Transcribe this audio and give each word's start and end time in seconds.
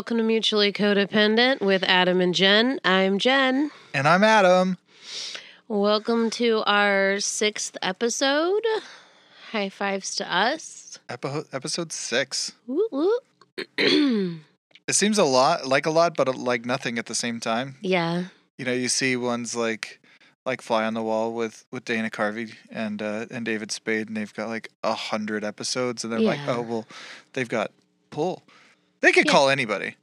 Welcome 0.00 0.16
to 0.16 0.22
Mutually 0.22 0.72
Codependent 0.72 1.60
with 1.60 1.82
Adam 1.82 2.22
and 2.22 2.34
Jen. 2.34 2.80
I'm 2.86 3.18
Jen. 3.18 3.70
And 3.92 4.08
I'm 4.08 4.24
Adam. 4.24 4.78
Welcome 5.68 6.30
to 6.30 6.62
our 6.66 7.20
sixth 7.20 7.76
episode. 7.82 8.62
High 9.52 9.68
fives 9.68 10.16
to 10.16 10.34
us. 10.34 10.98
Epi- 11.10 11.42
episode 11.52 11.92
six. 11.92 12.52
Woo 12.66 12.88
woo. 12.90 13.18
It 14.88 14.94
seems 14.94 15.18
a 15.18 15.24
lot, 15.24 15.66
like 15.66 15.84
a 15.84 15.90
lot, 15.90 16.16
but 16.16 16.28
uh, 16.28 16.32
like 16.32 16.64
nothing 16.64 16.98
at 16.98 17.04
the 17.04 17.14
same 17.14 17.38
time. 17.38 17.76
yeah. 17.82 18.24
You 18.56 18.64
know, 18.64 18.72
you 18.72 18.88
see 18.88 19.16
ones 19.16 19.54
like 19.54 20.00
like 20.46 20.62
Fly 20.62 20.86
on 20.86 20.94
the 20.94 21.02
Wall 21.02 21.34
with 21.34 21.66
with 21.70 21.84
Dana 21.84 22.08
Carvey 22.08 22.54
and 22.70 23.02
uh, 23.02 23.26
and 23.30 23.44
David 23.44 23.70
Spade, 23.70 24.08
and 24.08 24.16
they've 24.16 24.32
got 24.32 24.48
like 24.48 24.70
a 24.82 24.94
hundred 24.94 25.44
episodes, 25.44 26.04
and 26.04 26.12
they're 26.12 26.20
like, 26.20 26.40
oh 26.46 26.62
well, 26.62 26.86
they've 27.34 27.50
got 27.50 27.70
pull. 28.08 28.42
They 29.00 29.12
could 29.12 29.26
Yeah. 29.26 29.32
call 29.32 29.48
anybody, 29.50 29.96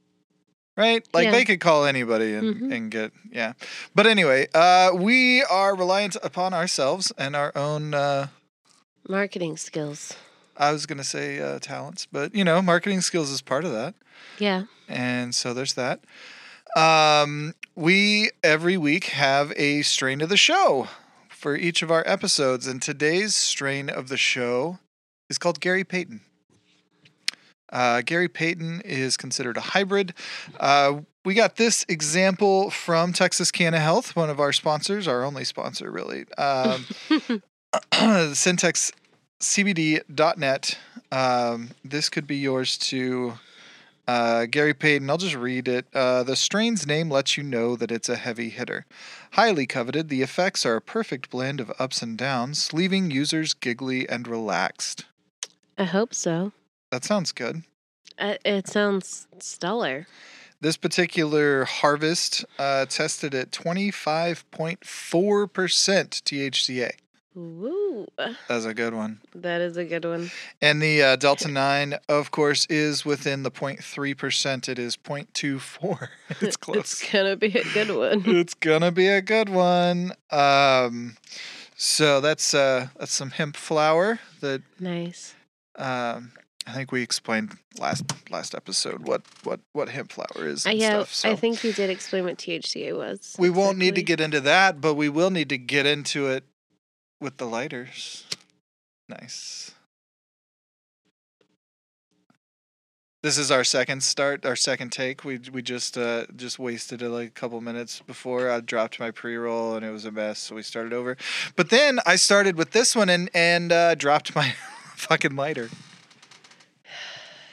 right? 0.76 1.05
Like 1.14 1.26
Yeah. 1.26 1.32
they 1.32 1.46
could 1.46 1.60
call 1.60 1.86
anybody 1.86 2.34
and 2.34 2.55
Mhm. 2.55 2.74
and 2.74 2.92
get 2.92 3.12
yeah. 3.32 3.54
But 3.96 4.08
anyway, 4.08 4.48
uh, 4.54 4.92
we 4.94 5.44
are 5.44 5.76
reliant 5.76 6.16
upon 6.24 6.54
ourselves 6.54 7.12
and 7.18 7.36
our 7.36 7.52
own. 7.55 7.94
Uh, 7.94 8.28
Marketing 9.08 9.55
skills. 9.58 10.14
I 10.58 10.72
was 10.72 10.86
gonna 10.86 11.04
say 11.04 11.40
uh, 11.40 11.60
talents, 11.60 12.08
but 12.12 12.34
you 12.36 12.44
know, 12.44 12.62
marketing 12.62 13.02
skills 13.02 13.30
is 13.30 13.41
part 13.41 13.64
of 13.66 13.72
that. 13.72 13.96
Yeah. 14.40 14.64
And 14.88 15.34
so 15.36 15.54
there's 15.54 15.74
that. 15.74 16.02
Um, 16.76 17.54
we 17.76 18.32
every 18.43 18.77
week 18.77 19.05
have 19.05 19.54
a 19.55 19.82
strain 19.84 20.21
of 20.21 20.30
the 20.30 20.38
show 20.38 20.88
for 21.30 21.55
each 21.55 21.82
of 21.82 21.91
our 21.91 22.04
episodes, 22.08 22.68
and 22.68 22.82
today's 22.82 23.36
strain 23.36 23.90
of 23.90 24.10
the 24.10 24.18
show 24.18 24.80
is 25.30 25.38
called 25.38 25.60
Gary 25.60 25.84
Payton. 25.84 26.21
Uh, 27.71 28.01
Gary 28.01 28.27
Payton 28.27 28.82
is 28.85 29.18
considered 29.18 29.57
a 29.57 29.62
hybrid. 29.62 30.13
Uh, 30.60 31.01
we 31.26 31.34
got 31.34 31.57
this 31.57 31.85
example 31.90 32.70
from 32.70 33.12
Texas 33.13 33.51
Canna 33.51 33.79
Health, 33.79 34.15
one 34.15 34.29
of 34.29 34.40
our 34.40 34.54
sponsors, 34.54 35.07
our 35.07 35.24
only 35.24 35.43
sponsor, 35.43 35.91
really. 35.91 36.26
Um, 36.37 36.85
syntexcbd.net. 39.41 40.77
Um, 41.12 41.70
this 41.84 42.09
could 42.09 42.27
be 42.27 42.37
yours 42.37 42.77
to 42.77 43.34
Uh, 44.07 44.46
Gary 44.46 44.74
Payton, 44.74 45.09
I'll 45.09 45.18
just 45.18 45.35
read 45.35 45.68
it. 45.68 45.85
Uh, 45.93 46.24
the 46.24 46.37
strain's 46.37 46.87
name 46.87 47.09
lets 47.09 47.35
you 47.35 47.43
know 47.43 47.76
that 47.76 47.91
it's 47.91 48.07
a 48.07 48.15
heavy 48.15 48.48
hitter. 48.48 48.85
Highly 49.31 49.65
coveted, 49.68 50.07
the 50.07 50.21
effects 50.21 50.65
are 50.65 50.77
a 50.77 50.81
perfect 50.81 51.29
blend 51.29 51.59
of 51.59 51.74
ups 51.77 52.02
and 52.02 52.18
downs, 52.18 52.71
leaving 52.71 53.12
users 53.12 53.54
giggly 53.54 54.07
and 54.07 54.26
relaxed. 54.26 55.04
I 55.77 55.84
hope 55.84 56.13
so. 56.13 56.54
That 56.91 57.04
sounds 57.04 57.32
good. 57.32 57.63
Uh, 58.18 58.35
it 58.46 58.68
sounds 58.68 59.27
stellar. 59.40 60.07
This 60.60 60.77
particular 60.77 61.66
harvest 61.66 62.43
uh, 62.57 62.85
tested 62.88 63.35
at 63.35 63.52
25.4% 63.52 64.80
THCA. 66.24 66.91
Woo. 67.35 68.08
That's 68.47 68.66
a 68.66 68.74
good 68.74 68.96
one. 68.96 69.22
That 69.35 69.62
is 69.62 69.78
a 69.78 69.85
good 69.85 70.06
one. 70.06 70.31
And 70.59 70.81
the 70.81 71.03
uh, 71.03 71.16
Delta 71.18 71.47
9, 71.47 72.00
of 72.09 72.31
course, 72.31 72.66
is 72.66 73.06
within 73.06 73.44
the 73.44 73.52
0.3%. 73.52 74.68
It 74.68 74.80
is 74.80 74.97
0.24. 74.97 76.08
It's 76.41 76.58
close. 76.58 76.78
It's 76.78 77.12
gonna 77.12 77.35
be 77.35 77.56
a 77.56 77.63
good 77.74 77.96
one. 77.96 78.24
it's 78.35 78.56
gonna 78.56 78.91
be 78.91 79.08
a 79.08 79.22
good 79.22 79.50
one. 79.50 80.14
Um, 80.31 81.18
so 81.75 82.19
that's 82.22 82.56
uh, 82.56 82.88
that's 82.98 83.12
some 83.12 83.30
hemp 83.30 83.56
flower 83.56 84.19
that 84.42 84.64
nice. 84.80 85.36
um, 85.75 86.31
I 86.68 86.74
think 86.74 86.92
we 86.92 87.02
explained 87.02 87.54
last 87.80 88.04
last 88.30 88.54
episode 88.54 89.08
what 89.08 89.22
what 89.44 89.62
what 89.72 89.88
hemp 89.90 90.12
flower 90.12 90.48
is. 90.48 90.66
Uh, 90.66 90.70
And 90.72 90.80
yeah, 90.80 90.90
stuff, 90.90 91.14
so 91.14 91.30
I 91.32 91.36
think 91.36 91.64
you 91.64 91.72
did 91.72 91.90
explain 91.90 92.26
what 92.26 92.38
THCA 92.38 92.96
was. 92.96 93.36
we 93.40 93.50
won't 93.50 93.78
need 93.78 93.96
to 93.96 94.04
get 94.04 94.20
into 94.20 94.42
that, 94.42 94.82
but 94.82 94.96
we 94.96 95.08
will 95.08 95.30
need 95.30 95.48
to 95.50 95.58
get 95.58 95.86
into 95.86 96.28
it 96.28 96.44
with 97.22 97.38
the 97.38 97.46
lighters. 97.46 98.26
Nice. 99.08 99.72
This 103.24 103.38
is 103.38 103.50
our 103.50 103.64
second 103.64 104.04
start, 104.04 104.46
our 104.46 104.56
second 104.56 104.92
take. 104.92 105.24
We 105.24 105.40
we 105.52 105.62
just 105.62 105.98
uh 105.98 106.26
just 106.36 106.60
wasted 106.60 107.02
it 107.02 107.10
like 107.10 107.30
a 107.30 107.32
couple 107.32 107.60
minutes 107.62 108.02
before 108.06 108.50
I 108.50 108.60
dropped 108.60 109.00
my 109.00 109.12
pre-roll 109.12 109.76
and 109.76 109.86
it 109.86 109.92
was 109.92 110.04
a 110.06 110.12
mess, 110.12 110.40
so 110.40 110.56
we 110.56 110.64
started 110.64 110.92
over. 110.94 111.16
But 111.56 111.70
then 111.70 112.00
I 112.06 112.18
started 112.18 112.58
with 112.58 112.72
this 112.72 112.94
one 112.96 113.10
and 113.10 113.30
and 113.34 113.72
uh, 113.72 113.96
dropped 113.96 114.36
my 114.36 114.54
fucking 114.96 115.36
lighter. 115.38 115.70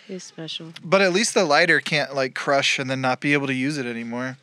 He's 0.07 0.23
special. 0.25 0.73
But 0.85 1.01
at 1.01 1.13
least 1.13 1.35
the 1.35 1.45
lighter 1.45 1.81
can't 1.81 2.15
like 2.15 2.35
crush 2.35 2.79
and 2.79 2.91
then 2.91 3.01
not 3.01 3.21
be 3.21 3.33
able 3.33 3.47
to 3.47 3.55
use 3.55 3.79
it 3.79 3.87
anymore. 3.87 4.37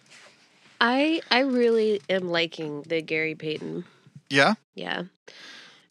I 0.79 1.22
I 1.29 1.39
really 1.41 2.01
am 2.09 2.29
liking 2.29 2.81
the 2.83 3.01
Gary 3.01 3.35
Payton. 3.35 3.85
Yeah, 4.29 4.55
Yeah. 4.75 5.03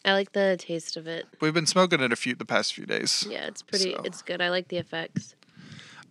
I 0.03 0.13
like 0.13 0.31
the 0.31 0.57
taste 0.59 0.97
of 0.97 1.05
it. 1.05 1.27
we've 1.41 1.53
been 1.53 1.67
smoking 1.67 2.01
it 2.01 2.11
a 2.11 2.15
few 2.15 2.33
the 2.33 2.43
past 2.43 2.73
few 2.73 2.87
days. 2.87 3.25
Yeah, 3.29 3.45
it's 3.45 3.61
pretty 3.61 3.93
So. 3.93 4.01
it's 4.03 4.23
good. 4.23 4.41
I 4.41 4.49
like 4.49 4.67
the 4.69 4.77
effects. 4.77 5.35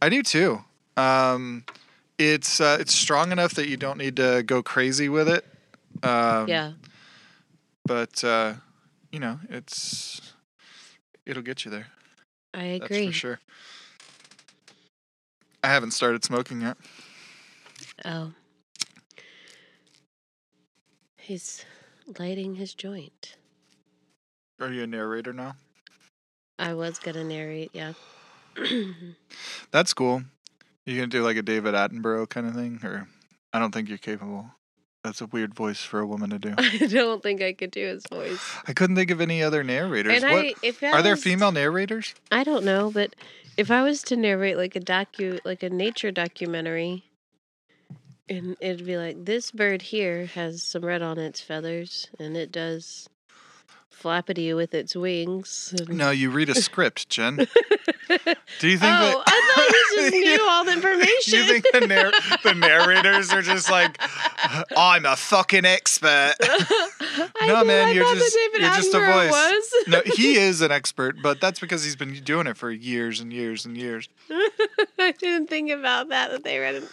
I 0.00 0.08
do 0.08 0.22
too. 0.22 0.64
Um, 0.96 1.64
it's 2.16 2.60
uh, 2.60 2.76
it's 2.80 2.94
strong 2.94 3.32
enough 3.32 3.54
that 3.54 3.68
you 3.68 3.76
don't 3.76 3.98
need 3.98 4.16
to 4.16 4.42
go 4.44 4.62
crazy 4.62 5.08
with 5.08 5.28
it. 5.28 5.44
Um, 6.04 6.46
yeah. 6.48 6.72
But 7.84 8.22
uh, 8.22 8.54
you 9.10 9.18
know, 9.18 9.40
it's 9.48 10.34
it'll 11.26 11.42
get 11.42 11.64
you 11.64 11.70
there. 11.72 11.88
I 12.54 12.62
agree. 12.64 13.06
That's 13.06 13.06
for 13.06 13.12
sure. 13.12 13.40
I 15.62 15.68
haven't 15.68 15.92
started 15.92 16.24
smoking 16.24 16.62
yet. 16.62 16.76
Oh. 18.04 18.32
He's 21.16 21.64
lighting 22.18 22.56
his 22.56 22.74
joint. 22.74 23.36
Are 24.60 24.72
you 24.72 24.82
a 24.82 24.86
narrator 24.86 25.32
now? 25.32 25.54
I 26.58 26.74
was 26.74 26.98
gonna 26.98 27.24
narrate, 27.24 27.70
yeah. 27.72 27.92
That's 29.70 29.94
cool. 29.94 30.22
You 30.84 30.96
gonna 30.96 31.06
do 31.06 31.22
like 31.22 31.36
a 31.36 31.42
David 31.42 31.74
Attenborough 31.74 32.28
kind 32.28 32.46
of 32.46 32.54
thing, 32.54 32.80
or 32.82 33.08
I 33.52 33.58
don't 33.58 33.72
think 33.72 33.88
you're 33.88 33.98
capable. 33.98 34.50
That's 35.02 35.20
a 35.22 35.26
weird 35.26 35.54
voice 35.54 35.82
for 35.82 36.00
a 36.00 36.06
woman 36.06 36.30
to 36.30 36.38
do. 36.38 36.54
I 36.58 36.86
don't 36.88 37.22
think 37.22 37.40
I 37.40 37.52
could 37.54 37.70
do 37.70 37.86
his 37.86 38.04
voice. 38.10 38.40
I 38.66 38.72
couldn't 38.74 38.96
think 38.96 39.10
of 39.10 39.20
any 39.20 39.42
other 39.42 39.64
narrators. 39.64 40.22
And 40.22 40.32
what 40.32 40.44
I 40.46 40.54
if 40.62 40.82
I 40.82 40.90
are 40.90 41.02
there 41.02 41.12
was- 41.14 41.22
female 41.22 41.52
narrators? 41.52 42.14
I 42.30 42.44
don't 42.44 42.64
know, 42.64 42.90
but 42.90 43.16
if 43.56 43.70
I 43.70 43.82
was 43.82 44.02
to 44.04 44.16
narrate 44.16 44.56
like 44.56 44.76
a 44.76 44.80
docu 44.80 45.40
like 45.44 45.62
a 45.62 45.70
nature 45.70 46.10
documentary 46.10 47.04
and 48.28 48.56
it'd 48.60 48.86
be 48.86 48.96
like 48.96 49.24
this 49.24 49.50
bird 49.50 49.82
here 49.82 50.26
has 50.26 50.62
some 50.62 50.84
red 50.84 51.02
on 51.02 51.18
its 51.18 51.40
feathers 51.40 52.08
and 52.18 52.36
it 52.36 52.52
does 52.52 53.08
flappity 54.02 54.54
with 54.56 54.74
its 54.74 54.94
wings. 54.96 55.74
and- 55.78 55.90
No, 55.90 56.10
you 56.10 56.30
read 56.30 56.48
a 56.48 56.54
script, 56.54 57.08
Jen. 57.08 57.36
Do 58.58 58.68
you 58.68 58.78
think 58.78 58.92
oh, 58.92 59.00
that? 59.04 59.14
oh, 59.16 59.22
I 59.26 59.52
thought 59.54 59.70
you 59.70 60.10
just 60.10 60.12
knew 60.40 60.48
all 60.48 60.64
the 60.64 60.72
information. 60.72 61.38
You 61.38 61.44
think 61.44 61.66
the, 61.72 61.86
narr- 61.86 62.12
the 62.42 62.54
narrators 62.54 63.32
are 63.32 63.42
just 63.42 63.70
like, 63.70 64.00
I'm 64.76 65.06
a 65.06 65.16
fucking 65.16 65.64
expert. 65.64 66.34
I 66.40 67.28
No, 67.46 67.64
man, 67.64 67.88
I 67.88 67.92
you're 67.92 68.04
just- 68.14 68.32
that 68.34 68.50
David 68.52 68.66
you're 68.66 68.76
just 68.76 68.94
a 68.94 69.00
voice. 69.00 69.30
Was. 69.30 69.74
No, 69.88 70.02
he 70.04 70.36
is 70.36 70.60
an 70.60 70.72
expert, 70.72 71.16
but 71.22 71.40
that's 71.40 71.60
because 71.60 71.84
he's 71.84 71.96
been 71.96 72.14
doing 72.24 72.46
it 72.46 72.56
for 72.56 72.70
years 72.70 73.20
and 73.20 73.32
years 73.32 73.64
and 73.64 73.76
years. 73.76 74.08
I 74.98 75.12
didn't 75.12 75.48
think 75.48 75.70
about 75.70 76.08
that. 76.08 76.30
That 76.30 76.44
they 76.44 76.58
read 76.58 76.76
it. 76.76 76.84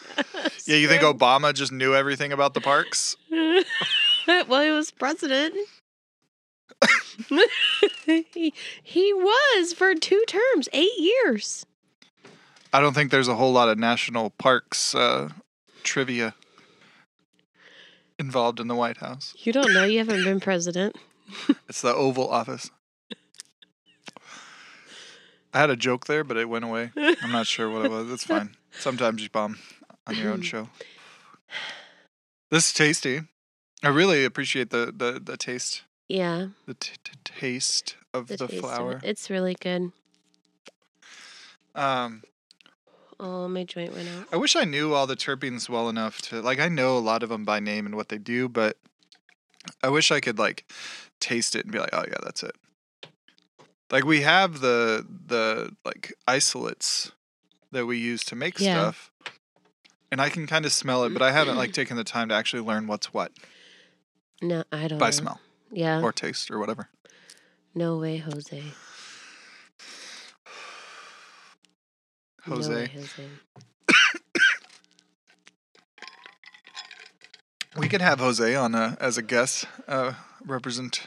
Yeah, 0.65 0.77
you 0.77 0.87
think 0.87 1.01
Obama 1.03 1.53
just 1.53 1.71
knew 1.71 1.95
everything 1.95 2.31
about 2.31 2.53
the 2.53 2.61
parks? 2.61 3.15
well, 4.27 4.61
he 4.61 4.69
was 4.71 4.91
president. 4.91 5.55
He, 8.05 8.53
he 8.83 9.13
was 9.13 9.73
for 9.73 9.95
two 9.95 10.23
terms, 10.27 10.69
eight 10.73 10.97
years. 10.97 11.65
I 12.73 12.79
don't 12.79 12.93
think 12.93 13.11
there's 13.11 13.27
a 13.27 13.35
whole 13.35 13.51
lot 13.53 13.69
of 13.69 13.77
national 13.77 14.31
parks 14.31 14.93
uh, 14.93 15.29
trivia 15.83 16.35
involved 18.19 18.59
in 18.59 18.67
the 18.67 18.75
White 18.75 18.97
House. 18.97 19.33
You 19.37 19.53
don't 19.53 19.73
know. 19.73 19.85
You 19.85 19.99
haven't 19.99 20.23
been 20.23 20.39
president. 20.39 20.95
It's 21.67 21.81
the 21.81 21.93
Oval 21.93 22.29
Office. 22.29 22.71
I 25.53 25.59
had 25.59 25.69
a 25.69 25.75
joke 25.75 26.05
there, 26.05 26.23
but 26.23 26.37
it 26.37 26.47
went 26.47 26.63
away. 26.63 26.91
I'm 26.95 27.31
not 27.33 27.47
sure 27.47 27.69
what 27.69 27.83
it 27.83 27.91
was. 27.91 28.09
It's 28.11 28.23
fine. 28.23 28.55
Sometimes 28.71 29.21
you 29.21 29.29
bomb 29.29 29.57
on 30.05 30.15
your 30.15 30.31
own 30.31 30.41
show. 30.51 30.69
This 32.49 32.67
is 32.67 32.73
tasty. 32.73 33.21
I 33.83 33.89
really 33.89 34.23
appreciate 34.23 34.69
the 34.69 34.93
the, 34.95 35.19
the 35.19 35.35
taste, 35.35 35.83
Yeah, 36.09 36.47
the 36.65 36.73
t- 36.73 36.93
t- 37.03 37.11
taste 37.23 37.95
of 38.13 38.27
the, 38.27 38.37
the, 38.37 38.47
taste 38.47 38.53
of 38.53 38.57
it. 38.59 38.61
flower. 38.61 39.01
It's 39.03 39.29
really 39.29 39.55
good. 39.59 39.91
Um, 41.75 42.23
Oh, 43.19 43.47
my 43.47 43.63
joint 43.63 43.93
went 43.95 44.07
out. 44.09 44.27
I 44.31 44.35
wish 44.37 44.55
I 44.55 44.63
knew 44.63 44.93
all 44.93 45.07
the 45.07 45.15
terpenes 45.15 45.67
well 45.69 45.89
enough 45.89 46.21
to 46.23 46.39
like. 46.41 46.59
I 46.59 46.69
know 46.69 46.97
a 46.97 46.99
lot 46.99 47.23
of 47.23 47.29
them 47.29 47.45
by 47.45 47.59
name 47.59 47.85
and 47.87 47.95
what 47.95 48.09
they 48.09 48.19
do, 48.19 48.47
but 48.47 48.77
I 49.83 49.89
wish 49.89 50.11
I 50.11 50.19
could 50.19 50.37
like 50.37 50.71
taste 51.19 51.55
it 51.55 51.65
and 51.65 51.71
be 51.71 51.79
like, 51.79 51.89
oh 51.93 52.03
yeah, 52.07 52.17
that's 52.23 52.43
it. 52.43 52.55
Like 53.89 54.05
we 54.05 54.21
have 54.21 54.59
the 54.59 55.03
the 55.27 55.75
like 55.83 56.13
isolates 56.27 57.11
that 57.71 57.87
we 57.87 57.97
use 57.97 58.23
to 58.25 58.35
make 58.35 58.59
Yeah. 58.59 58.73
stuff. 58.91 59.11
And 60.11 60.21
I 60.21 60.29
can 60.29 60.45
kind 60.47 60.65
of 60.65 60.71
smell 60.71 61.03
it, 61.03 61.11
but 61.11 61.21
I 61.23 61.31
haven't 61.31 61.57
like 61.57 61.73
taken 61.73 61.97
the 61.97 62.03
time 62.03 62.29
to 62.29 62.35
actually 62.35 62.61
learn 62.61 62.85
what's 62.85 63.13
what 63.13 63.31
No, 64.43 64.63
I 64.71 64.87
don't 64.87 64.99
by 64.99 65.07
know. 65.07 65.11
smell 65.11 65.41
Yeah. 65.71 66.01
or 66.01 66.11
taste 66.11 66.49
or 66.51 66.59
whatever. 66.59 66.89
no 67.75 67.97
way, 67.97 68.17
Jose. 68.17 68.63
No 72.47 72.55
Jose. 72.55 72.73
way, 72.73 72.87
Jose. 72.93 73.23
We 77.77 77.87
could 77.87 78.01
have 78.01 78.19
Jose 78.19 78.55
on 78.55 78.73
uh, 78.73 78.95
as 78.99 79.17
a 79.19 79.21
guest, 79.21 79.65
uh, 79.87 80.13
represent 80.43 81.03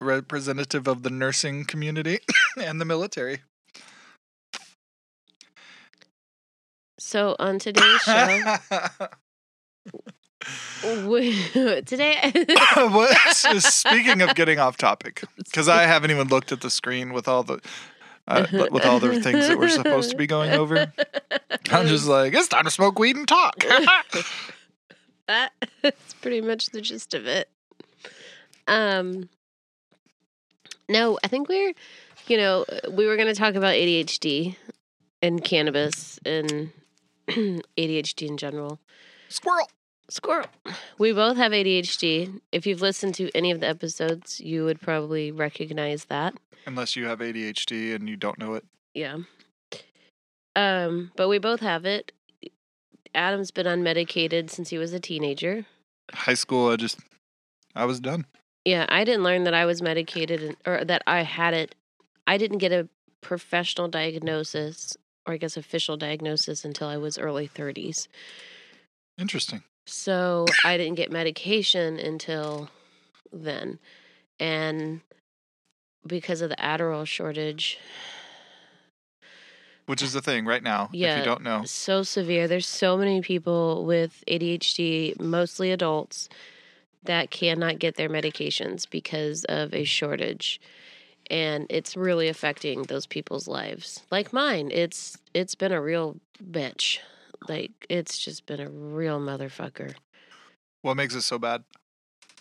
representative 0.00 0.86
of 0.88 1.02
the 1.02 1.10
nursing 1.10 1.64
community 1.66 2.20
and 2.56 2.80
the 2.80 2.84
military. 2.86 3.40
So 6.98 7.36
on 7.38 7.58
today's 7.58 8.00
show, 8.02 8.56
today, 11.86 12.32
what, 12.76 13.16
speaking 13.34 14.22
of 14.22 14.34
getting 14.34 14.58
off 14.58 14.76
topic, 14.76 15.24
because 15.36 15.68
I 15.68 15.82
haven't 15.84 16.10
even 16.10 16.28
looked 16.28 16.52
at 16.52 16.60
the 16.60 16.70
screen 16.70 17.12
with 17.12 17.28
all 17.28 17.42
the 17.42 17.60
uh, 18.26 18.46
with 18.70 18.84
all 18.84 18.98
the 19.00 19.20
things 19.20 19.48
that 19.48 19.58
we're 19.58 19.68
supposed 19.68 20.10
to 20.10 20.16
be 20.16 20.26
going 20.26 20.52
over. 20.52 20.92
I'm 21.70 21.86
just 21.86 22.06
like, 22.06 22.34
it's 22.34 22.48
time 22.48 22.64
to 22.64 22.70
smoke 22.70 22.98
weed 22.98 23.16
and 23.16 23.28
talk. 23.28 23.64
that's 25.26 26.14
pretty 26.20 26.40
much 26.40 26.66
the 26.66 26.80
gist 26.80 27.14
of 27.14 27.26
it. 27.26 27.48
Um, 28.66 29.28
no, 30.88 31.18
I 31.22 31.28
think 31.28 31.48
we're, 31.48 31.74
you 32.26 32.36
know, 32.36 32.64
we 32.90 33.06
were 33.06 33.16
going 33.16 33.28
to 33.28 33.34
talk 33.34 33.54
about 33.54 33.74
ADHD 33.74 34.56
and 35.22 35.42
cannabis 35.42 36.18
and 36.24 36.70
ADHD 37.28 38.28
in 38.28 38.36
general. 38.36 38.78
Squirrel. 39.28 39.68
Squirrel. 40.08 40.46
We 40.98 41.12
both 41.12 41.36
have 41.36 41.52
ADHD. 41.52 42.40
If 42.52 42.66
you've 42.66 42.82
listened 42.82 43.14
to 43.16 43.30
any 43.34 43.50
of 43.50 43.60
the 43.60 43.68
episodes, 43.68 44.40
you 44.40 44.64
would 44.64 44.80
probably 44.80 45.30
recognize 45.32 46.06
that. 46.06 46.34
Unless 46.66 46.96
you 46.96 47.06
have 47.06 47.20
ADHD 47.20 47.94
and 47.94 48.08
you 48.08 48.16
don't 48.16 48.38
know 48.38 48.54
it. 48.54 48.64
Yeah. 48.94 49.18
Um, 50.56 51.10
but 51.16 51.28
we 51.28 51.38
both 51.38 51.60
have 51.60 51.84
it. 51.84 52.12
Adam's 53.14 53.50
been 53.50 53.66
unmedicated 53.66 54.50
since 54.50 54.70
he 54.70 54.78
was 54.78 54.92
a 54.92 55.00
teenager. 55.00 55.66
High 56.12 56.34
school, 56.34 56.70
I 56.70 56.76
just, 56.76 56.98
I 57.74 57.84
was 57.84 58.00
done. 58.00 58.26
Yeah, 58.64 58.86
I 58.88 59.04
didn't 59.04 59.24
learn 59.24 59.44
that 59.44 59.54
I 59.54 59.66
was 59.66 59.82
medicated 59.82 60.42
and, 60.42 60.56
or 60.66 60.84
that 60.84 61.02
I 61.06 61.22
had 61.22 61.54
it. 61.54 61.74
I 62.26 62.38
didn't 62.38 62.58
get 62.58 62.72
a 62.72 62.88
professional 63.20 63.88
diagnosis 63.88 64.96
or 65.26 65.34
I 65.34 65.36
guess 65.38 65.56
official 65.56 65.96
diagnosis 65.96 66.64
until 66.64 66.88
I 66.88 66.96
was 66.96 67.18
early 67.18 67.48
30s. 67.48 68.08
Interesting. 69.18 69.62
So 69.86 70.46
I 70.64 70.76
didn't 70.76 70.94
get 70.96 71.12
medication 71.12 71.98
until 71.98 72.70
then. 73.32 73.78
And 74.40 75.00
because 76.06 76.40
of 76.40 76.50
the 76.50 76.56
Adderall 76.56 77.06
shortage, 77.06 77.78
Which 79.86 80.02
is 80.02 80.14
uh, 80.14 80.20
the 80.20 80.22
thing 80.22 80.46
right 80.46 80.62
now. 80.62 80.84
If 80.84 81.00
Yeah. 81.00 81.18
you 81.18 81.24
don't 81.24 81.42
know, 81.42 81.62
so 81.64 82.02
severe. 82.02 82.48
There's 82.48 82.66
so 82.66 82.96
many 82.96 83.20
people 83.20 83.84
with 83.84 84.24
ADHD, 84.26 85.18
mostly 85.20 85.70
adults, 85.70 86.28
that 87.04 87.30
cannot 87.30 87.78
get 87.78 87.96
their 87.96 88.08
medications 88.08 88.88
because 88.88 89.44
of 89.44 89.74
a 89.74 89.84
shortage. 89.84 90.60
And 91.30 91.66
it's 91.70 91.96
really 91.96 92.28
affecting 92.28 92.82
those 92.84 93.06
people's 93.06 93.48
lives. 93.48 94.02
Like 94.10 94.32
mine. 94.32 94.70
It's 94.72 95.16
it's 95.32 95.54
been 95.54 95.72
a 95.72 95.80
real 95.80 96.16
bitch. 96.42 96.98
Like 97.48 97.72
it's 97.88 98.18
just 98.18 98.46
been 98.46 98.60
a 98.60 98.68
real 98.70 99.20
motherfucker. 99.20 99.94
what 100.82 100.96
makes 100.96 101.14
it 101.14 101.22
so 101.22 101.38
bad? 101.38 101.64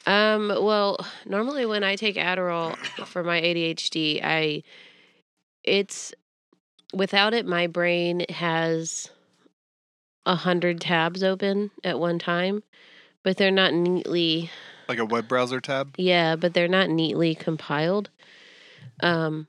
Um, 0.05 0.49
well, 0.49 0.97
normally 1.25 1.65
when 1.65 1.83
I 1.83 1.95
take 1.95 2.15
Adderall 2.15 2.75
for 3.05 3.23
my 3.23 3.41
ADHD, 3.41 4.19
I 4.23 4.63
it's 5.63 6.13
without 6.93 7.33
it 7.33 7.45
my 7.45 7.67
brain 7.67 8.25
has 8.29 9.09
a 10.25 10.35
hundred 10.35 10.79
tabs 10.79 11.23
open 11.23 11.71
at 11.83 11.99
one 11.99 12.19
time, 12.19 12.63
but 13.23 13.37
they're 13.37 13.51
not 13.51 13.73
neatly 13.73 14.49
Like 14.87 14.99
a 14.99 15.05
web 15.05 15.27
browser 15.27 15.59
tab? 15.59 15.95
yeah, 15.97 16.35
but 16.35 16.53
they're 16.53 16.67
not 16.67 16.89
neatly 16.89 17.35
compiled. 17.35 18.09
Um 19.01 19.47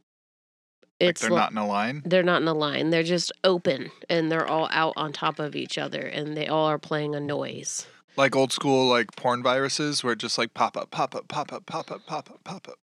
Like 1.05 1.11
it's 1.11 1.21
they're 1.23 1.31
li- 1.31 1.37
not 1.37 1.53
in 1.53 1.59
a 1.59 1.67
line? 1.67 2.03
they're 2.05 2.23
not 2.23 2.43
in 2.43 2.49
a 2.49 2.55
line. 2.55 2.91
They're 2.91 3.03
just 3.03 3.33
open 3.45 3.91
and 4.09 4.31
they're 4.31 4.47
all 4.47 4.69
out 4.73 4.95
on 4.97 5.13
top 5.13 5.39
of 5.39 5.55
each 5.55 5.79
other 5.79 6.01
and 6.01 6.37
they 6.37 6.47
all 6.47 6.67
are 6.67 6.79
playing 6.79 7.15
a 7.15 7.21
noise. 7.21 7.87
Like 8.17 8.37
old 8.37 8.53
school, 8.53 8.89
like 8.89 9.15
porn 9.17 9.43
viruses 9.43 10.05
where 10.05 10.13
it 10.13 10.19
just 10.19 10.39
like 10.39 10.55
pop 10.55 10.77
up, 10.77 10.91
pop 10.91 11.15
up, 11.15 11.29
pop 11.29 11.53
up, 11.53 11.67
pop 11.67 11.91
up, 11.91 12.07
pop 12.07 12.31
up, 12.31 12.45
pop 12.45 12.69
up. 12.69 12.79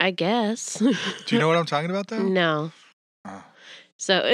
I 0.00 0.10
guess. 0.12 0.74
Do 0.78 0.94
you 1.28 1.38
know 1.38 1.48
what 1.48 1.56
I'm 1.56 1.66
talking 1.66 1.90
about 1.90 2.06
though? 2.08 2.22
No. 2.22 2.72
Oh. 3.24 3.44
So, 3.96 4.22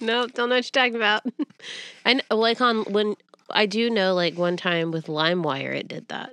no, 0.00 0.26
don't 0.28 0.48
know 0.48 0.54
what 0.54 0.74
you're 0.74 0.82
talking 0.84 0.94
about. 0.94 1.24
I 2.06 2.14
know, 2.14 2.22
like 2.30 2.60
on 2.60 2.84
when 2.84 3.16
I 3.50 3.66
do 3.66 3.90
know, 3.90 4.14
like 4.14 4.38
one 4.38 4.56
time 4.56 4.92
with 4.92 5.06
LimeWire, 5.06 5.74
it 5.74 5.88
did 5.88 6.08
that. 6.08 6.32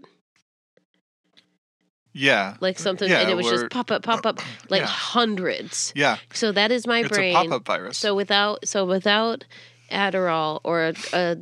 Yeah. 2.13 2.55
Like 2.59 2.79
something, 2.79 3.09
Yeah, 3.09 3.21
and 3.21 3.29
it 3.29 3.35
was 3.35 3.47
just 3.47 3.69
pop 3.69 3.91
up, 3.91 4.03
pop 4.03 4.25
up, 4.25 4.39
like 4.69 4.81
Yeah. 4.81 4.87
hundreds. 4.87 5.93
Yeah. 5.95 6.17
So 6.33 6.51
that 6.51 6.71
is 6.71 6.87
my 6.87 6.99
it's 7.01 7.09
brain. 7.09 7.35
a 7.35 7.43
pop 7.43 7.51
up 7.51 7.65
virus. 7.65 7.97
So 7.97 8.15
without, 8.15 8.67
so 8.67 8.85
without 8.85 9.45
Adderall 9.91 10.59
or 10.63 10.85
a, 10.85 10.93
a, 11.13 11.37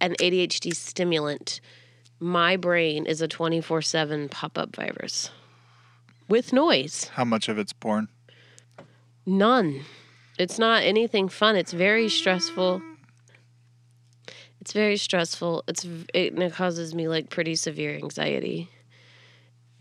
an 0.00 0.14
ADHD 0.20 0.74
stimulant, 0.74 1.60
my 2.18 2.56
brain 2.56 3.04
is 3.06 3.20
a 3.20 3.28
twenty 3.28 3.60
four 3.60 3.82
seven 3.82 4.28
pop 4.30 4.56
up 4.56 4.74
virus 4.74 5.30
with 6.28 6.52
noise. 6.52 7.10
How 7.14 7.24
much 7.24 7.48
of 7.48 7.58
it's 7.58 7.74
porn? 7.74 8.08
None. 9.26 9.82
It's 10.38 10.58
not 10.58 10.82
anything 10.82 11.28
fun. 11.28 11.56
It's 11.56 11.72
very 11.72 12.08
stressful. 12.08 12.80
It's 14.60 14.72
very 14.72 14.96
stressful. 14.96 15.64
It's 15.68 15.86
it, 16.14 16.32
and 16.32 16.42
it 16.42 16.52
causes 16.54 16.94
me 16.94 17.06
like 17.08 17.28
pretty 17.30 17.54
severe 17.54 17.94
anxiety. 17.94 18.68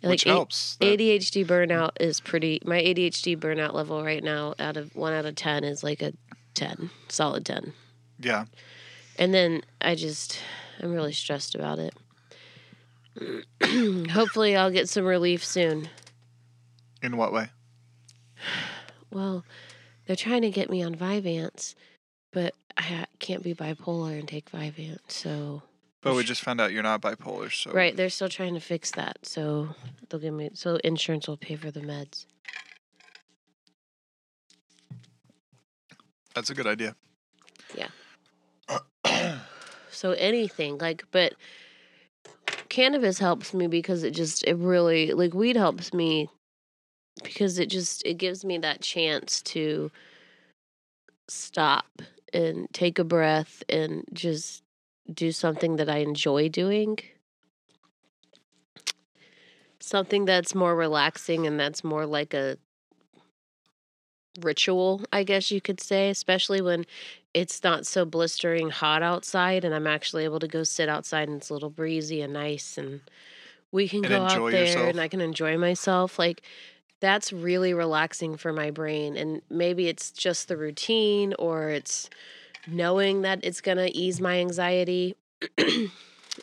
Which 0.10 0.24
helps. 0.24 0.76
that- 0.78 0.86
ADHD 1.00 1.46
burnout 1.46 1.92
is 2.00 2.20
pretty. 2.22 2.62
My 2.66 2.82
ADHD 2.82 3.36
burnout 3.38 3.74
level 3.74 4.04
right 4.04 4.24
now, 4.24 4.54
out 4.60 4.78
of 4.78 4.96
one 4.96 5.14
out 5.14 5.26
of 5.26 5.36
ten, 5.36 5.64
is 5.64 5.84
like 5.84 6.02
a 6.02 6.14
ten, 6.54 6.90
solid 7.08 7.46
ten. 7.46 7.74
yeah. 8.20 8.46
And 9.18 9.34
then 9.34 9.62
I 9.80 9.96
just, 9.96 10.40
I'm 10.82 10.92
really 10.92 11.14
stressed 11.14 11.56
about 11.56 11.80
it. 11.80 11.94
Hopefully, 14.12 14.56
I'll 14.58 14.72
get 14.72 14.90
some 14.90 15.06
relief 15.06 15.44
soon. 15.46 15.88
In 17.02 17.16
what 17.18 17.32
way? 17.32 17.48
Well, 19.12 19.46
they're 20.06 20.16
trying 20.18 20.42
to 20.42 20.50
get 20.52 20.70
me 20.70 20.84
on 20.84 20.96
Vyvanse, 20.96 21.76
but 22.34 22.54
I 22.78 23.06
can't 23.20 23.42
be 23.44 23.54
bipolar 23.56 24.20
and 24.20 24.28
take 24.28 24.52
Vyvanse. 24.52 25.00
So, 25.08 25.64
But 26.06 26.16
we 26.16 26.24
just 26.24 26.42
found 26.44 26.62
out 26.62 26.72
you're 26.72 26.84
not 26.84 27.02
bipolar, 27.02 27.52
so 27.52 27.72
right, 27.72 27.96
they're 27.96 28.10
still 28.10 28.30
trying 28.30 28.54
to 28.54 28.60
fix 28.60 28.92
that. 28.92 29.26
So 29.26 29.70
they'll 30.08 30.20
give 30.22 30.34
me. 30.34 30.52
So 30.54 30.76
insurance 30.84 31.28
will 31.28 31.36
pay 31.36 31.56
for 31.56 31.72
the 31.72 31.82
meds. 31.82 32.28
that's 36.36 36.50
a 36.50 36.54
good 36.54 36.68
idea. 36.68 36.96
Yeah. 37.76 39.40
so 39.90 40.12
anything 40.12 40.78
like, 40.78 41.06
but 41.12 41.34
cannabis 42.70 43.18
helps 43.18 43.54
me 43.54 43.68
because 43.68 44.04
it 44.04 44.12
just 44.12 44.44
it 44.44 44.58
really 44.58 45.14
like 45.14 45.34
weed 45.34 45.56
helps 45.56 45.94
me 45.94 46.30
because 47.24 47.58
it 47.58 47.70
just 47.70 48.06
it 48.06 48.16
gives 48.16 48.44
me 48.44 48.58
that 48.58 48.82
chance 48.82 49.42
to 49.42 49.90
stop 51.28 52.02
and 52.34 52.68
take 52.74 53.00
a 53.00 53.04
breath 53.04 53.64
and 53.70 54.04
just 54.14 54.62
do 55.12 55.32
something 55.32 55.76
that 55.78 55.90
I 55.90 55.98
enjoy 55.98 56.50
doing. 56.50 56.98
Something 59.80 60.26
that's 60.26 60.56
more 60.56 60.76
relaxing 60.76 61.46
and 61.46 61.60
that's 61.60 61.84
more 61.84 62.06
like 62.06 62.34
a 62.34 62.58
ritual, 64.42 65.02
I 65.14 65.24
guess 65.24 65.52
you 65.52 65.62
could 65.62 65.80
say, 65.80 66.10
especially 66.10 66.62
when 66.62 66.86
it's 67.34 67.64
not 67.64 67.86
so 67.86 68.06
blistering 68.06 68.70
hot 68.70 69.04
outside 69.04 69.64
and 69.64 69.74
I'm 69.76 69.88
actually 69.88 70.24
able 70.24 70.40
to 70.40 70.48
go 70.48 70.64
sit 70.64 70.90
outside 70.90 71.28
and 71.28 71.38
it's 71.38 71.50
a 71.50 71.54
little 71.54 71.70
breezy 71.70 72.22
and 72.22 72.34
nice 72.34 72.78
and 72.78 73.02
we 73.72 73.88
can 73.88 74.00
And 74.00 74.08
go 74.08 74.22
out 74.24 74.52
there 74.52 74.66
yourself. 74.66 74.90
and 74.90 75.00
I 75.00 75.08
can 75.08 75.22
enjoy 75.22 75.58
myself. 75.58 76.18
Like 76.18 76.42
that's 77.00 77.32
really 77.34 77.74
relaxing 77.74 78.38
for 78.38 78.54
my 78.54 78.72
brain. 78.72 79.18
And 79.18 79.42
maybe 79.50 79.88
it's 79.88 80.12
just 80.12 80.48
the 80.48 80.58
routine 80.58 81.34
or 81.38 81.70
it's 81.70 82.10
knowing 82.68 83.22
that 83.22 83.40
it's 83.44 83.62
going 83.62 83.78
to 83.78 83.96
ease 83.96 84.20
my 84.22 84.40
anxiety 84.40 85.16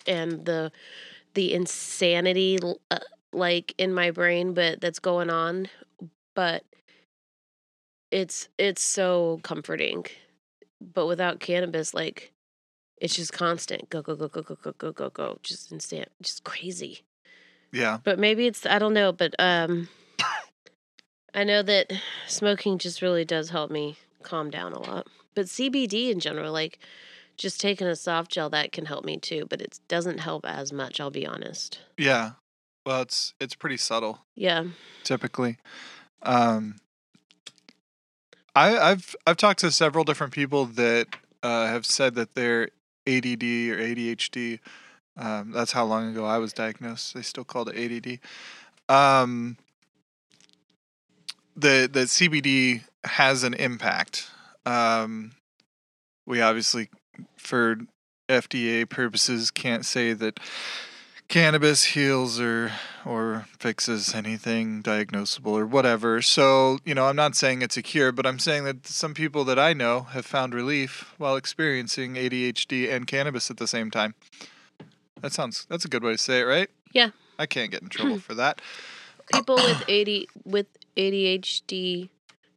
and 0.06 0.44
the 0.44 0.70
the 1.34 1.54
insanity 1.54 2.58
uh, 2.90 2.98
like 3.32 3.74
in 3.78 3.92
my 3.92 4.10
brain 4.10 4.52
but 4.54 4.80
that's 4.80 4.98
going 4.98 5.30
on 5.30 5.66
but 6.34 6.64
it's 8.12 8.48
it's 8.58 8.82
so 8.82 9.40
comforting. 9.42 10.04
But 10.80 11.06
without 11.06 11.40
cannabis, 11.40 11.94
like 11.94 12.32
it's 12.98 13.16
just 13.16 13.32
constant 13.32 13.90
go 13.90 14.02
go 14.02 14.14
go 14.14 14.28
go 14.28 14.42
go 14.42 14.54
go 14.54 14.72
go 14.72 14.92
go 14.92 15.10
go, 15.10 15.38
just 15.42 15.72
instant, 15.72 16.08
just 16.20 16.44
crazy. 16.44 17.02
Yeah. 17.72 17.98
But 18.04 18.18
maybe 18.18 18.46
it's 18.46 18.66
I 18.66 18.78
don't 18.78 18.94
know, 18.94 19.10
but 19.10 19.34
um 19.38 19.88
I 21.34 21.44
know 21.44 21.62
that 21.62 21.90
smoking 22.28 22.78
just 22.78 23.00
really 23.00 23.24
does 23.24 23.48
help 23.48 23.70
me 23.70 23.96
calm 24.22 24.50
down 24.50 24.74
a 24.74 24.78
lot. 24.78 25.06
But 25.34 25.46
CBD 25.46 26.10
in 26.10 26.20
general, 26.20 26.52
like 26.52 26.78
just 27.36 27.60
taking 27.60 27.86
a 27.86 27.96
soft 27.96 28.30
gel 28.30 28.50
that 28.50 28.72
can 28.72 28.84
help 28.86 29.04
me 29.04 29.16
too, 29.16 29.46
but 29.48 29.60
it 29.60 29.80
doesn't 29.88 30.18
help 30.18 30.44
as 30.46 30.72
much, 30.72 31.00
I'll 31.00 31.10
be 31.10 31.26
honest. 31.26 31.80
Yeah. 31.96 32.32
Well, 32.84 33.02
it's 33.02 33.34
it's 33.40 33.54
pretty 33.54 33.76
subtle 33.76 34.20
Yeah. 34.34 34.64
typically. 35.04 35.56
Um 36.22 36.76
I 38.54 38.76
I've 38.78 39.16
I've 39.26 39.36
talked 39.36 39.60
to 39.60 39.70
several 39.70 40.04
different 40.04 40.32
people 40.32 40.66
that 40.66 41.08
uh, 41.42 41.66
have 41.66 41.86
said 41.86 42.14
that 42.16 42.34
they're 42.34 42.64
ADD 43.06 43.42
or 43.42 43.78
ADHD. 43.78 44.60
Um, 45.16 45.50
that's 45.50 45.72
how 45.72 45.84
long 45.84 46.10
ago 46.10 46.24
I 46.24 46.38
was 46.38 46.52
diagnosed. 46.52 47.14
They 47.14 47.22
still 47.22 47.44
called 47.44 47.70
it 47.74 47.76
ADD. 47.76 48.94
Um, 48.94 49.56
the 51.56 51.88
the 51.90 52.00
CBD 52.00 52.82
has 53.04 53.42
an 53.42 53.54
impact. 53.54 54.28
Um, 54.64 55.32
we 56.26 56.40
obviously, 56.40 56.88
for 57.36 57.76
FDA 58.28 58.88
purposes, 58.88 59.50
can't 59.50 59.84
say 59.84 60.12
that 60.12 60.38
cannabis 61.28 61.84
heals 61.84 62.38
or 62.38 62.70
or 63.06 63.46
fixes 63.58 64.14
anything 64.14 64.82
diagnosable 64.82 65.52
or 65.52 65.66
whatever. 65.66 66.20
So, 66.20 66.78
you 66.84 66.94
know, 66.94 67.06
I'm 67.06 67.16
not 67.16 67.34
saying 67.34 67.62
it's 67.62 67.76
a 67.76 67.82
cure, 67.82 68.12
but 68.12 68.26
I'm 68.26 68.38
saying 68.38 68.64
that 68.64 68.86
some 68.86 69.14
people 69.14 69.42
that 69.44 69.58
I 69.58 69.72
know 69.72 70.02
have 70.02 70.26
found 70.26 70.54
relief 70.54 71.14
while 71.18 71.36
experiencing 71.36 72.14
ADHD 72.14 72.92
and 72.92 73.06
cannabis 73.06 73.50
at 73.50 73.56
the 73.56 73.66
same 73.66 73.90
time. 73.90 74.14
That 75.22 75.32
sounds 75.32 75.66
that's 75.68 75.84
a 75.84 75.88
good 75.88 76.02
way 76.02 76.12
to 76.12 76.18
say 76.18 76.40
it, 76.40 76.44
right? 76.44 76.68
Yeah. 76.92 77.10
I 77.38 77.46
can't 77.46 77.70
get 77.70 77.82
in 77.82 77.88
trouble 77.88 78.18
for 78.18 78.34
that. 78.34 78.60
People 79.32 79.56
with 79.56 79.88
AD 79.88 80.26
with 80.44 80.66
ADHD 80.96 82.10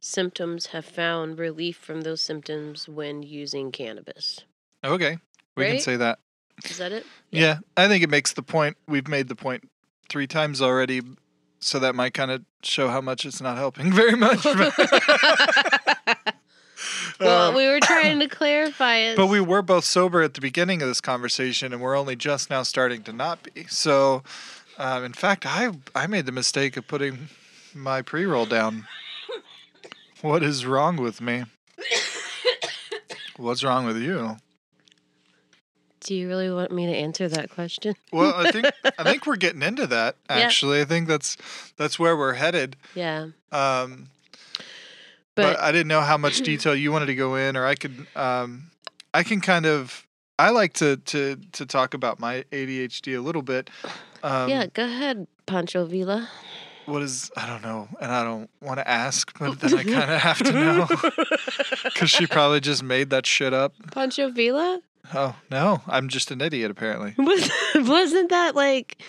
symptoms 0.06 0.66
have 0.66 0.84
found 0.84 1.38
relief 1.38 1.76
from 1.76 2.02
those 2.02 2.22
symptoms 2.22 2.88
when 2.88 3.22
using 3.22 3.72
cannabis. 3.72 4.40
Okay. 4.84 5.18
We 5.56 5.66
can 5.66 5.80
say 5.80 5.96
that. 5.96 6.18
Is 6.64 6.78
that 6.78 6.92
it? 6.92 7.04
Yeah. 7.30 7.58
I 7.76 7.88
think 7.88 8.02
it 8.02 8.10
makes 8.10 8.32
the 8.32 8.42
point. 8.42 8.76
We've 8.86 9.08
made 9.08 9.28
the 9.28 9.36
point 9.36 9.68
three 10.08 10.26
times 10.26 10.62
already, 10.62 11.02
so 11.60 11.78
that 11.80 11.94
might 11.94 12.14
kind 12.14 12.30
of 12.30 12.42
show 12.62 12.88
how 12.88 13.00
much 13.00 13.26
it's 13.26 13.40
not 13.40 13.56
helping 13.56 13.92
very 14.00 14.16
much. 14.16 14.44
well, 17.20 17.48
Um, 17.48 17.54
we 17.54 17.66
were 17.66 17.80
trying 17.80 18.20
to 18.24 18.28
clarify 18.28 18.96
it. 18.96 19.16
But 19.16 19.26
we 19.26 19.40
were 19.40 19.62
both 19.62 19.84
sober 19.84 20.22
at 20.22 20.34
the 20.34 20.40
beginning 20.40 20.82
of 20.82 20.88
this 20.88 21.00
conversation, 21.00 21.72
and 21.72 21.82
we're 21.82 21.96
only 21.96 22.16
just 22.16 22.50
now 22.50 22.62
starting 22.62 23.02
to 23.04 23.12
not 23.12 23.42
be. 23.42 23.64
So, 23.68 24.22
um, 24.78 25.04
in 25.04 25.12
fact, 25.12 25.44
I 25.46 25.70
I 25.94 26.06
made 26.06 26.26
the 26.26 26.32
mistake 26.32 26.76
of 26.76 26.86
putting 26.86 27.28
my 27.74 28.02
pre 28.02 28.24
roll 28.24 28.46
down. 28.46 28.86
What 30.22 30.42
is 30.42 30.64
wrong 30.64 30.96
with 30.96 31.20
me? 31.20 31.44
What's 33.36 33.62
wrong 33.62 33.84
with 33.84 33.98
you? 33.98 34.36
Do 36.00 36.14
you 36.14 36.28
really 36.28 36.50
want 36.50 36.70
me 36.70 36.86
to 36.86 36.92
answer 36.92 37.28
that 37.28 37.50
question? 37.50 37.94
Well, 38.12 38.32
I 38.34 38.50
think 38.50 38.66
I 38.98 39.02
think 39.02 39.26
we're 39.26 39.36
getting 39.36 39.62
into 39.62 39.86
that. 39.88 40.16
Yeah. 40.30 40.36
Actually, 40.36 40.80
I 40.80 40.84
think 40.84 41.08
that's 41.08 41.36
that's 41.76 41.98
where 41.98 42.16
we're 42.16 42.34
headed. 42.34 42.76
Yeah. 42.94 43.28
Um, 43.50 44.08
but, 45.34 45.54
But, 45.54 45.60
I 45.60 45.72
didn't 45.72 45.88
know 45.88 46.00
how 46.00 46.16
much 46.16 46.40
detail 46.42 46.74
you 46.74 46.92
wanted 46.92 47.06
to 47.06 47.14
go 47.14 47.34
in, 47.34 47.56
or 47.56 47.66
I 47.66 47.74
could. 47.74 48.06
Um, 48.14 48.70
I 49.12 49.22
can 49.22 49.40
kind 49.40 49.66
of. 49.66 50.06
I 50.38 50.50
like 50.50 50.74
to 50.74 50.96
to 50.96 51.36
to 51.52 51.66
talk 51.66 51.92
about 51.92 52.20
my 52.20 52.44
ADHD 52.52 53.16
a 53.16 53.20
little 53.20 53.42
bit. 53.42 53.68
Um, 54.22 54.48
yeah, 54.48 54.66
go 54.66 54.84
ahead, 54.84 55.26
Pancho 55.46 55.86
Villa. 55.86 56.28
What 56.86 57.02
is? 57.02 57.30
I 57.36 57.46
don't 57.46 57.62
know, 57.62 57.88
and 58.00 58.10
I 58.12 58.22
don't 58.24 58.48
want 58.60 58.78
to 58.78 58.88
ask, 58.88 59.36
but 59.38 59.60
then 59.60 59.74
I 59.74 59.82
kind 59.84 60.10
of 60.10 60.20
have 60.20 60.38
to 60.38 60.52
know 60.52 60.86
because 61.84 62.10
she 62.10 62.26
probably 62.26 62.60
just 62.60 62.82
made 62.82 63.10
that 63.10 63.26
shit 63.26 63.52
up. 63.52 63.74
Pancho 63.92 64.30
Villa? 64.30 64.80
Oh 65.14 65.36
no, 65.50 65.82
I'm 65.86 66.08
just 66.08 66.30
an 66.30 66.40
idiot 66.40 66.70
apparently. 66.70 67.14
Was, 67.22 67.50
wasn't 67.74 68.30
that 68.30 68.54
like. 68.54 69.02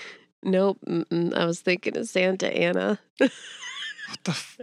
Nope. 0.43 0.77
Mm-mm, 0.87 1.33
I 1.35 1.45
was 1.45 1.59
thinking 1.61 1.97
of 1.97 2.07
Santa 2.07 2.47
Anna. 2.55 2.99
What 3.17 3.31
the? 4.23 4.31
F- 4.31 4.59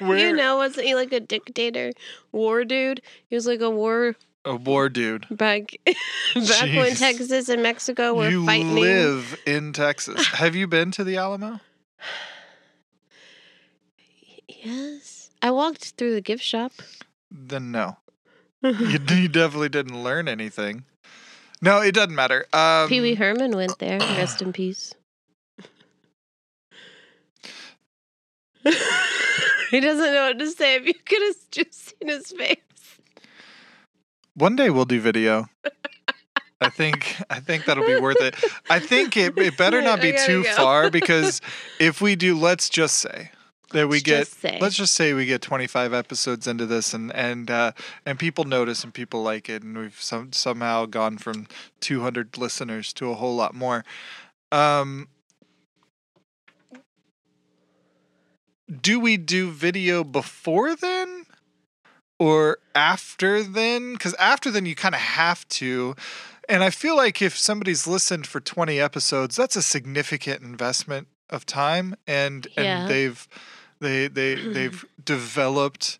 Where? 0.00 0.18
You 0.18 0.34
know, 0.34 0.56
wasn't 0.56 0.86
he 0.86 0.94
like 0.96 1.12
a 1.12 1.20
dictator, 1.20 1.92
war 2.32 2.64
dude? 2.64 3.00
He 3.28 3.36
was 3.36 3.46
like 3.46 3.60
a 3.60 3.70
war 3.70 4.16
a 4.46 4.56
war 4.56 4.88
dude. 4.88 5.26
back 5.30 5.76
back 6.34 6.62
when 6.74 6.94
Texas 6.94 7.48
and 7.48 7.62
Mexico 7.62 8.14
were 8.14 8.30
You 8.30 8.46
fighting. 8.46 8.74
live 8.76 9.38
in 9.46 9.72
Texas. 9.72 10.26
Have 10.34 10.54
you 10.56 10.66
been 10.66 10.90
to 10.92 11.04
the 11.04 11.16
Alamo? 11.16 11.60
Yes, 14.48 15.30
I 15.42 15.50
walked 15.50 15.94
through 15.98 16.14
the 16.14 16.20
gift 16.20 16.42
shop. 16.42 16.72
Then 17.30 17.70
no. 17.70 17.98
You, 18.62 18.98
you 19.10 19.28
definitely 19.28 19.68
didn't 19.68 20.02
learn 20.02 20.26
anything. 20.28 20.84
No, 21.62 21.80
it 21.82 21.94
doesn't 21.94 22.14
matter. 22.14 22.46
Um, 22.52 22.88
Pee 22.88 23.00
Wee 23.00 23.14
Herman 23.14 23.52
went 23.54 23.78
there. 23.78 23.98
Rest 24.00 24.42
in 24.42 24.52
peace. 24.52 24.92
he 29.70 29.80
doesn't 29.80 30.12
know 30.14 30.28
what 30.28 30.38
to 30.40 30.50
say. 30.50 30.74
If 30.76 30.86
you 30.86 30.94
could 30.94 31.22
have 31.22 31.36
just 31.52 31.74
seen 32.00 32.08
his 32.08 32.32
face. 32.32 32.56
One 34.36 34.54
day 34.54 34.68
we'll 34.68 34.84
do 34.84 35.00
video. 35.00 35.48
I 36.60 36.68
think 36.68 37.16
I 37.30 37.40
think 37.40 37.64
that'll 37.64 37.86
be 37.86 37.98
worth 37.98 38.20
it. 38.20 38.34
I 38.68 38.78
think 38.78 39.16
it, 39.16 39.36
it 39.38 39.56
better 39.58 39.80
not 39.80 40.02
be 40.02 40.12
too 40.26 40.42
go. 40.42 40.52
far 40.52 40.90
because 40.90 41.40
if 41.80 42.02
we 42.02 42.16
do, 42.16 42.38
let's 42.38 42.68
just 42.68 42.98
say 42.98 43.30
that 43.72 43.88
we 43.88 43.96
Let's 43.96 44.02
get 44.02 44.18
just 44.18 44.60
let's 44.60 44.76
just 44.76 44.94
say 44.94 45.14
we 45.14 45.24
get 45.24 45.40
25 45.40 45.94
episodes 45.94 46.46
into 46.46 46.66
this 46.66 46.92
and 46.92 47.14
and 47.14 47.50
uh, 47.50 47.72
and 48.04 48.18
people 48.18 48.44
notice 48.44 48.84
and 48.84 48.92
people 48.92 49.22
like 49.22 49.48
it 49.48 49.62
and 49.62 49.76
we've 49.76 50.00
some, 50.00 50.32
somehow 50.32 50.84
gone 50.84 51.16
from 51.16 51.46
200 51.80 52.36
listeners 52.36 52.92
to 52.94 53.10
a 53.10 53.14
whole 53.14 53.36
lot 53.36 53.54
more. 53.54 53.84
Um, 54.52 55.08
do 58.80 59.00
we 59.00 59.16
do 59.16 59.50
video 59.50 60.04
before 60.04 60.74
then? 60.76 61.25
Or 62.18 62.58
after 62.74 63.42
then? 63.42 63.92
Because 63.94 64.14
after 64.14 64.50
then 64.50 64.66
you 64.66 64.74
kind 64.74 64.94
of 64.94 65.00
have 65.00 65.46
to. 65.60 65.94
And 66.48 66.62
i 66.62 66.70
feel 66.70 66.94
like 66.96 67.20
if 67.20 67.36
somebody's 67.36 67.86
listened 67.88 68.24
for 68.28 68.38
20 68.40 68.78
episodes 68.80 69.34
that's 69.34 69.56
a 69.56 69.62
significant 69.62 70.42
investment 70.42 71.08
of 71.28 71.44
time 71.44 71.96
and 72.06 72.46
Yeah. 72.56 72.62
and 72.82 72.88
they've 72.90 73.26
they 73.80 74.06
they 74.06 74.36
they've 74.36 74.84
developed 75.04 75.98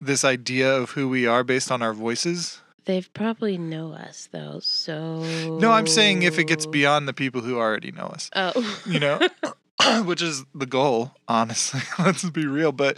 this 0.00 0.24
idea 0.24 0.72
of 0.72 0.90
who 0.92 1.08
we 1.08 1.26
are 1.26 1.42
based 1.42 1.72
on 1.72 1.82
our 1.82 1.92
voices. 1.92 2.60
They've 2.84 3.12
probably 3.12 3.58
know 3.58 3.92
us 3.92 4.28
though, 4.30 4.60
so 4.62 5.20
no 5.58 5.72
i'm 5.72 5.88
saying 5.88 6.22
if 6.22 6.38
it 6.38 6.44
gets 6.46 6.64
beyond 6.64 7.08
the 7.08 7.12
people 7.12 7.40
who 7.40 7.58
already 7.58 7.90
know 7.90 8.06
us 8.06 8.30
Oh, 8.36 8.52
you 8.86 9.00
know 9.00 9.18
which 10.04 10.22
is 10.22 10.44
the 10.54 10.66
goal 10.66 11.12
honestly 11.28 11.80
let's 11.98 12.28
be 12.30 12.46
real 12.46 12.72
but 12.72 12.96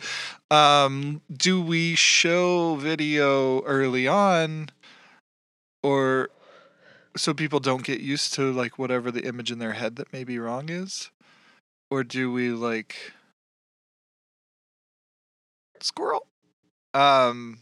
um 0.50 1.20
do 1.32 1.60
we 1.60 1.94
show 1.94 2.76
video 2.76 3.62
early 3.62 4.08
on 4.08 4.68
or 5.82 6.30
so 7.16 7.34
people 7.34 7.60
don't 7.60 7.84
get 7.84 8.00
used 8.00 8.34
to 8.34 8.52
like 8.52 8.78
whatever 8.78 9.10
the 9.10 9.26
image 9.26 9.50
in 9.50 9.58
their 9.58 9.72
head 9.72 9.96
that 9.96 10.12
may 10.12 10.24
be 10.24 10.38
wrong 10.38 10.68
is? 10.68 11.10
Or 11.90 12.04
do 12.04 12.32
we 12.32 12.50
like 12.50 13.12
squirrel? 15.80 16.26
Um 16.94 17.60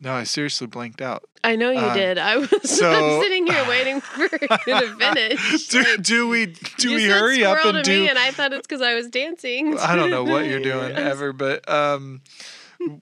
no 0.00 0.12
i 0.14 0.24
seriously 0.24 0.66
blanked 0.66 1.00
out 1.02 1.24
I 1.44 1.54
know 1.54 1.70
you 1.70 1.78
Uh, 1.78 1.94
did. 1.94 2.18
I 2.18 2.36
was 2.38 2.48
so- 2.64 3.22
sitting 3.22 3.46
here 3.46 3.64
waiting 3.68 4.00
for 4.00 4.22
you 4.22 4.28
to 4.28 4.96
finish. 4.98 5.68
do, 5.68 5.78
Like, 5.82 6.02
do 6.02 6.28
we 6.28 6.46
do 6.46 6.90
you 6.90 6.96
we 6.96 7.06
said 7.06 7.20
hurry 7.20 7.44
up 7.44 7.64
and 7.64 7.76
to 7.76 7.82
do 7.82 8.02
me, 8.02 8.08
and 8.08 8.18
I 8.18 8.32
thought 8.32 8.52
it's 8.52 8.66
because 8.66 8.82
I 8.82 8.94
was 8.94 9.06
dancing. 9.08 9.78
I 9.78 9.94
don't 9.94 10.10
know 10.10 10.24
what 10.24 10.46
you're 10.46 10.58
doing 10.74 10.96
ever, 10.96 11.32
but 11.32 11.66
um, 11.70 12.22
you 12.80 13.00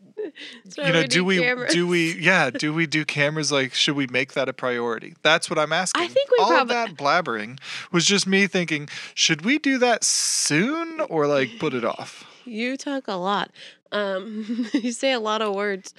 know, 0.77 1.01
we 1.01 1.07
do 1.07 1.25
we 1.25 1.39
cameras. 1.39 1.73
do 1.73 1.87
we 1.87 2.13
yeah, 2.21 2.51
do 2.51 2.75
we 2.75 2.87
do 2.87 3.07
cameras 3.07 3.51
like 3.51 3.73
should 3.73 3.97
we 3.97 4.07
make 4.09 4.35
that 4.35 4.51
a 4.51 4.53
priority? 4.53 5.15
That's 5.23 5.49
what 5.49 5.59
I'm 5.59 5.73
asking. 5.73 6.03
I 6.03 6.07
think 6.09 6.31
we 6.31 6.37
All 6.45 6.53
of 6.57 6.69
that 6.69 6.91
blabbering 6.95 7.59
was 7.91 8.05
just 8.05 8.27
me 8.27 8.47
thinking, 8.47 8.89
should 9.15 9.47
we 9.47 9.59
do 9.59 9.79
that 9.79 10.05
soon 10.05 11.01
or 11.01 11.27
like 11.27 11.59
put 11.59 11.73
it 11.73 11.85
off? 11.87 12.25
You 12.45 12.77
talk 12.77 13.09
a 13.09 13.15
lot. 13.15 13.51
Um, 13.93 14.69
you 14.75 14.93
say 14.93 15.13
a 15.13 15.21
lot 15.21 15.41
of 15.43 15.55
words. 15.55 15.95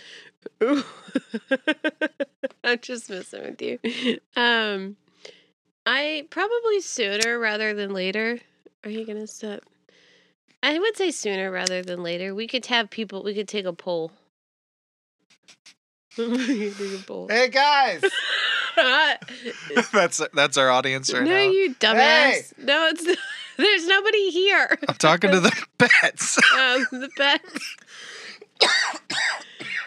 I'm 2.64 2.80
just 2.82 3.10
messing 3.10 3.44
with 3.44 3.62
you. 3.62 3.80
Um, 4.36 4.96
I 5.86 6.28
probably 6.30 6.82
sooner 6.82 7.40
rather 7.40 7.74
than 7.74 7.94
later. 7.94 8.40
Are 8.84 8.90
you 8.90 9.06
gonna 9.06 9.28
stop? 9.28 9.62
I 10.62 10.80
would 10.80 10.98
say 10.98 11.12
sooner 11.12 11.52
rather 11.52 11.82
than 11.82 12.04
later. 12.04 12.34
We 12.36 12.48
could 12.48 12.66
have 12.68 12.90
people. 12.90 13.24
We 13.24 13.34
could 13.34 13.48
take 13.48 13.66
a 13.66 13.74
poll. 13.74 14.12
take 16.16 16.80
a 16.80 17.04
poll. 17.06 17.28
Hey 17.30 17.48
guys, 17.50 18.02
that's 19.94 20.22
that's 20.34 20.58
our 20.58 20.70
audience 20.70 21.14
right 21.14 21.24
no, 21.24 21.30
now. 21.30 21.38
No, 21.38 21.52
you 21.52 21.76
dumbass. 21.76 22.58
No, 22.58 22.88
it's 22.88 23.06
there's 23.58 23.88
nobody 23.88 24.30
here. 24.32 24.78
I'm 24.88 24.96
talking 24.96 25.32
to 25.32 25.40
the 25.40 25.66
pets. 25.78 26.38
um, 26.54 26.86
the 26.92 27.10
pets. 27.18 27.76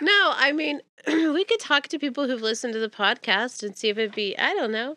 No, 0.00 0.33
I 0.35 0.52
mean 0.52 0.80
we 1.07 1.45
could 1.45 1.61
talk 1.61 1.88
to 1.88 1.99
people 1.99 2.26
who've 2.26 2.42
listened 2.42 2.73
to 2.75 2.78
the 2.78 2.88
podcast 2.88 3.62
and 3.62 3.76
see 3.76 3.88
if 3.88 3.99
it'd 3.99 4.14
be. 4.14 4.37
I 4.38 4.54
don't 4.54 4.73
know. 4.73 4.97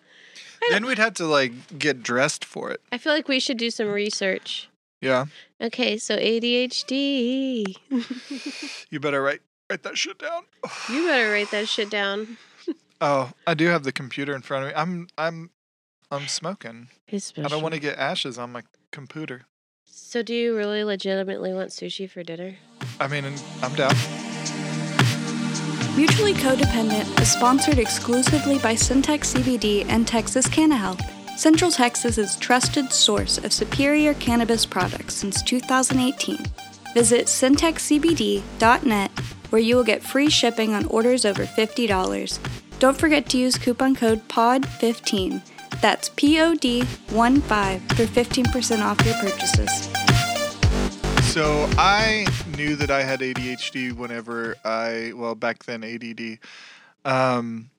then 0.72 0.86
we'd 0.86 0.98
have 0.98 1.13
to 1.15 1.25
like 1.25 1.77
get 1.79 2.03
dressed 2.03 2.43
for 2.45 2.72
it. 2.72 2.81
I 2.91 2.98
feel 2.98 3.13
like 3.13 3.27
we 3.27 3.39
should 3.39 3.57
do 3.57 3.69
some 3.69 3.88
research. 3.88 4.69
Yeah, 5.01 5.25
Okay, 5.60 5.98
so 5.98 6.17
ADHD. 6.17 7.75
you 8.89 9.00
better 9.00 9.22
write 9.22 9.41
write 9.69 9.83
that 9.83 9.98
shit 9.98 10.17
down. 10.17 10.43
You 10.89 11.05
better 11.07 11.31
write 11.31 11.51
that 11.51 11.67
shit 11.67 11.89
down. 11.89 12.38
Oh, 13.01 13.31
I 13.45 13.53
do 13.53 13.67
have 13.67 13.83
the 13.83 13.91
computer 13.91 14.33
in 14.33 14.41
front 14.41 14.63
of 14.65 14.69
me. 14.69 14.75
I'm 14.77 15.07
I'm 15.17 15.50
I'm 16.10 16.27
smoking. 16.27 16.88
It's 17.07 17.33
I 17.38 17.43
don't 17.50 17.62
want 17.62 17.74
to 17.74 17.79
get 17.81 17.98
ashes 17.98 18.38
on 18.38 18.51
my 18.51 18.62
computer. 18.91 19.41
So, 19.86 20.24
do 20.24 20.33
you 20.33 20.55
really 20.55 20.83
legitimately 20.83 21.53
want 21.53 21.72
sushi 21.72 22.10
for 22.10 22.24
dinner? 22.24 22.55
I 23.00 23.07
mean, 23.07 23.25
I'm 23.62 23.74
down. 23.75 23.93
Mutually 25.95 26.33
Codependent 26.33 27.21
is 27.21 27.31
sponsored 27.31 27.77
exclusively 27.77 28.57
by 28.57 28.73
Syntex 28.73 29.35
CBD 29.35 29.85
and 29.88 30.07
Texas 30.07 30.47
Canna 30.47 30.75
Health. 30.75 31.00
Central 31.38 31.69
Texas's 31.69 32.35
trusted 32.38 32.91
source 32.91 33.38
of 33.38 33.53
superior 33.53 34.15
cannabis 34.15 34.65
products 34.65 35.13
since 35.13 35.43
2018. 35.43 36.39
Visit 36.95 37.27
syntexcbd.net 37.27 39.12
where 39.51 39.62
you 39.62 39.75
will 39.75 39.83
get 39.83 40.01
free 40.01 40.31
shipping 40.31 40.73
on 40.73 40.85
orders 40.85 41.25
over 41.25 41.45
$50. 41.45 42.39
Don't 42.79 42.97
forget 42.97 43.29
to 43.29 43.38
use 43.38 43.55
coupon 43.55 43.95
code 43.95 44.27
POD15. 44.29 45.41
That's 45.79 46.09
P 46.09 46.41
O 46.41 46.55
D 46.55 46.81
1 47.12 47.41
5 47.41 47.81
for 47.83 48.05
15% 48.05 48.83
off 48.83 49.05
your 49.05 49.15
purchases. 49.15 50.02
So 51.34 51.68
I 51.80 52.28
knew 52.58 52.75
that 52.75 52.92
I 52.92 53.02
had 53.02 53.22
ADHD 53.22 53.92
whenever 53.92 54.56
I 54.63 55.13
well 55.16 55.34
back 55.34 55.63
then 55.63 55.84
ADD. 55.84 56.38
Um, 57.06 57.72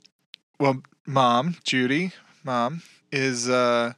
well, 0.59 0.83
mom 1.07 1.59
Judy, 1.63 2.11
mom 2.43 2.83
is 3.13 3.49
uh 3.49 3.93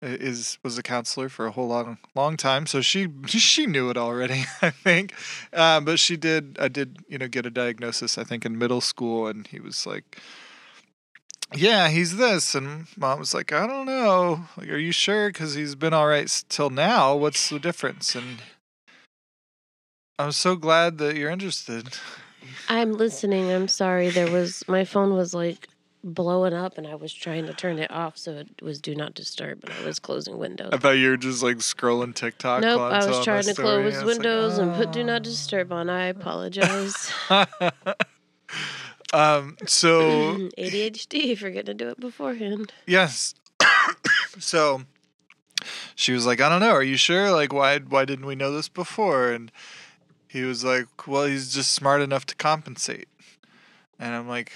is 0.00 0.56
was 0.62 0.78
a 0.78 0.82
counselor 0.82 1.28
for 1.28 1.44
a 1.44 1.50
whole 1.50 1.68
long 1.68 1.98
long 2.14 2.38
time, 2.38 2.64
so 2.64 2.80
she 2.80 3.08
she 3.26 3.66
knew 3.66 3.90
it 3.90 3.98
already. 3.98 4.46
I 4.62 4.70
think, 4.70 5.12
um, 5.52 5.84
but 5.84 5.98
she 5.98 6.16
did. 6.16 6.56
I 6.58 6.68
did 6.68 6.96
you 7.08 7.18
know 7.18 7.28
get 7.28 7.44
a 7.44 7.50
diagnosis. 7.50 8.16
I 8.16 8.24
think 8.24 8.46
in 8.46 8.56
middle 8.56 8.80
school, 8.80 9.26
and 9.26 9.46
he 9.46 9.60
was 9.60 9.86
like. 9.86 10.18
Yeah, 11.54 11.88
he's 11.88 12.18
this, 12.18 12.54
and 12.54 12.88
mom 12.94 13.18
was 13.18 13.32
like, 13.32 13.52
"I 13.52 13.66
don't 13.66 13.86
know. 13.86 14.44
Like, 14.58 14.68
are 14.68 14.76
you 14.76 14.92
sure? 14.92 15.30
Because 15.30 15.54
he's 15.54 15.74
been 15.74 15.94
all 15.94 16.06
right 16.06 16.30
till 16.50 16.68
now. 16.68 17.16
What's 17.16 17.48
the 17.48 17.58
difference?" 17.58 18.14
And 18.14 18.42
I'm 20.18 20.32
so 20.32 20.56
glad 20.56 20.98
that 20.98 21.16
you're 21.16 21.30
interested. 21.30 21.88
I'm 22.68 22.92
listening. 22.92 23.50
I'm 23.52 23.68
sorry. 23.68 24.10
There 24.10 24.30
was 24.30 24.66
my 24.66 24.84
phone 24.84 25.14
was 25.14 25.32
like 25.32 25.68
blowing 26.02 26.54
up, 26.54 26.76
and 26.76 26.86
I 26.86 26.94
was 26.96 27.12
trying 27.12 27.46
to 27.46 27.52
turn 27.54 27.78
it 27.78 27.90
off 27.90 28.16
so 28.18 28.32
it 28.32 28.62
was 28.62 28.80
do 28.80 28.94
not 28.94 29.14
disturb, 29.14 29.62
and 29.64 29.72
I 29.72 29.84
was 29.84 29.98
closing 29.98 30.38
windows. 30.38 30.70
I 30.72 30.78
thought 30.78 30.92
you 30.92 31.10
were 31.10 31.16
just 31.16 31.42
like 31.42 31.58
scrolling 31.58 32.14
TikTok. 32.14 32.62
Nope, 32.62 32.80
I 32.80 33.06
was 33.06 33.24
trying 33.24 33.44
to 33.44 33.52
story. 33.52 33.82
close 33.82 33.84
was 33.84 33.96
like, 33.96 34.06
windows 34.06 34.58
and 34.58 34.74
put 34.74 34.90
do 34.90 35.04
not 35.04 35.20
"Oh." 35.20 35.24
disturb 35.24 35.72
on. 35.72 35.88
I 35.88 36.06
apologize. 36.06 37.12
um. 39.12 39.56
So 39.66 40.00
ADHD, 40.58 41.38
forget 41.38 41.66
to 41.66 41.74
do 41.74 41.88
it 41.88 42.00
beforehand. 42.00 42.72
yes. 42.86 43.34
so 44.38 44.82
she 45.94 46.12
was 46.12 46.26
like, 46.26 46.40
I 46.40 46.48
don't 46.48 46.60
know. 46.60 46.70
Are 46.70 46.82
you 46.82 46.96
sure? 46.96 47.30
Like, 47.30 47.52
why? 47.52 47.78
Why 47.78 48.04
didn't 48.04 48.26
we 48.26 48.34
know 48.34 48.52
this 48.52 48.68
before? 48.68 49.30
And 49.30 49.50
he 50.28 50.42
was 50.42 50.62
like, 50.64 51.06
Well, 51.06 51.24
he's 51.24 51.52
just 51.52 51.72
smart 51.72 52.00
enough 52.02 52.26
to 52.26 52.36
compensate. 52.36 53.08
And 53.98 54.14
I'm 54.14 54.28
like, 54.28 54.52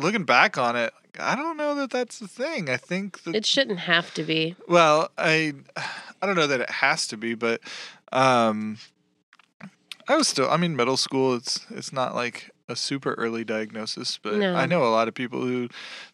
looking 0.00 0.24
back 0.24 0.58
on 0.58 0.74
it, 0.76 0.92
I 1.18 1.36
don't 1.36 1.56
know 1.56 1.74
that 1.76 1.90
that's 1.90 2.18
the 2.18 2.28
thing. 2.28 2.68
I 2.70 2.76
think 2.76 3.22
that 3.24 3.34
It 3.34 3.46
shouldn't 3.46 3.80
have 3.80 4.12
to 4.14 4.22
be. 4.22 4.56
Well, 4.66 5.10
I 5.16 5.54
I 6.20 6.26
don't 6.26 6.36
know 6.36 6.46
that 6.46 6.60
it 6.60 6.70
has 6.70 7.06
to 7.08 7.16
be, 7.16 7.34
but 7.34 7.60
um 8.12 8.78
I 10.08 10.16
was 10.16 10.26
still 10.28 10.48
I 10.50 10.56
mean 10.56 10.74
middle 10.76 10.96
school 10.96 11.34
it's 11.34 11.66
it's 11.70 11.92
not 11.92 12.14
like 12.14 12.50
a 12.68 12.76
super 12.76 13.14
early 13.14 13.44
diagnosis, 13.44 14.18
but 14.22 14.34
No. 14.34 14.54
I 14.54 14.66
know 14.66 14.84
a 14.84 14.92
lot 14.92 15.08
of 15.08 15.14
people 15.14 15.40
who 15.40 15.68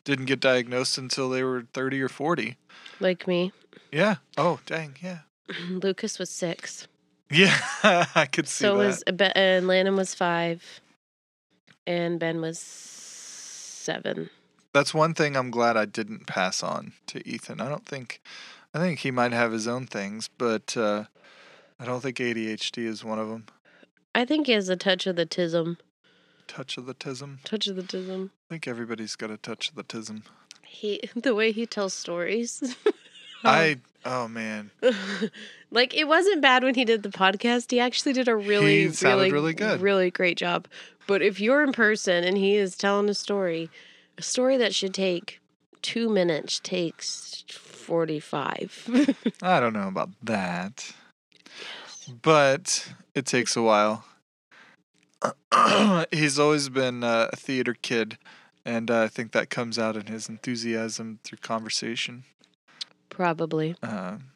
didn't 0.05 0.27
get 0.27 0.41
diagnosed 0.41 0.99
until 0.99 1.29
they 1.29 1.43
were 1.43 1.67
30 1.75 2.01
or 2.01 2.09
40. 2.09 2.57
Like 3.01 3.27
me. 3.27 3.53
Yeah. 3.91 4.17
Oh, 4.39 4.61
dang. 4.67 4.97
Yeah. 5.03 5.19
Lucas 5.69 6.19
was 6.19 6.31
six. 6.31 6.87
Yeah, 7.35 7.59
I 8.15 8.27
could 8.27 8.49
see 8.49 8.65
So 8.65 8.77
that. 8.77 8.85
was 8.87 9.05
ben, 9.13 9.33
and 9.35 9.67
Landon 9.67 9.97
was 9.97 10.15
five, 10.15 10.63
and 11.87 12.19
Ben 12.21 12.41
was 12.41 12.59
seven. 12.59 14.31
That's 14.73 14.93
one 14.95 15.15
thing 15.15 15.37
I'm 15.37 15.51
glad 15.51 15.77
I 15.77 15.85
didn't 15.85 16.27
pass 16.27 16.63
on 16.63 16.93
to 17.09 17.27
Ethan. 17.29 17.61
I 17.61 17.69
don't 17.69 17.87
think 17.87 18.21
I 18.73 18.79
think 18.79 19.01
he 19.01 19.11
might 19.11 19.33
have 19.33 19.53
his 19.53 19.69
own 19.69 19.87
things, 19.87 20.29
but 20.39 20.77
uh 20.77 21.05
I 21.79 21.85
don't 21.85 22.01
think 22.01 22.19
ADHD 22.19 22.85
is 22.87 23.05
one 23.05 23.19
of 23.19 23.29
them. 23.29 23.47
I 24.15 24.25
think 24.25 24.47
he 24.47 24.53
has 24.53 24.69
a 24.69 24.77
touch 24.77 25.07
of 25.09 25.17
the 25.17 25.27
tism. 25.27 25.77
Touch 26.47 26.77
of 26.79 26.87
the 26.87 26.95
tism. 26.95 27.43
Touch 27.45 27.67
of 27.67 27.75
the 27.77 27.83
tism. 27.83 28.31
I 28.49 28.55
think 28.55 28.69
everybody's 28.69 29.17
got 29.17 29.31
a 29.31 29.37
touch 29.37 29.71
of 29.71 29.75
the 29.75 29.85
tism. 29.85 30.23
He 30.63 31.01
the 31.17 31.35
way 31.35 31.53
he 31.53 31.67
tells 31.67 31.95
stories. 31.95 32.77
I 33.45 33.79
oh 34.05 34.29
man, 34.29 34.71
like 35.71 35.95
it 35.95 36.09
wasn't 36.09 36.43
bad 36.43 36.65
when 36.65 36.75
he 36.75 36.85
did 36.85 37.03
the 37.03 37.11
podcast. 37.11 37.71
He 37.71 37.81
actually 37.81 38.13
did 38.13 38.29
a 38.29 38.37
really, 38.37 38.89
really, 38.89 39.31
really 39.31 39.55
good. 39.55 39.81
really 39.81 40.11
great 40.11 40.37
job. 40.37 40.69
But 41.07 41.23
if 41.23 41.41
you're 41.41 41.63
in 41.63 41.73
person 41.73 42.25
and 42.25 42.39
he 42.39 42.57
is 42.57 42.77
telling 42.77 43.09
a 43.09 43.15
story, 43.15 43.71
a 44.17 44.23
story 44.23 44.57
that 44.57 44.75
should 44.75 44.95
take 44.95 45.41
two 45.83 46.09
minutes 46.09 46.61
takes 46.61 47.45
forty-five. 47.49 49.15
I 49.43 49.61
don't 49.61 49.75
know 49.75 49.89
about 49.89 50.11
that, 50.23 50.93
but 52.23 52.93
it 53.15 53.27
takes 53.27 53.57
a 53.57 53.63
while. 53.63 54.05
He's 56.11 56.39
always 56.39 56.69
been 56.69 57.05
uh, 57.05 57.29
a 57.33 57.37
theater 57.37 57.75
kid, 57.75 58.19
and 58.65 58.91
uh, 58.91 59.03
I 59.03 59.09
think 59.09 59.33
that 59.33 59.51
comes 59.51 59.79
out 59.79 59.97
in 59.97 60.07
his 60.07 60.29
enthusiasm 60.29 61.19
through 61.25 61.39
conversation. 61.39 62.25
Probably. 63.15 63.77
Um, 63.83 64.33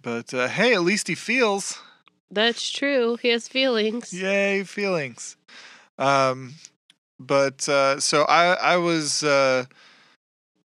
but 0.00 0.32
uh, 0.32 0.48
hey, 0.48 0.74
at 0.74 0.80
least 0.80 1.08
he 1.08 1.14
feels. 1.14 1.78
That's 2.30 2.70
true. 2.70 3.16
He 3.20 3.28
has 3.28 3.48
feelings. 3.48 4.12
Yay, 4.12 4.64
feelings. 4.64 5.36
Um, 5.98 6.54
but 7.20 7.68
uh, 7.68 8.00
so 8.00 8.22
I 8.22 8.54
I 8.54 8.76
was 8.78 9.22
uh, 9.22 9.66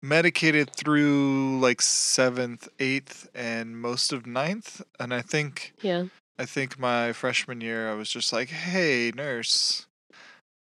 medicated 0.01 0.71
through 0.71 1.59
like 1.59 1.81
seventh, 1.81 2.69
eighth, 2.79 3.29
and 3.35 3.77
most 3.79 4.13
of 4.13 4.25
ninth, 4.25 4.81
and 4.99 5.13
I 5.13 5.21
think 5.21 5.73
Yeah. 5.81 6.05
I 6.37 6.45
think 6.45 6.79
my 6.79 7.13
freshman 7.13 7.61
year 7.61 7.89
I 7.89 7.95
was 7.95 8.09
just 8.09 8.31
like, 8.31 8.49
hey, 8.49 9.11
nurse, 9.15 9.87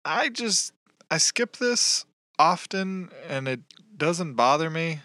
I 0.04 0.30
just 0.30 0.74
I 1.12 1.18
skip 1.18 1.58
this 1.58 2.06
often, 2.40 3.10
and 3.28 3.48
it 3.48 3.62
doesn't 3.98 4.34
bother 4.34 4.70
me. 4.70 5.02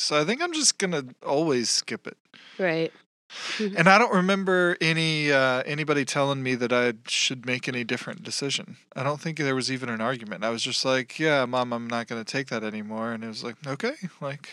So 0.00 0.18
I 0.18 0.24
think 0.24 0.42
I'm 0.42 0.52
just 0.52 0.78
gonna 0.78 1.04
always 1.24 1.70
skip 1.70 2.06
it. 2.06 2.16
Right. 2.58 2.92
And 3.60 3.88
I 3.88 3.96
don't 3.98 4.12
remember 4.12 4.76
any 4.80 5.30
uh, 5.30 5.62
anybody 5.64 6.04
telling 6.04 6.42
me 6.42 6.54
that 6.56 6.72
I 6.72 6.94
should 7.06 7.46
make 7.46 7.68
any 7.68 7.84
different 7.84 8.24
decision. 8.24 8.76
I 8.96 9.04
don't 9.04 9.20
think 9.20 9.38
there 9.38 9.54
was 9.54 9.70
even 9.70 9.88
an 9.88 10.00
argument. 10.00 10.42
I 10.42 10.50
was 10.50 10.62
just 10.62 10.84
like, 10.84 11.18
"Yeah, 11.18 11.44
mom, 11.44 11.72
I'm 11.72 11.86
not 11.86 12.08
going 12.08 12.22
to 12.24 12.30
take 12.30 12.48
that 12.48 12.64
anymore." 12.64 13.12
And 13.12 13.22
it 13.22 13.28
was 13.28 13.44
like, 13.44 13.54
"Okay, 13.64 13.94
like, 14.20 14.48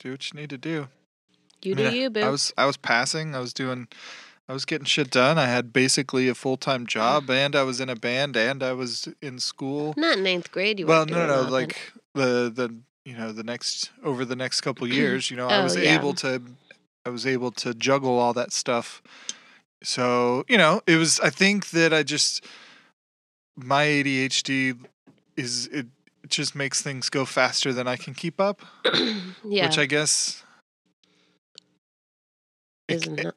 do 0.00 0.10
what 0.10 0.32
you 0.32 0.40
need 0.40 0.50
to 0.50 0.58
do." 0.58 0.88
You 1.62 1.74
do 1.74 1.94
you, 1.94 2.10
boo. 2.10 2.20
I 2.20 2.30
was 2.30 2.52
I 2.56 2.64
was 2.64 2.76
passing. 2.76 3.36
I 3.36 3.40
was 3.40 3.52
doing. 3.52 3.88
I 4.48 4.54
was 4.54 4.64
getting 4.64 4.86
shit 4.86 5.10
done. 5.10 5.38
I 5.38 5.46
had 5.46 5.72
basically 5.72 6.28
a 6.28 6.34
full 6.34 6.56
time 6.56 6.86
job, 6.86 7.30
and 7.30 7.54
I 7.54 7.62
was 7.62 7.80
in 7.80 7.88
a 7.88 7.96
band, 7.96 8.36
and 8.36 8.62
I 8.62 8.72
was 8.72 9.06
in 9.22 9.38
school. 9.38 9.94
Not 9.96 10.18
ninth 10.18 10.50
grade. 10.50 10.80
You 10.80 10.86
Well, 10.86 11.06
no, 11.06 11.26
no, 11.26 11.44
no. 11.44 11.50
Like 11.50 11.92
the 12.14 12.50
the 12.52 12.74
you 13.04 13.16
know 13.16 13.32
the 13.32 13.42
next 13.44 13.90
over 14.04 14.24
the 14.24 14.36
next 14.36 14.60
couple 14.60 14.86
years, 14.92 15.30
you 15.30 15.36
know, 15.36 15.48
I 15.48 15.58
Oh, 15.58 15.64
was 15.64 15.76
yeah. 15.76 15.96
able 15.98 16.14
to 16.14 16.42
I 17.06 17.10
was 17.10 17.26
able 17.26 17.50
to 17.52 17.74
juggle 17.74 18.18
all 18.18 18.32
that 18.34 18.52
stuff. 18.52 19.02
So 19.82 20.44
you 20.48 20.58
know, 20.58 20.82
it 20.86 20.96
was. 20.96 21.20
I 21.20 21.30
think 21.30 21.70
that 21.70 21.92
I 21.94 22.02
just 22.02 22.44
my 23.56 23.84
ADHD 23.84 24.78
is 25.36 25.66
it. 25.68 25.86
It 26.24 26.30
just 26.30 26.56
makes 26.56 26.82
things 26.82 27.08
go 27.08 27.24
faster 27.24 27.72
than 27.72 27.86
I 27.86 27.96
can 27.96 28.12
keep 28.12 28.40
up, 28.40 28.60
yeah. 29.44 29.66
which 29.66 29.78
I 29.78 29.86
guess 29.86 30.42
it, 32.88 32.96
isn't 32.96 33.20
it? 33.20 33.34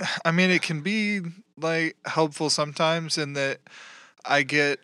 I 0.24 0.32
mean, 0.32 0.50
it 0.50 0.62
can 0.62 0.80
be 0.80 1.20
like 1.56 1.96
helpful 2.06 2.50
sometimes 2.50 3.16
in 3.16 3.34
that 3.34 3.60
I 4.24 4.42
get 4.42 4.80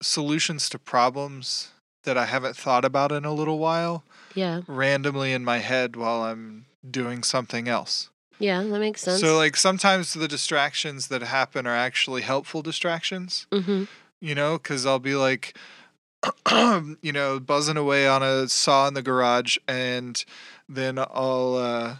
solutions 0.00 0.68
to 0.70 0.78
problems 0.78 1.72
that 2.04 2.18
I 2.18 2.26
haven't 2.26 2.56
thought 2.56 2.84
about 2.84 3.12
in 3.12 3.24
a 3.24 3.32
little 3.32 3.58
while 3.58 4.04
Yeah. 4.34 4.62
randomly 4.66 5.32
in 5.32 5.44
my 5.44 5.58
head 5.58 5.96
while 5.96 6.22
I'm 6.22 6.66
doing 6.88 7.22
something 7.22 7.68
else. 7.68 8.10
Yeah, 8.38 8.62
that 8.62 8.80
makes 8.80 9.02
sense. 9.02 9.20
So, 9.20 9.36
like, 9.36 9.56
sometimes 9.56 10.14
the 10.14 10.26
distractions 10.26 11.06
that 11.08 11.22
happen 11.22 11.66
are 11.66 11.76
actually 11.76 12.22
helpful 12.22 12.60
distractions, 12.62 13.46
mm-hmm. 13.52 13.84
you 14.20 14.34
know, 14.34 14.58
because 14.58 14.84
I'll 14.84 14.98
be 14.98 15.14
like, 15.14 15.56
you 17.02 17.12
know, 17.12 17.38
buzzing 17.38 17.76
away 17.76 18.06
on 18.08 18.22
a 18.22 18.48
saw 18.48 18.88
in 18.88 18.94
the 18.94 19.02
garage, 19.02 19.58
and 19.68 20.24
then 20.68 20.98
I'll, 20.98 21.54
uh, 21.56 21.96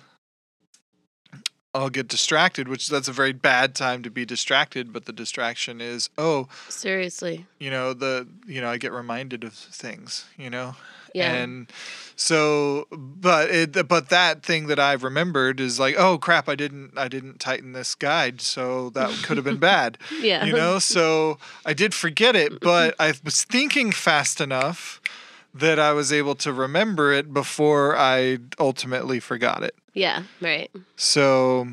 I'll 1.75 1.89
get 1.91 2.07
distracted, 2.09 2.69
which 2.69 2.89
that's 2.89 3.09
a 3.09 3.13
very 3.13 3.33
bad 3.33 3.75
time 3.75 4.03
to 4.03 4.11
be 4.11 4.25
distracted. 4.27 4.93
But 4.93 5.07
the 5.07 5.13
distraction 5.13 5.81
is, 5.81 6.11
oh, 6.19 6.49
Seriously. 6.69 7.47
you 7.59 7.71
know, 7.71 7.95
the, 7.95 8.29
you 8.47 8.61
know, 8.61 8.69
I 8.71 8.77
get 8.77 8.93
reminded 8.93 9.43
of 9.43 9.55
things, 9.55 10.27
you 10.37 10.51
know, 10.51 10.77
Yeah. 11.15 11.33
and 11.33 11.73
so, 12.15 12.87
but 12.93 13.51
it, 13.51 13.89
but 13.89 14.11
that 14.11 14.43
thing 14.43 14.67
that 14.67 14.79
I've 14.79 15.03
remembered 15.03 15.61
is 15.61 15.81
like, 15.81 15.95
oh 15.99 16.19
crap, 16.19 16.47
I 16.49 16.55
didn't, 16.57 16.93
I 16.99 17.09
didn't 17.09 17.41
tighten 17.41 17.73
this 17.73 17.95
guide, 17.95 18.43
so 18.43 18.91
that 18.91 19.11
could 19.25 19.39
have 19.39 19.45
been 19.45 19.57
bad, 19.73 19.97
yeah. 20.21 20.45
you 20.45 20.53
know. 20.53 20.79
So 20.79 21.39
I 21.65 21.73
did 21.73 21.95
forget 21.95 22.37
it, 22.37 22.61
but 22.61 22.95
I 22.99 23.15
was 23.25 23.45
thinking 23.45 23.93
fast 23.93 24.43
enough 24.43 25.01
that 25.55 25.79
I 25.79 25.93
was 25.93 26.13
able 26.13 26.35
to 26.37 26.53
remember 26.53 27.13
it 27.13 27.33
before 27.33 27.97
I 27.97 28.39
ultimately 28.59 29.21
forgot 29.21 29.63
it. 29.63 29.75
Yeah. 29.95 30.23
Right. 30.41 30.71
So 30.97 31.69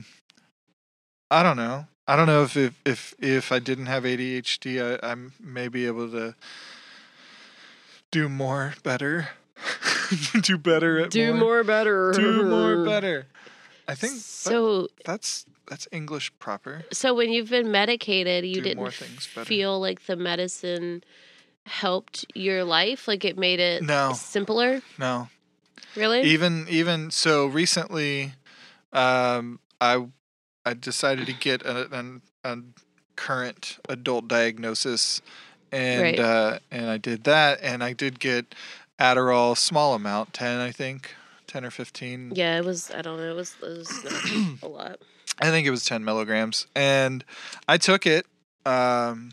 I 1.31 1.43
don't 1.43 1.57
know. 1.57 1.85
I 2.07 2.15
don't 2.15 2.27
know 2.27 2.43
if 2.43 2.57
if 2.57 2.73
if, 2.85 3.13
if 3.19 3.51
I 3.51 3.59
didn't 3.59 3.85
have 3.85 4.03
ADHD, 4.03 4.99
I, 5.03 5.11
I 5.11 5.15
may 5.39 5.67
be 5.67 5.85
able 5.85 6.09
to 6.11 6.35
do 8.11 8.27
more 8.29 8.73
better. 8.83 9.29
do 10.41 10.57
better 10.57 10.99
at 10.99 11.11
Do 11.11 11.31
more. 11.33 11.39
more 11.39 11.63
better. 11.63 12.11
Do 12.15 12.43
more 12.49 12.85
better. 12.85 13.27
I 13.87 13.95
think 13.95 14.13
that- 14.13 14.19
So 14.21 14.87
that's 15.05 15.45
that's 15.67 15.87
English 15.91 16.31
proper. 16.39 16.83
so 16.91 17.13
when 17.13 17.31
you've 17.31 17.49
been 17.51 17.69
medicated, 17.71 18.43
you 18.43 18.55
Do 18.55 18.61
didn't 18.61 18.91
feel 19.45 19.79
like 19.79 20.07
the 20.07 20.15
medicine 20.15 21.03
helped 21.67 22.25
your 22.33 22.63
life, 22.63 23.07
like 23.07 23.23
it 23.23 23.37
made 23.37 23.59
it 23.59 23.83
No. 23.83 24.13
simpler. 24.15 24.81
No. 24.97 25.29
Really? 25.95 26.21
Even 26.21 26.65
even 26.69 27.11
so 27.11 27.45
recently 27.47 28.33
um 28.93 29.59
I 29.81 30.07
I 30.65 30.73
decided 30.73 31.25
to 31.27 31.33
get 31.33 31.61
a, 31.63 31.87
an 31.97 32.21
a 32.43 32.57
current 33.15 33.79
adult 33.89 34.27
diagnosis 34.27 35.21
and 35.71 36.01
Right. 36.01 36.19
uh 36.19 36.59
and 36.71 36.89
I 36.89 36.97
did 36.97 37.23
that 37.25 37.59
and 37.61 37.83
I 37.83 37.93
did 37.93 38.19
get 38.19 38.55
Adderall 38.99 39.57
small 39.57 39.93
amount 39.93 40.33
10 40.33 40.59
I 40.59 40.71
think 40.71 41.15
10 41.47 41.65
or 41.65 41.71
15 41.71 42.33
yeah, 42.35 42.57
it 42.59 42.65
was. 42.65 42.91
I 42.91 43.01
don't 43.01 43.17
know. 43.17 43.31
It 43.31 43.35
was, 43.35 43.55
it 43.61 43.67
was 43.67 44.05
a 44.63 44.67
lot. 44.67 44.99
I 45.41 45.49
think 45.49 45.65
it 45.65 45.71
was 45.71 45.85
10 45.85 46.03
milligrams 46.03 46.67
and 46.75 47.23
I 47.67 47.77
took 47.77 48.05
it 48.05 48.25
um 48.65 49.31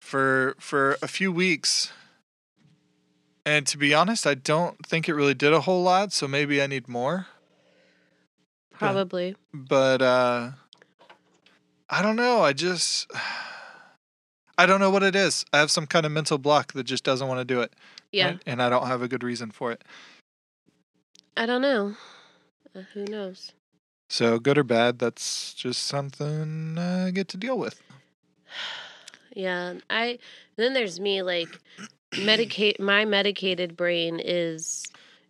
for 0.00 0.56
for 0.58 0.96
a 1.02 1.08
few 1.08 1.30
weeks 1.32 1.92
and 3.46 3.66
to 3.66 3.78
be 3.78 3.94
honest 3.94 4.26
I 4.26 4.34
don't 4.34 4.84
think 4.84 5.08
it 5.08 5.14
really 5.14 5.32
did 5.34 5.54
a 5.54 5.62
whole 5.62 5.82
lot 5.82 6.12
so 6.12 6.28
maybe 6.28 6.60
I 6.60 6.66
need 6.66 6.88
more 6.88 7.26
Probably. 8.78 9.34
but 9.54 10.02
uh 10.02 10.50
I 11.88 12.02
don't 12.02 12.16
know. 12.16 12.42
I 12.42 12.52
just 12.52 13.10
I 14.58 14.66
don't 14.66 14.80
know 14.80 14.90
what 14.90 15.02
it 15.02 15.14
is. 15.14 15.44
I 15.52 15.58
have 15.58 15.70
some 15.70 15.86
kind 15.86 16.06
of 16.06 16.12
mental 16.12 16.38
block 16.38 16.72
that 16.72 16.84
just 16.84 17.04
doesn't 17.04 17.28
want 17.28 17.40
to 17.40 17.44
do 17.44 17.60
it. 17.60 17.74
Yeah. 18.10 18.28
And, 18.28 18.40
and 18.46 18.62
I 18.62 18.70
don't 18.70 18.86
have 18.86 19.02
a 19.02 19.08
good 19.08 19.22
reason 19.22 19.50
for 19.50 19.70
it. 19.70 19.84
I 21.36 21.44
don't 21.44 21.60
know. 21.60 21.94
Uh, 22.74 22.82
who 22.94 23.04
knows? 23.04 23.52
So 24.08 24.38
good 24.38 24.56
or 24.56 24.64
bad, 24.64 24.98
that's 24.98 25.52
just 25.52 25.82
something 25.82 26.78
I 26.78 27.10
get 27.10 27.28
to 27.28 27.36
deal 27.36 27.58
with. 27.58 27.80
Yeah, 29.34 29.74
I 29.90 30.18
then 30.56 30.72
there's 30.72 30.98
me 30.98 31.20
like 31.20 31.60
medicate 32.16 32.80
my 32.80 33.04
medicated 33.04 33.76
brain 33.76 34.20
is 34.22 34.84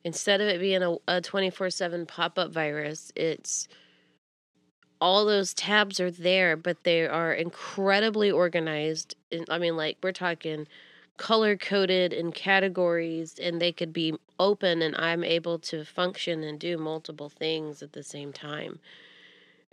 instead 0.04 0.40
of 0.40 0.48
it 0.48 0.60
being 0.60 0.82
a, 0.82 0.92
a 1.08 1.20
24/7 1.20 2.06
pop-up 2.06 2.52
virus, 2.52 3.12
it's 3.16 3.68
all 5.00 5.26
those 5.26 5.52
tabs 5.52 6.00
are 6.00 6.10
there, 6.10 6.56
but 6.56 6.84
they 6.84 7.06
are 7.06 7.32
incredibly 7.32 8.30
organized. 8.30 9.14
I 9.50 9.58
mean 9.58 9.76
like 9.76 9.98
we're 10.02 10.12
talking 10.12 10.66
color 11.16 11.56
coded 11.56 12.12
in 12.12 12.30
categories 12.32 13.36
and 13.40 13.60
they 13.60 13.72
could 13.72 13.92
be 13.92 14.14
open 14.38 14.82
and 14.82 14.94
I'm 14.96 15.24
able 15.24 15.58
to 15.60 15.84
function 15.84 16.42
and 16.42 16.58
do 16.58 16.76
multiple 16.76 17.30
things 17.30 17.82
at 17.82 17.92
the 17.92 18.02
same 18.02 18.32
time 18.32 18.80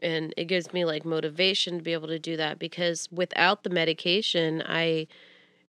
and 0.03 0.33
it 0.35 0.45
gives 0.45 0.73
me 0.73 0.85
like 0.85 1.05
motivation 1.05 1.77
to 1.77 1.83
be 1.83 1.93
able 1.93 2.09
to 2.09 2.19
do 2.19 2.37
that 2.37 2.59
because 2.59 3.07
without 3.11 3.63
the 3.63 3.69
medication 3.69 4.61
i 4.67 5.07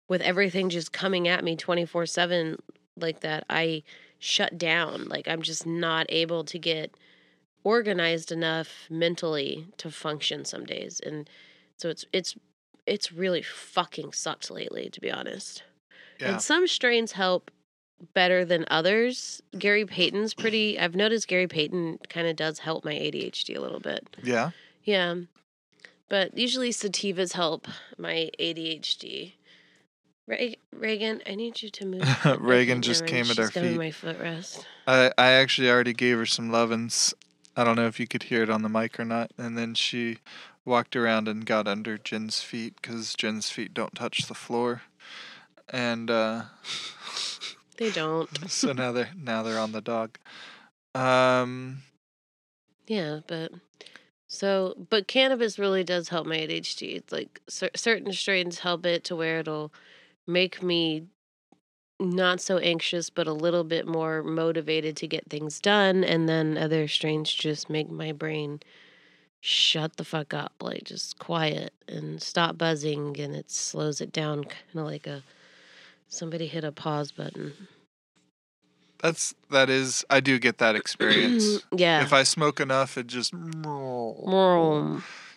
with 0.08 0.20
everything 0.20 0.68
just 0.68 0.92
coming 0.92 1.26
at 1.28 1.42
me 1.44 1.56
24/7 1.56 2.58
like 2.96 3.20
that 3.20 3.44
i 3.50 3.82
shut 4.18 4.56
down 4.58 5.06
like 5.08 5.26
i'm 5.28 5.42
just 5.42 5.66
not 5.66 6.06
able 6.08 6.44
to 6.44 6.58
get 6.58 6.94
organized 7.64 8.30
enough 8.30 8.86
mentally 8.90 9.66
to 9.78 9.90
function 9.90 10.44
some 10.44 10.64
days 10.64 11.00
and 11.04 11.28
so 11.76 11.88
it's 11.88 12.04
it's 12.12 12.34
it's 12.86 13.10
really 13.12 13.42
fucking 13.42 14.12
sucked 14.12 14.50
lately 14.50 14.88
to 14.90 15.00
be 15.00 15.10
honest 15.10 15.62
Yeah. 16.20 16.32
and 16.32 16.42
some 16.42 16.66
strains 16.66 17.12
help 17.12 17.50
better 18.12 18.44
than 18.44 18.66
others 18.70 19.40
gary 19.58 19.86
payton's 19.86 20.34
pretty 20.34 20.78
i've 20.78 20.94
noticed 20.94 21.26
gary 21.26 21.48
payton 21.48 21.98
kind 22.08 22.26
of 22.26 22.36
does 22.36 22.58
help 22.58 22.84
my 22.84 22.92
adhd 22.94 23.56
a 23.56 23.60
little 23.60 23.80
bit 23.80 24.16
Yeah. 24.22 24.50
yeah. 24.84 25.14
But 26.10 26.36
usually 26.36 26.70
sativas 26.70 27.32
help 27.32 27.66
my 27.96 28.30
ADHD. 28.38 29.32
Re- 30.26 30.58
Reagan, 30.72 31.20
I 31.26 31.34
need 31.34 31.62
you 31.62 31.68
to 31.70 31.86
move. 31.86 32.24
Reagan 32.40 32.82
just 32.82 33.06
came 33.06 33.30
at 33.30 33.38
our 33.38 33.50
feet. 33.50 33.76
my 33.76 33.90
footrest. 33.90 34.64
I, 34.86 35.12
I 35.18 35.32
actually 35.32 35.70
already 35.70 35.92
gave 35.92 36.16
her 36.18 36.26
some 36.26 36.50
lovin's. 36.50 37.12
I 37.56 37.64
don't 37.64 37.76
know 37.76 37.86
if 37.86 38.00
you 38.00 38.06
could 38.06 38.24
hear 38.24 38.42
it 38.42 38.50
on 38.50 38.62
the 38.62 38.68
mic 38.68 38.98
or 38.98 39.04
not. 39.04 39.30
And 39.36 39.56
then 39.56 39.74
she 39.74 40.18
walked 40.64 40.96
around 40.96 41.28
and 41.28 41.44
got 41.44 41.68
under 41.68 41.98
Jen's 41.98 42.40
feet 42.40 42.76
because 42.80 43.14
Jen's 43.14 43.50
feet 43.50 43.74
don't 43.74 43.94
touch 43.94 44.26
the 44.26 44.34
floor. 44.34 44.82
And 45.68 46.10
uh, 46.10 46.42
They 47.76 47.90
don't. 47.90 48.28
so 48.50 48.72
now 48.72 48.92
they're 48.92 49.10
now 49.20 49.42
they're 49.42 49.58
on 49.58 49.72
the 49.72 49.80
dog. 49.80 50.18
Um, 50.94 51.82
Yeah, 52.86 53.20
but 53.26 53.52
so, 54.28 54.74
but 54.90 55.06
cannabis 55.08 55.58
really 55.58 55.84
does 55.84 56.08
help 56.08 56.26
my 56.26 56.36
ADHD. 56.36 56.96
It's 56.96 57.12
like 57.12 57.40
cer- 57.48 57.70
certain 57.74 58.12
strains 58.12 58.60
help 58.60 58.86
it 58.86 59.04
to 59.04 59.16
where 59.16 59.40
it'll 59.40 59.72
make 60.26 60.62
me 60.62 61.06
not 62.00 62.40
so 62.40 62.58
anxious, 62.58 63.10
but 63.10 63.26
a 63.26 63.32
little 63.32 63.64
bit 63.64 63.86
more 63.86 64.22
motivated 64.22 64.96
to 64.96 65.06
get 65.06 65.28
things 65.30 65.60
done. 65.60 66.04
And 66.04 66.28
then 66.28 66.58
other 66.58 66.88
strains 66.88 67.32
just 67.32 67.70
make 67.70 67.90
my 67.90 68.12
brain 68.12 68.60
shut 69.40 69.96
the 69.96 70.04
fuck 70.04 70.34
up, 70.34 70.52
like 70.60 70.84
just 70.84 71.18
quiet 71.18 71.72
and 71.86 72.20
stop 72.22 72.58
buzzing. 72.58 73.18
And 73.20 73.34
it 73.34 73.50
slows 73.50 74.00
it 74.00 74.12
down, 74.12 74.44
kind 74.44 74.54
of 74.74 74.86
like 74.86 75.06
a 75.06 75.22
somebody 76.08 76.46
hit 76.46 76.64
a 76.64 76.72
pause 76.72 77.12
button. 77.12 77.52
that's 79.00 79.34
that 79.50 79.70
is. 79.70 80.04
I 80.10 80.20
do 80.20 80.38
get 80.38 80.58
that 80.58 80.76
experience. 80.76 81.62
yeah. 81.76 82.02
If 82.02 82.12
I 82.12 82.22
smoke 82.22 82.60
enough, 82.60 82.98
it 82.98 83.06
just 83.06 83.32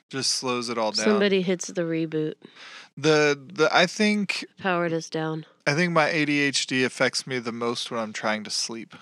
just 0.10 0.32
slows 0.32 0.70
it 0.70 0.78
all 0.78 0.92
down. 0.92 1.06
Somebody 1.06 1.42
hits 1.42 1.68
the 1.68 1.82
reboot. 1.82 2.36
The 2.98 3.40
the 3.54 3.70
I 3.72 3.86
think 3.86 4.46
Powered 4.58 4.92
us 4.92 5.10
down. 5.10 5.46
I 5.68 5.74
think 5.76 5.94
my 5.94 6.10
ADHD 6.10 6.84
affects 6.84 7.28
me 7.28 7.40
the 7.40 7.52
most 7.52 7.92
when 7.92 8.00
I'm 8.00 8.14
trying 8.14 8.44
to 8.46 8.50
sleep. 8.50 8.96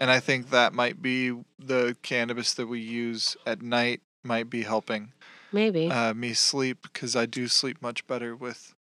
And 0.00 0.10
I 0.10 0.20
think 0.20 0.50
that 0.50 0.72
might 0.72 1.02
be 1.02 1.32
the 1.58 1.96
cannabis 2.02 2.54
that 2.54 2.68
we 2.68 2.78
use 2.80 3.36
at 3.44 3.62
night 3.62 4.00
might 4.22 4.48
be 4.48 4.62
helping 4.62 5.12
Maybe. 5.50 5.90
uh, 5.90 6.14
me 6.14 6.34
sleep 6.34 6.82
because 6.82 7.16
I 7.16 7.26
do 7.26 7.48
sleep 7.48 7.82
much 7.82 8.06
better 8.06 8.36
with 8.36 8.74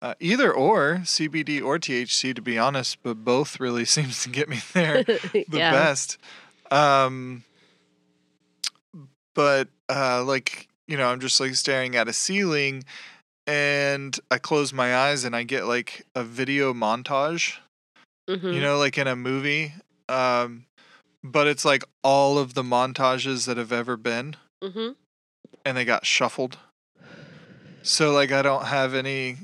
uh, 0.00 0.14
either 0.20 0.52
or 0.52 1.00
CBD 1.02 1.60
or 1.60 1.78
THC 1.78 2.34
to 2.36 2.42
be 2.42 2.56
honest, 2.56 2.98
but 3.02 3.24
both 3.24 3.58
really 3.58 3.84
seems 3.96 4.22
to 4.22 4.28
get 4.28 4.48
me 4.48 4.60
there 4.74 5.02
the 5.02 5.44
yeah. 5.50 5.72
best. 5.72 6.18
Um, 6.70 7.42
but 9.34 9.68
uh, 9.88 10.22
like 10.24 10.67
you 10.88 10.96
know, 10.96 11.06
I'm 11.08 11.20
just 11.20 11.38
like 11.38 11.54
staring 11.54 11.94
at 11.94 12.08
a 12.08 12.12
ceiling, 12.12 12.82
and 13.46 14.18
I 14.30 14.38
close 14.38 14.72
my 14.72 14.96
eyes 14.96 15.24
and 15.24 15.36
I 15.36 15.44
get 15.44 15.64
like 15.66 16.04
a 16.16 16.24
video 16.24 16.72
montage. 16.74 17.58
Mhm. 18.28 18.52
You 18.54 18.60
know, 18.60 18.76
like 18.78 18.98
in 18.98 19.06
a 19.06 19.14
movie. 19.16 19.72
Um, 20.08 20.66
but 21.22 21.46
it's 21.46 21.64
like 21.64 21.84
all 22.02 22.38
of 22.38 22.54
the 22.54 22.62
montages 22.62 23.46
that 23.46 23.56
have 23.56 23.72
ever 23.72 23.96
been 23.96 24.36
Mm-hmm. 24.62 24.90
and 25.64 25.76
they 25.76 25.84
got 25.84 26.04
shuffled. 26.04 26.58
So 27.82 28.12
like 28.12 28.32
I 28.32 28.42
don't 28.42 28.66
have 28.66 28.94
any 28.94 29.36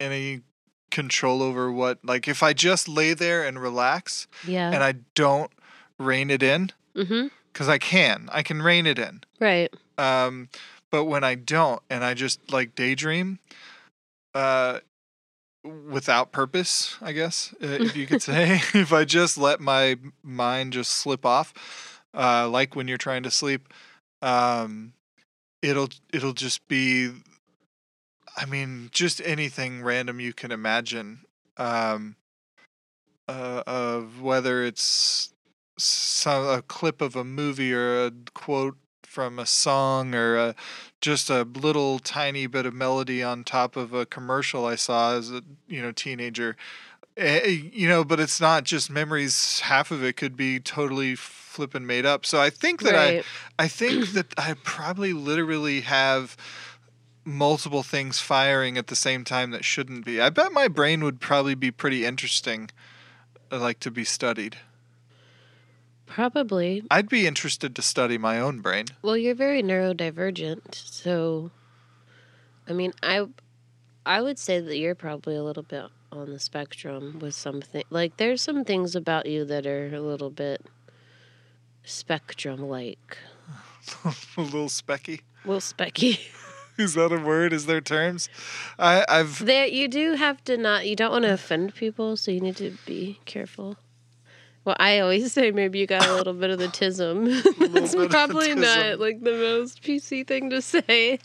any 0.00 0.42
control 0.90 1.42
over 1.42 1.70
what 1.72 1.98
like 2.04 2.28
if 2.28 2.42
I 2.42 2.52
just 2.52 2.88
lay 2.88 3.14
there 3.14 3.44
and 3.44 3.60
relax 3.60 4.26
Yeah. 4.46 4.70
and 4.70 4.82
I 4.82 4.94
don't 5.14 5.50
rein 5.98 6.30
it 6.30 6.42
in 6.42 6.70
mm-hmm. 6.94 7.26
cuz 7.52 7.68
I 7.68 7.78
can. 7.78 8.28
I 8.32 8.42
can 8.42 8.62
rein 8.62 8.86
it 8.86 8.98
in. 8.98 9.22
Right. 9.40 9.72
Um 9.98 10.48
but 10.94 11.06
when 11.06 11.24
I 11.24 11.34
don't 11.34 11.82
and 11.90 12.04
I 12.04 12.14
just 12.14 12.52
like 12.52 12.76
daydream 12.76 13.40
uh 14.32 14.78
without 15.64 16.30
purpose, 16.30 16.96
I 17.02 17.10
guess, 17.10 17.52
uh, 17.60 17.66
if 17.66 17.96
you 17.96 18.06
could 18.06 18.22
say, 18.22 18.60
if 18.74 18.92
I 18.92 19.04
just 19.04 19.36
let 19.36 19.60
my 19.60 19.96
mind 20.22 20.72
just 20.74 20.92
slip 20.92 21.26
off 21.26 22.00
uh 22.14 22.48
like 22.48 22.76
when 22.76 22.86
you're 22.86 22.96
trying 22.96 23.24
to 23.24 23.30
sleep 23.30 23.72
um 24.22 24.92
it'll 25.62 25.88
it'll 26.12 26.32
just 26.32 26.68
be 26.68 27.10
I 28.36 28.46
mean, 28.46 28.90
just 28.92 29.20
anything 29.24 29.82
random 29.82 30.20
you 30.20 30.32
can 30.32 30.52
imagine. 30.52 31.20
Um, 31.56 32.16
uh, 33.28 33.62
of 33.66 34.20
whether 34.20 34.62
it's 34.64 35.32
some 35.76 36.46
a 36.46 36.62
clip 36.62 37.00
of 37.00 37.16
a 37.16 37.24
movie 37.24 37.72
or 37.72 38.06
a 38.06 38.12
quote 38.34 38.76
from 39.14 39.38
a 39.38 39.46
song 39.46 40.12
or 40.12 40.36
a, 40.36 40.54
just 41.00 41.30
a 41.30 41.44
little 41.44 42.00
tiny 42.00 42.48
bit 42.48 42.66
of 42.66 42.74
melody 42.74 43.22
on 43.22 43.44
top 43.44 43.76
of 43.76 43.94
a 43.94 44.04
commercial 44.04 44.66
I 44.66 44.74
saw 44.74 45.14
as 45.14 45.30
a 45.30 45.42
you 45.68 45.80
know 45.80 45.92
teenager. 45.92 46.56
You 47.16 47.86
know, 47.88 48.02
but 48.02 48.18
it's 48.18 48.40
not 48.40 48.64
just 48.64 48.90
memories. 48.90 49.60
Half 49.60 49.92
of 49.92 50.02
it 50.02 50.16
could 50.16 50.36
be 50.36 50.58
totally 50.58 51.14
flipping 51.14 51.86
made 51.86 52.04
up. 52.04 52.26
So 52.26 52.40
I 52.40 52.50
think 52.50 52.82
that 52.82 52.96
I 52.96 53.14
right. 53.14 53.24
I 53.56 53.68
think 53.68 54.10
that 54.14 54.34
I 54.36 54.56
probably 54.64 55.12
literally 55.12 55.82
have 55.82 56.36
multiple 57.24 57.84
things 57.84 58.18
firing 58.18 58.76
at 58.76 58.88
the 58.88 58.96
same 58.96 59.22
time 59.22 59.52
that 59.52 59.64
shouldn't 59.64 60.04
be. 60.04 60.20
I 60.20 60.30
bet 60.30 60.52
my 60.52 60.66
brain 60.66 61.04
would 61.04 61.20
probably 61.20 61.54
be 61.54 61.70
pretty 61.70 62.04
interesting, 62.04 62.68
uh, 63.52 63.60
like 63.60 63.78
to 63.80 63.92
be 63.92 64.04
studied. 64.04 64.56
Probably. 66.06 66.82
I'd 66.90 67.08
be 67.08 67.26
interested 67.26 67.74
to 67.76 67.82
study 67.82 68.18
my 68.18 68.38
own 68.38 68.60
brain. 68.60 68.86
Well, 69.02 69.16
you're 69.16 69.34
very 69.34 69.62
neurodivergent, 69.62 70.74
so 70.74 71.50
I 72.68 72.72
mean, 72.72 72.92
I 73.02 73.26
I 74.06 74.20
would 74.20 74.38
say 74.38 74.60
that 74.60 74.76
you're 74.76 74.94
probably 74.94 75.36
a 75.36 75.42
little 75.42 75.62
bit 75.62 75.86
on 76.12 76.30
the 76.30 76.38
spectrum 76.38 77.18
with 77.20 77.34
something. 77.34 77.84
Like 77.90 78.16
there's 78.16 78.42
some 78.42 78.64
things 78.64 78.94
about 78.94 79.26
you 79.26 79.44
that 79.46 79.66
are 79.66 79.94
a 79.94 80.00
little 80.00 80.30
bit 80.30 80.64
spectrum 81.84 82.60
like. 82.60 83.18
a 84.04 84.40
little 84.40 84.68
specky. 84.68 85.20
Well, 85.44 85.60
specky. 85.60 86.20
Is 86.78 86.94
that 86.94 87.12
a 87.12 87.18
word? 87.18 87.52
Is 87.52 87.66
there 87.66 87.80
terms? 87.80 88.28
I, 88.78 89.04
I've 89.08 89.44
there 89.44 89.66
you 89.66 89.86
do 89.86 90.14
have 90.14 90.42
to 90.44 90.56
not 90.56 90.86
you 90.86 90.96
don't 90.96 91.12
want 91.12 91.24
to 91.24 91.32
offend 91.32 91.74
people, 91.74 92.16
so 92.16 92.30
you 92.32 92.40
need 92.40 92.56
to 92.56 92.76
be 92.84 93.20
careful. 93.26 93.76
Well, 94.64 94.76
I 94.78 95.00
always 95.00 95.32
say 95.36 95.50
maybe 95.50 95.78
you 95.78 95.86
got 95.86 96.06
a 96.06 96.14
little 96.14 96.32
bit 96.34 96.50
of 96.50 96.58
the 96.58 96.68
tism. 96.68 97.26
That's 97.72 97.94
bit 97.94 97.94
of 97.94 98.00
the 98.02 98.08
probably 98.08 98.54
not 98.54 98.98
like 98.98 99.22
the 99.22 99.32
most 99.32 99.82
PC 99.82 100.26
thing 100.26 100.50
to 100.50 100.62
say. 100.62 101.18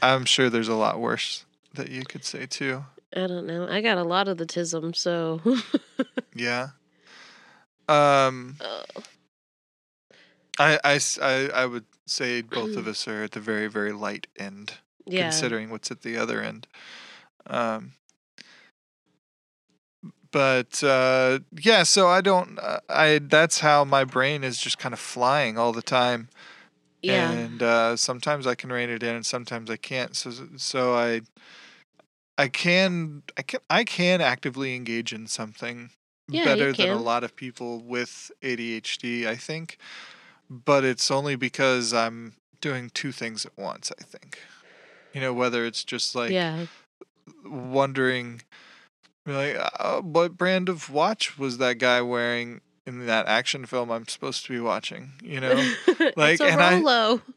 I'm 0.00 0.24
sure 0.24 0.50
there's 0.50 0.68
a 0.68 0.74
lot 0.74 1.00
worse 1.00 1.44
that 1.74 1.90
you 1.90 2.02
could 2.04 2.24
say 2.24 2.46
too. 2.46 2.84
I 3.14 3.26
don't 3.26 3.46
know. 3.46 3.68
I 3.68 3.80
got 3.82 3.98
a 3.98 4.02
lot 4.04 4.26
of 4.28 4.38
the 4.38 4.46
tism, 4.46 4.96
so 4.96 5.40
Yeah. 6.34 6.68
Um. 7.88 8.56
Oh. 8.60 8.82
I, 10.58 10.78
I 10.84 11.00
I- 11.20 11.50
I 11.54 11.66
would 11.66 11.84
say 12.06 12.40
both 12.42 12.76
of 12.76 12.86
us 12.88 13.06
are 13.08 13.22
at 13.24 13.32
the 13.32 13.40
very 13.40 13.68
very 13.68 13.92
light 13.92 14.26
end. 14.38 14.74
yeah. 15.06 15.22
considering 15.30 15.70
what's 15.70 15.90
at 15.90 16.02
the 16.02 16.16
other 16.16 16.40
end. 16.40 16.66
Um, 17.46 17.92
but 20.32 20.82
uh, 20.82 21.38
yeah, 21.60 21.82
so 21.84 22.08
I 22.08 22.20
don't. 22.20 22.58
Uh, 22.58 22.80
I 22.88 23.20
that's 23.22 23.60
how 23.60 23.84
my 23.84 24.04
brain 24.04 24.42
is 24.42 24.58
just 24.58 24.78
kind 24.78 24.92
of 24.92 24.98
flying 24.98 25.58
all 25.58 25.72
the 25.72 25.82
time, 25.82 26.28
Yeah. 27.02 27.30
and 27.30 27.62
uh, 27.62 27.96
sometimes 27.96 28.46
I 28.46 28.54
can 28.54 28.72
rein 28.72 28.90
it 28.90 29.02
in, 29.02 29.14
and 29.14 29.26
sometimes 29.26 29.70
I 29.70 29.76
can't. 29.76 30.16
So 30.16 30.32
so 30.56 30.94
I. 30.94 31.20
I 32.38 32.48
can 32.48 33.22
I 33.36 33.42
can 33.42 33.60
I 33.68 33.84
can 33.84 34.20
actively 34.22 34.74
engage 34.74 35.12
in 35.12 35.26
something 35.26 35.90
Yeah, 36.28 36.46
better 36.46 36.72
than 36.72 36.88
a 36.88 36.96
lot 36.96 37.24
of 37.24 37.36
people 37.36 37.80
with 37.80 38.30
ADHD, 38.40 39.26
I 39.26 39.36
think. 39.36 39.76
But 40.48 40.82
it's 40.82 41.10
only 41.10 41.36
because 41.36 41.92
I'm 41.92 42.32
doing 42.62 42.90
two 42.94 43.12
things 43.12 43.44
at 43.44 43.52
once, 43.56 43.92
I 44.00 44.02
think. 44.02 44.38
You 45.12 45.20
know, 45.20 45.34
whether 45.34 45.66
it's 45.66 45.84
just 45.84 46.14
like 46.14 46.30
yeah. 46.32 46.66
wondering 47.44 48.42
like 49.26 49.56
uh, 49.78 50.00
what 50.00 50.36
brand 50.36 50.68
of 50.68 50.90
watch 50.90 51.38
was 51.38 51.58
that 51.58 51.78
guy 51.78 52.00
wearing 52.02 52.60
in 52.86 53.06
that 53.06 53.26
action 53.26 53.64
film 53.66 53.90
I'm 53.90 54.08
supposed 54.08 54.44
to 54.46 54.52
be 54.52 54.58
watching, 54.60 55.12
you 55.22 55.40
know? 55.40 55.54
like, 56.16 56.40
and 56.40 56.60
I- 56.60 56.80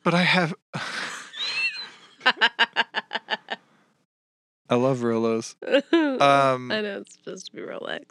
but 0.03 0.13
I 0.13 0.23
have 0.23 0.53
I 4.69 4.75
love 4.75 4.99
Rolos. 4.99 5.55
Um 6.21 6.71
I 6.71 6.81
know 6.81 6.99
it's 7.01 7.13
supposed 7.13 7.45
to 7.47 7.51
be 7.51 7.61
Rolex. 7.61 8.05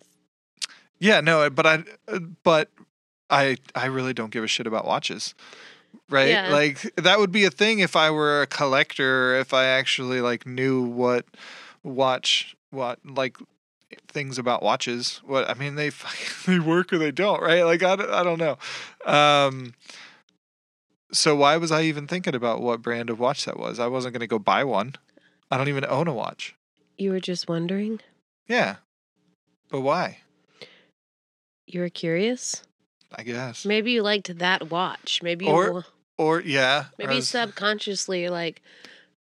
Yeah, 1.00 1.20
no, 1.20 1.50
but 1.50 1.66
I, 1.66 1.84
uh, 2.08 2.20
but 2.44 2.70
I, 3.28 3.56
I 3.74 3.86
really 3.86 4.14
don't 4.14 4.30
give 4.30 4.44
a 4.44 4.46
shit 4.46 4.66
about 4.66 4.86
watches, 4.86 5.34
right? 6.08 6.28
Yeah. 6.30 6.50
Like 6.52 6.94
that 6.96 7.18
would 7.18 7.32
be 7.32 7.44
a 7.44 7.50
thing 7.50 7.80
if 7.80 7.96
I 7.96 8.10
were 8.10 8.42
a 8.42 8.46
collector, 8.46 9.34
if 9.38 9.52
I 9.52 9.64
actually 9.64 10.20
like 10.20 10.46
knew 10.46 10.82
what 10.82 11.26
watch, 11.82 12.54
what 12.70 13.00
like 13.04 13.36
things 14.08 14.38
about 14.38 14.62
watches. 14.62 15.20
What 15.24 15.48
I 15.48 15.54
mean, 15.54 15.74
they 15.76 15.90
they 16.46 16.58
work 16.58 16.92
or 16.92 16.98
they 16.98 17.10
don't, 17.10 17.40
right? 17.42 17.62
Like 17.62 17.82
I, 17.82 17.96
don't- 17.96 18.10
I 18.10 18.22
don't 18.22 18.38
know. 18.38 18.58
Um, 19.10 19.74
so 21.12 21.34
why 21.36 21.56
was 21.56 21.70
I 21.70 21.82
even 21.82 22.06
thinking 22.06 22.34
about 22.34 22.60
what 22.60 22.82
brand 22.82 23.10
of 23.10 23.18
watch 23.20 23.44
that 23.44 23.58
was? 23.58 23.78
I 23.78 23.86
wasn't 23.86 24.14
gonna 24.14 24.26
go 24.26 24.38
buy 24.38 24.64
one. 24.64 24.94
I 25.50 25.56
don't 25.56 25.68
even 25.68 25.84
own 25.86 26.08
a 26.08 26.14
watch. 26.14 26.54
You 26.98 27.10
were 27.10 27.20
just 27.20 27.48
wondering? 27.48 28.00
Yeah, 28.48 28.76
but 29.70 29.80
why? 29.82 30.18
You 31.66 31.80
were 31.80 31.88
curious? 31.88 32.62
I 33.16 33.22
guess. 33.22 33.64
Maybe 33.64 33.92
you 33.92 34.02
liked 34.02 34.38
that 34.38 34.70
watch. 34.70 35.20
Maybe 35.22 35.46
Or- 35.46 35.72
wa- 35.72 35.82
Or 36.18 36.40
yeah, 36.40 36.86
maybe 36.98 37.16
was- 37.16 37.28
subconsciously 37.28 38.28
like, 38.28 38.60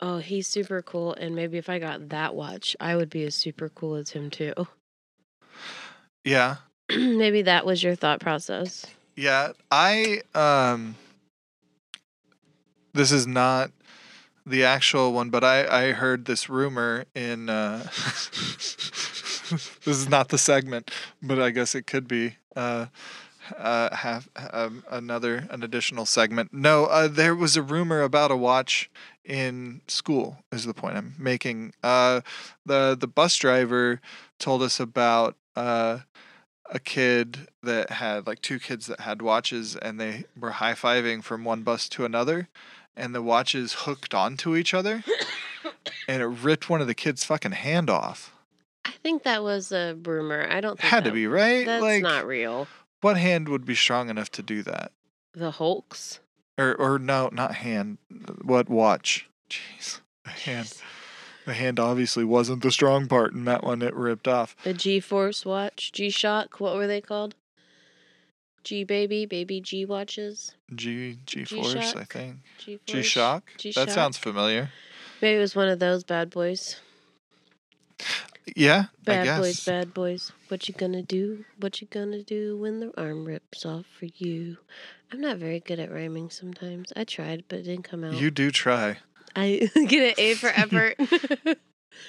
oh, 0.01 0.19
he's 0.19 0.47
super 0.47 0.83
cool, 0.83 1.15
and 1.15 1.35
maybe 1.35 1.59
if 1.59 1.69
I 1.69 1.79
got 1.79 2.09
that 2.11 2.35
watch, 2.35 2.77
I 2.81 2.97
would 2.97 3.11
be 3.11 3.25
as 3.25 3.35
super 3.35 3.69
cool 3.69 3.97
as 3.97 4.11
him 4.11 4.31
too. 4.31 4.55
yeah, 6.25 6.57
maybe 6.91 7.43
that 7.43 7.67
was 7.67 7.83
your 7.83 7.95
thought 7.95 8.21
process. 8.21 8.87
yeah. 9.17 9.53
I 9.71 10.23
um, 10.35 10.97
this 12.93 13.13
is 13.13 13.27
not 13.27 13.71
the 14.47 14.65
actual 14.65 15.13
one, 15.13 15.31
but 15.31 15.45
I 15.45 15.89
I 15.89 15.93
heard 15.93 16.25
this 16.25 16.49
rumor 16.49 17.05
in 17.15 17.49
uh, 17.49 17.79
this 19.85 19.87
is 19.87 20.09
not 20.09 20.29
the 20.29 20.39
segment, 20.39 20.91
but 21.23 21.39
I 21.39 21.51
guess 21.51 21.75
it 21.75 21.87
could 21.87 22.09
be. 22.09 22.37
Uh, 22.57 22.87
uh, 23.59 23.95
have 23.95 24.29
um, 24.53 24.85
another 24.91 25.49
an 25.51 25.63
additional 25.63 26.07
segment. 26.07 26.53
No, 26.53 26.87
uh, 26.87 27.09
there 27.09 27.35
was 27.35 27.57
a 27.57 27.63
rumor 27.63 28.03
about 28.03 28.31
a 28.31 28.37
watch 28.37 28.91
in 29.31 29.81
school. 29.87 30.39
Is 30.51 30.67
the 30.67 30.75
point 30.75 30.97
I'm 30.97 31.15
making? 31.17 31.73
Uh, 31.83 32.21
the 32.67 32.97
the 32.99 33.07
bus 33.07 33.37
driver 33.37 34.01
told 34.41 34.61
us 34.61 34.81
about 34.81 35.37
uh, 35.55 36.01
a 36.69 36.81
kid 36.81 37.49
that 37.63 37.91
had 37.91 38.27
like 38.27 38.43
two 38.43 38.59
kids 38.59 38.87
that 38.87 39.01
had 39.01 39.23
watches, 39.23 39.77
and 39.77 40.01
they 40.01 40.25
were 40.39 40.51
high 40.51 40.75
fiving 40.75 41.23
from 41.23 41.45
one 41.45 41.63
bus 41.63 41.89
to 41.91 42.05
another, 42.05 42.49
and 42.97 43.15
the 43.15 43.23
watches 43.23 43.73
hooked 43.85 44.15
onto 44.15 44.57
each 44.57 44.75
other, 44.75 45.05
and 46.09 46.21
it 46.21 46.27
ripped 46.27 46.69
one 46.69 46.81
of 46.81 46.89
the 46.89 46.95
kids' 46.95 47.25
fucking 47.25 47.53
hand 47.53 47.89
off. 47.89 48.35
I 48.85 48.93
think 49.03 49.23
that 49.23 49.45
was 49.45 49.71
a 49.71 49.97
rumor. 50.03 50.49
I 50.51 50.61
don't 50.61 50.81
think 50.81 50.91
Had 50.91 51.05
to 51.05 51.13
be 51.13 51.29
right. 51.29 51.65
That's 51.65 51.83
like, 51.83 52.03
not 52.03 52.27
real. 52.27 52.67
what 53.01 53.17
hand 53.17 53.49
would 53.49 53.65
be 53.65 53.77
strong 53.77 54.11
enough 54.11 54.31
to 54.33 54.43
do 54.43 54.65
that? 54.65 54.91
The 55.35 55.53
Hulks. 55.53 56.19
Or 56.61 56.75
or 56.75 56.99
no, 56.99 57.31
not 57.33 57.55
hand. 57.57 57.97
What 58.43 58.69
watch? 58.69 59.29
Jeez, 59.49 60.01
the 60.25 60.31
hand. 60.31 60.73
The 61.47 61.55
hand 61.55 61.81
obviously 61.81 62.23
wasn't 62.23 62.63
the 62.63 62.71
strong 62.71 63.09
part 63.09 63.33
in 63.33 63.47
that 63.47 63.65
one. 63.65 63.81
It 63.81 63.95
ripped 63.95 64.29
off. 64.29 64.55
The 64.63 64.75
G 64.75 65.01
Force 65.01 65.47
watch, 65.47 65.91
G 65.91 66.11
Shock. 66.11 66.61
What 66.61 66.77
were 66.77 66.87
they 66.87 67.01
called? 67.01 67.35
G 68.63 68.85
Baby, 68.85 69.25
Baby 69.25 69.63
G 69.63 69.87
watches, 69.87 70.53
G 70.75 71.19
G 71.25 71.45
force, 71.47 71.75
I 71.75 71.81
G-Shock? 71.81 72.13
think. 72.13 72.37
G 72.59 72.77
Force. 72.77 72.83
G 72.85 73.03
shock. 73.03 73.45
That 73.75 73.91
sounds 73.91 74.19
familiar. 74.19 74.71
Maybe 75.23 75.39
it 75.39 75.41
was 75.41 75.57
one 75.57 75.69
of 75.69 75.79
those 75.79 76.05
bad 76.05 76.29
boys. 76.29 76.77
Yeah, 78.57 78.87
I 78.87 79.05
Bad 79.05 79.41
boys, 79.41 79.65
bad 79.65 79.95
boys. 79.95 80.33
What 80.49 80.69
you 80.69 80.75
gonna 80.75 81.03
do? 81.03 81.45
What 81.59 81.81
you 81.81 81.87
gonna 81.89 82.23
do 82.23 82.57
when 82.57 82.81
the 82.81 82.93
arm 83.01 83.25
rips 83.25 83.65
off 83.65 83.87
for 83.99 84.07
you? 84.17 84.57
I'm 85.13 85.21
not 85.21 85.37
very 85.39 85.61
good 85.61 85.79
at 85.79 85.91
rhyming 85.93 86.31
sometimes. 86.31 86.93
I 86.97 87.05
tried, 87.05 87.45
but 87.49 87.61
it 87.61 87.63
didn't 87.65 87.85
come 87.85 88.03
out. 88.05 88.15
You 88.15 88.31
do 88.31 88.51
try. 88.51 88.99
I 89.37 89.71
get 89.87 90.09
an 90.11 90.15
A 90.19 90.35
for 90.35 90.49
effort. 90.49 90.97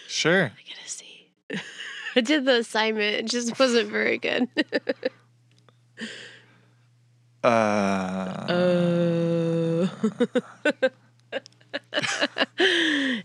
Sure. 0.07 0.45
I 0.45 0.61
get 0.63 0.77
a 0.85 0.89
C. 0.89 1.31
I 2.15 2.21
did 2.21 2.45
the 2.45 2.57
assignment. 2.59 3.15
It 3.15 3.25
just 3.27 3.57
wasn't 3.59 3.89
very 3.89 4.17
good. 4.19 4.47
Uh, 7.43 8.45
Oh. 8.49 9.89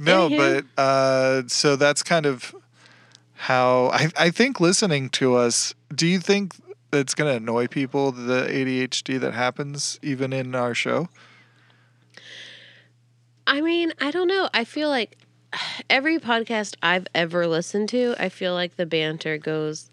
no, 0.00 0.28
Anywho. 0.28 0.64
but 0.76 0.82
uh, 0.82 1.42
so 1.48 1.76
that's 1.76 2.02
kind 2.02 2.26
of 2.26 2.54
how 3.36 3.90
I, 3.92 4.10
I 4.16 4.30
think 4.30 4.60
listening 4.60 5.10
to 5.10 5.36
us. 5.36 5.74
Do 5.94 6.06
you 6.06 6.18
think 6.18 6.54
it's 6.92 7.14
going 7.14 7.30
to 7.30 7.36
annoy 7.36 7.66
people 7.68 8.12
the 8.12 8.46
ADHD 8.46 9.20
that 9.20 9.34
happens 9.34 9.98
even 10.02 10.32
in 10.32 10.54
our 10.54 10.74
show? 10.74 11.08
I 13.46 13.60
mean, 13.60 13.92
I 14.00 14.10
don't 14.10 14.26
know. 14.26 14.48
I 14.52 14.64
feel 14.64 14.88
like 14.88 15.18
every 15.90 16.18
podcast 16.18 16.76
I've 16.82 17.06
ever 17.14 17.46
listened 17.46 17.88
to, 17.90 18.14
I 18.18 18.28
feel 18.28 18.54
like 18.54 18.76
the 18.76 18.86
banter 18.86 19.38
goes 19.38 19.90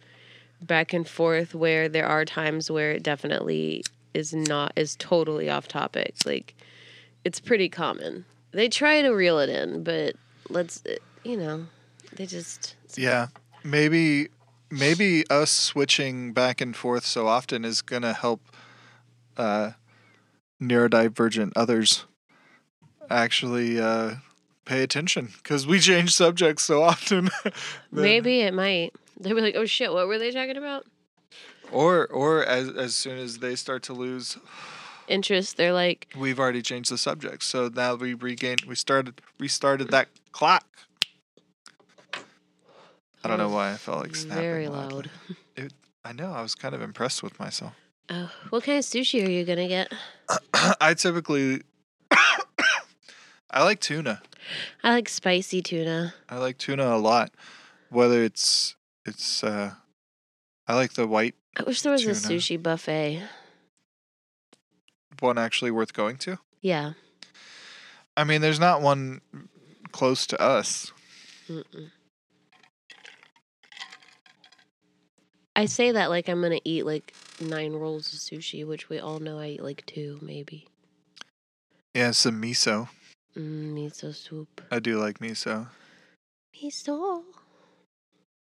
back 0.62 0.94
and 0.94 1.08
forth 1.08 1.54
where 1.54 1.90
there 1.90 2.08
are 2.08 2.24
times 2.24 2.72
where 2.72 2.92
it 2.92 3.04
definitely 3.04 3.84
is 4.14 4.34
not 4.34 4.72
is 4.76 4.96
totally 4.96 5.50
off 5.50 5.68
topic. 5.68 6.16
Like 6.26 6.56
it's 7.26 7.40
pretty 7.40 7.70
common. 7.70 8.26
They 8.52 8.70
try 8.70 9.02
to 9.02 9.10
reel 9.10 9.40
it 9.40 9.50
in, 9.50 9.84
but 9.84 10.16
let's 10.50 10.84
you 11.24 11.38
know, 11.38 11.66
they 12.16 12.26
just 12.26 12.76
Yeah, 12.98 13.28
maybe 13.64 14.30
maybe 14.70 15.26
us 15.30 15.52
switching 15.52 16.34
back 16.34 16.62
and 16.62 16.76
forth 16.76 17.06
so 17.06 17.28
often 17.28 17.66
is 17.66 17.82
going 17.82 18.02
to 18.02 18.14
help 18.14 18.42
uh, 19.38 19.72
neurodivergent 20.62 21.52
others 21.56 22.06
actually 23.10 23.80
uh, 23.80 24.16
pay 24.66 24.82
attention 24.84 25.30
because 25.38 25.68
we 25.68 25.80
change 25.80 26.14
subjects 26.14 26.64
so 26.64 26.82
often. 26.82 27.26
that- 27.44 27.54
maybe 27.92 28.42
it 28.42 28.54
might. 28.54 28.94
They 29.20 29.34
were 29.34 29.42
like, 29.42 29.56
"Oh 29.56 29.66
shit, 29.66 29.94
what 29.94 30.08
were 30.08 30.18
they 30.18 30.32
talking 30.32 30.58
about?" 30.58 30.86
or 31.72 32.08
or 32.08 32.44
as 32.44 32.70
as 32.70 32.96
soon 32.96 33.18
as 33.18 33.40
they 33.40 33.56
start 33.56 33.84
to 33.84 33.94
lose, 33.94 34.38
Interest. 35.08 35.58
They're 35.58 35.74
like, 35.74 36.08
we've 36.18 36.40
already 36.40 36.62
changed 36.62 36.92
the 36.92 36.98
subject. 36.98 37.44
So 37.44 37.70
now 37.74 37.96
we 37.96 38.14
regained. 38.14 38.62
We 38.62 38.76
started 38.76 39.22
restarted 39.38 39.90
that 39.90 40.08
clock. 40.32 40.66
I 43.24 43.28
don't 43.30 43.38
know 43.38 43.50
why 43.50 43.72
I 43.72 43.78
felt 43.78 44.02
like 44.02 44.16
snapping. 44.16 44.44
very 44.44 44.68
loud. 44.68 45.10
I 46.06 46.12
know. 46.12 46.34
I 46.34 46.42
was 46.42 46.56
kind 46.56 46.76
of 46.76 46.82
impressed 46.82 47.24
with 47.24 47.40
myself. 47.40 47.74
Oh, 48.10 48.30
what 48.50 48.64
kind 48.64 48.78
of 48.78 48.84
sushi 48.84 49.26
are 49.26 49.30
you 49.30 49.46
gonna 49.46 49.68
get? 49.68 49.94
I 50.82 50.94
typically 50.94 51.62
I 53.50 53.64
like 53.64 53.80
tuna. 53.80 54.22
I 54.84 54.92
like 54.92 55.08
spicy 55.08 55.62
tuna. 55.62 56.14
I 56.28 56.38
like 56.38 56.58
tuna 56.58 56.96
a 56.96 56.98
lot. 56.98 57.32
Whether 57.90 58.24
it's 58.24 58.76
it's 59.06 59.44
uh 59.44 59.72
I 60.68 60.76
like 60.76 60.94
the 60.94 61.08
white 61.08 61.36
I 61.56 61.64
wish 61.64 61.82
there 61.82 61.92
was 61.92 62.06
a 62.06 62.12
sushi 62.12 62.62
buffet. 62.62 63.24
one 65.20 65.38
actually 65.38 65.72
worth 65.72 65.94
going 65.94 66.18
to. 66.18 66.40
Yeah. 66.62 66.94
I 68.18 68.24
mean, 68.24 68.42
there's 68.42 68.60
not 68.60 68.82
one 68.82 69.22
close 69.92 70.26
to 70.28 70.42
us. 70.42 70.92
Mm-mm. 71.48 71.92
I 75.56 75.66
say 75.66 75.92
that 75.92 76.10
like 76.10 76.30
I'm 76.30 76.42
gonna 76.42 76.60
eat 76.64 76.86
like 76.86 77.14
nine 77.40 77.74
rolls 77.74 78.14
of 78.14 78.20
sushi, 78.20 78.66
which 78.66 78.90
we 78.90 79.00
all 79.00 79.20
know 79.20 79.40
I 79.40 79.48
eat 79.50 79.64
like 79.64 79.86
two, 79.86 80.20
maybe. 80.22 80.68
Yeah, 81.94 82.12
some 82.12 82.42
miso. 82.42 82.90
Mm, 83.38 83.74
miso 83.74 84.14
soup. 84.16 84.62
I 84.72 84.80
do 84.80 84.98
like 85.00 85.20
miso. 85.20 85.68
Miso. 86.56 87.24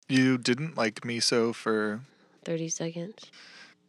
You 0.09 0.37
didn't 0.37 0.75
like 0.75 1.01
miso 1.01 1.53
for 1.55 2.01
Thirty 2.43 2.69
seconds. 2.69 3.31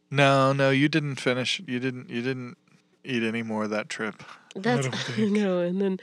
No, 0.09 0.53
no, 0.53 0.69
you 0.69 0.87
didn't 0.87 1.15
finish. 1.15 1.61
You 1.65 1.79
didn't 1.79 2.09
you 2.09 2.21
didn't 2.21 2.57
eat 3.03 3.23
any 3.23 3.43
more 3.43 3.63
of 3.65 3.69
that 3.71 3.89
trip. 3.89 4.23
That's 4.55 4.87
don't 4.87 5.31
no, 5.33 5.59
and 5.59 5.81
then 5.81 5.99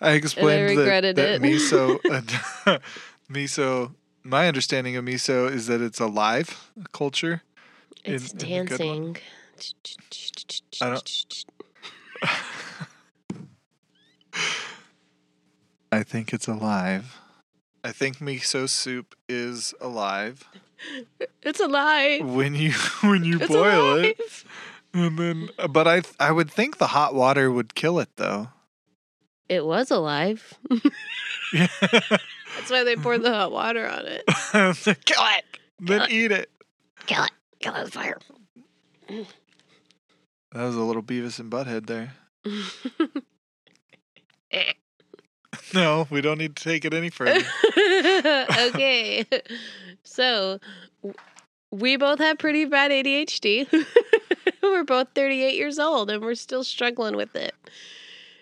I 0.00 0.12
explained 0.12 0.70
that, 0.70 0.76
regretted 0.76 1.16
that 1.16 1.28
it. 1.36 1.42
miso 1.42 2.00
miso 3.30 3.94
my 4.28 4.46
understanding 4.46 4.94
of 4.96 5.04
miso 5.04 5.50
is 5.50 5.66
that 5.68 5.80
it's 5.80 6.00
a 6.00 6.06
live 6.06 6.70
culture. 6.92 7.42
it's 8.04 8.32
in 8.32 8.38
the 8.38 8.44
good 8.44 8.80
one. 8.80 9.12
dancing. 9.12 9.16
I 10.80 10.90
don't- 10.90 11.44
I 15.90 16.02
think 16.02 16.32
it's 16.32 16.46
alive. 16.46 17.16
I 17.82 17.92
think 17.92 18.18
miso 18.18 18.68
soup 18.68 19.14
is 19.28 19.72
alive 19.80 20.44
It's 21.42 21.60
alive. 21.60 22.20
when 22.24 22.54
you 22.54 22.72
when 23.02 23.24
you 23.24 23.38
It's 23.40 23.48
boil 23.48 23.96
it, 23.96 24.18
and 24.92 25.18
then. 25.18 25.48
But 25.70 25.88
I 25.88 26.02
I 26.20 26.30
would 26.32 26.50
think 26.50 26.76
the 26.78 26.88
hot 26.88 27.14
water 27.14 27.50
would 27.50 27.74
kill 27.74 27.98
it 27.98 28.10
though. 28.16 28.48
It 29.48 29.64
was 29.64 29.90
alive. 29.90 30.54
Yeah. 31.54 31.68
That's 32.58 32.70
why 32.72 32.82
they 32.84 32.96
poured 32.96 33.22
the 33.22 33.32
hot 33.32 33.52
water 33.52 33.88
on 33.88 34.04
it. 34.04 34.24
kill 35.04 35.24
it. 35.24 35.44
Then 35.78 36.02
it. 36.02 36.10
eat 36.10 36.32
it. 36.32 36.50
Kill 37.06 37.22
it. 37.22 37.30
Kill 37.60 37.74
it 37.76 37.84
with 37.84 37.94
fire. 37.94 38.18
That 39.08 39.26
was 40.52 40.74
a 40.74 40.80
little 40.80 41.02
Beavis 41.02 41.38
and 41.38 41.50
Butthead 41.50 41.86
there. 41.86 42.14
No, 45.74 46.06
we 46.10 46.20
don't 46.20 46.38
need 46.38 46.56
to 46.56 46.64
take 46.64 46.84
it 46.84 46.94
any 46.94 47.10
further. 47.10 47.44
okay. 47.76 49.24
So 50.02 50.58
w- 51.02 51.14
we 51.70 51.96
both 51.96 52.18
have 52.20 52.38
pretty 52.38 52.64
bad 52.64 52.90
ADHD. 52.90 53.66
we're 54.62 54.84
both 54.84 55.08
38 55.14 55.54
years 55.54 55.78
old 55.78 56.10
and 56.10 56.22
we're 56.22 56.34
still 56.34 56.64
struggling 56.64 57.16
with 57.16 57.36
it. 57.36 57.54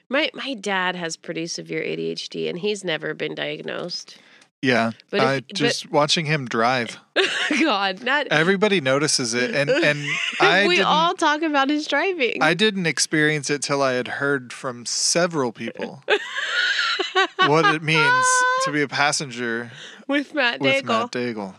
My 0.09 0.31
my 0.35 0.55
dad 0.55 0.97
has 0.97 1.17
pretty 1.17 1.47
severe 1.47 1.83
ADHD 1.83 2.49
and 2.49 2.59
he's 2.59 2.85
never 2.85 3.15
been 3.15 3.35
diagnosed. 3.35 4.19
Yeah, 4.63 4.93
But 5.11 5.19
if, 5.19 5.23
I 5.23 5.41
just 5.53 5.91
watching 5.91 6.25
him 6.27 6.47
drive. 6.47 6.99
God, 7.61 8.03
not 8.03 8.27
Everybody 8.31 8.81
notices 8.81 9.35
it, 9.35 9.55
and 9.55 9.69
and 9.71 10.05
I 10.41 10.67
we 10.67 10.81
all 10.81 11.15
talk 11.15 11.43
about 11.43 11.69
his 11.69 11.87
driving. 11.87 12.43
I 12.43 12.55
didn't 12.55 12.87
experience 12.87 13.51
it 13.51 13.63
till 13.63 13.83
I 13.83 13.93
had 13.93 14.09
heard 14.09 14.53
from 14.53 14.87
several 14.87 15.53
people 15.53 16.03
what 17.47 17.67
it 17.75 17.83
means 17.83 18.27
to 18.65 18.73
be 18.73 18.83
a 18.83 18.89
passenger 18.89 19.71
with 20.09 20.35
Matt 20.35 20.61
with 20.61 20.85
Daigle. 20.85 20.87
Matt 20.87 21.13
Daigle. 21.13 21.55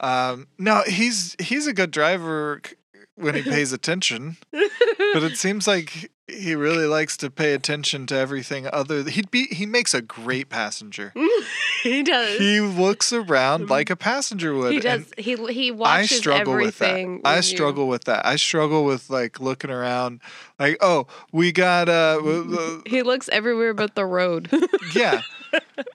Um, 0.00 0.46
no, 0.58 0.82
he's 0.86 1.36
he's 1.40 1.66
a 1.66 1.72
good 1.72 1.90
driver 1.90 2.60
when 3.16 3.34
he 3.34 3.42
pays 3.42 3.72
attention, 3.72 4.36
but 4.52 5.22
it 5.22 5.36
seems 5.36 5.66
like 5.66 6.10
he 6.30 6.54
really 6.54 6.86
likes 6.86 7.16
to 7.18 7.30
pay 7.30 7.52
attention 7.54 8.06
to 8.06 8.16
everything 8.16 8.68
other. 8.72 9.02
He'd 9.08 9.30
be 9.30 9.46
he 9.46 9.66
makes 9.66 9.94
a 9.94 10.02
great 10.02 10.48
passenger. 10.48 11.12
he 11.82 12.02
does. 12.02 12.38
He 12.38 12.60
looks 12.60 13.12
around 13.12 13.70
like 13.70 13.90
a 13.90 13.96
passenger 13.96 14.54
would. 14.54 14.72
He 14.72 14.80
does. 14.80 15.12
He 15.16 15.36
he 15.52 15.70
watches 15.70 16.12
I 16.12 16.16
struggle 16.16 16.54
with 16.56 16.78
that. 16.78 17.20
I 17.24 17.36
you. 17.36 17.42
struggle 17.42 17.88
with 17.88 18.04
that. 18.04 18.24
I 18.26 18.36
struggle 18.36 18.84
with 18.84 19.10
like 19.10 19.40
looking 19.40 19.70
around, 19.70 20.20
like, 20.58 20.78
oh, 20.80 21.06
we 21.32 21.52
got 21.52 21.88
uh, 21.88 22.16
w- 22.16 22.82
He 22.86 23.02
looks 23.02 23.28
everywhere 23.30 23.74
but 23.74 23.94
the 23.94 24.06
road. 24.06 24.50
yeah, 24.94 25.22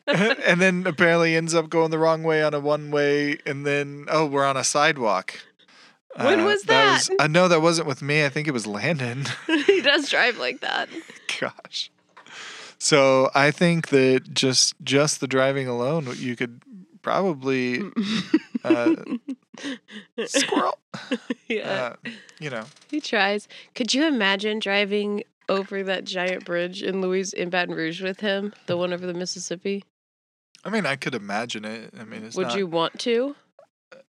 and 0.08 0.62
then 0.62 0.86
apparently 0.88 1.36
ends 1.36 1.54
up 1.54 1.70
going 1.70 1.92
the 1.92 2.00
wrong 2.00 2.24
way 2.24 2.44
on 2.44 2.54
a 2.54 2.60
one 2.60 2.92
way, 2.92 3.40
and 3.46 3.66
then 3.66 4.06
oh, 4.10 4.26
we're 4.26 4.46
on 4.46 4.58
a 4.58 4.64
sidewalk. 4.64 5.40
When 6.18 6.44
was 6.46 6.56
was 6.56 6.64
that? 6.64 7.04
I 7.20 7.28
know 7.28 7.48
that 7.48 7.62
wasn't 7.62 7.88
with 7.88 8.02
me. 8.02 8.26
I 8.26 8.30
think 8.30 8.48
it 8.48 8.52
was 8.52 8.66
Landon. 8.66 9.26
he 9.48 9.82
does 9.82 10.10
drive 10.10 10.38
like 10.38 10.62
that. 10.62 10.88
Gosh. 11.40 11.92
So 12.78 13.30
I 13.34 13.52
think 13.52 13.90
that 13.90 14.34
just 14.34 14.76
just 14.84 15.20
the 15.20 15.28
driving 15.28 15.68
alone, 15.68 16.08
you 16.18 16.36
could 16.36 16.62
probably 17.02 17.82
uh, 18.64 18.96
squirrel. 20.26 20.78
yeah, 21.48 21.94
Uh, 22.06 22.10
you 22.40 22.50
know, 22.50 22.64
he 22.90 23.00
tries. 23.02 23.48
Could 23.74 23.94
you 23.94 24.06
imagine 24.06 24.60
driving 24.60 25.24
over 25.50 25.84
that 25.84 26.04
giant 26.06 26.46
bridge 26.46 26.82
in 26.82 27.02
Louis 27.02 27.32
in 27.34 27.50
Baton 27.50 27.76
Rouge 27.76 28.02
with 28.02 28.20
him, 28.22 28.54
the 28.68 28.78
one 28.78 28.94
over 28.94 29.06
the 29.06 29.14
Mississippi? 29.14 29.84
I 30.64 30.70
mean, 30.70 30.86
I 30.86 30.96
could 30.96 31.14
imagine 31.14 31.64
it. 31.66 31.94
I 32.00 32.04
mean, 32.06 32.24
it's 32.24 32.36
would 32.36 32.48
not, 32.48 32.58
you 32.58 32.66
want 32.68 33.00
to? 33.02 33.36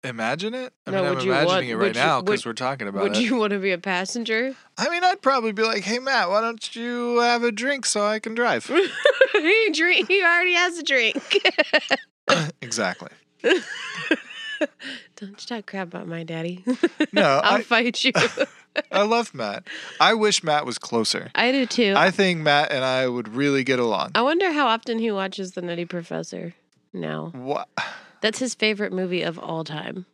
Imagine 0.03 0.53
it? 0.53 0.73
I 0.87 0.91
No, 0.91 0.97
mean, 0.97 1.05
I'm 1.09 1.15
would 1.15 1.23
imagining 1.25 1.47
want- 1.47 1.65
it 1.65 1.75
right 1.77 1.87
you- 1.95 2.01
now 2.01 2.21
because 2.21 2.45
we're 2.45 2.53
talking 2.53 2.87
about 2.87 3.03
Would 3.03 3.17
it. 3.17 3.21
you 3.23 3.35
want 3.35 3.51
to 3.51 3.59
be 3.59 3.71
a 3.71 3.77
passenger? 3.77 4.55
I 4.77 4.89
mean, 4.89 5.03
I'd 5.03 5.21
probably 5.21 5.51
be 5.51 5.63
like, 5.63 5.83
"Hey, 5.83 5.99
Matt, 5.99 6.29
why 6.29 6.41
don't 6.41 6.75
you 6.75 7.19
have 7.19 7.43
a 7.43 7.51
drink 7.51 7.85
so 7.85 8.05
I 8.05 8.19
can 8.19 8.35
drive?" 8.35 8.65
he 9.33 9.69
drink. 9.73 10.07
He 10.07 10.21
already 10.21 10.53
has 10.53 10.77
a 10.77 10.83
drink. 10.83 11.37
exactly. 12.61 13.09
Don't 15.17 15.31
you 15.31 15.35
talk 15.47 15.65
crap 15.65 15.87
about 15.87 16.07
my 16.07 16.23
daddy. 16.23 16.63
No, 17.13 17.41
I'll 17.43 17.57
I, 17.57 17.61
fight 17.61 18.03
you. 18.03 18.11
I 18.91 19.03
love 19.03 19.33
Matt. 19.33 19.67
I 19.99 20.13
wish 20.13 20.43
Matt 20.43 20.65
was 20.65 20.77
closer. 20.77 21.29
I 21.35 21.51
do 21.51 21.65
too. 21.65 21.93
I 21.95 22.11
think 22.11 22.41
Matt 22.41 22.71
and 22.71 22.83
I 22.83 23.07
would 23.07 23.29
really 23.35 23.63
get 23.63 23.79
along. 23.79 24.11
I 24.15 24.21
wonder 24.21 24.51
how 24.51 24.67
often 24.67 24.99
he 24.99 25.11
watches 25.11 25.51
The 25.53 25.61
Nutty 25.61 25.85
Professor 25.85 26.53
now. 26.93 27.31
What? 27.33 27.67
That's 28.25 28.39
his 28.39 28.55
favorite 28.55 28.91
movie 28.91 29.21
of 29.21 29.37
all 29.37 29.63
time. 29.63 30.07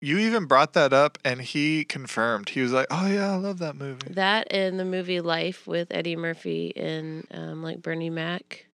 You 0.00 0.18
even 0.18 0.46
brought 0.46 0.72
that 0.72 0.92
up, 0.92 1.18
and 1.24 1.40
he 1.40 1.84
confirmed. 1.84 2.48
He 2.48 2.60
was 2.60 2.72
like, 2.72 2.88
"Oh 2.90 3.06
yeah, 3.06 3.30
I 3.32 3.36
love 3.36 3.58
that 3.60 3.76
movie." 3.76 4.12
That 4.12 4.48
and 4.50 4.76
the 4.76 4.84
movie 4.84 5.20
Life 5.20 5.64
with 5.64 5.86
Eddie 5.92 6.16
Murphy 6.16 6.72
and 6.74 7.24
um, 7.30 7.62
like 7.62 7.80
Bernie 7.80 8.10
Mac. 8.10 8.66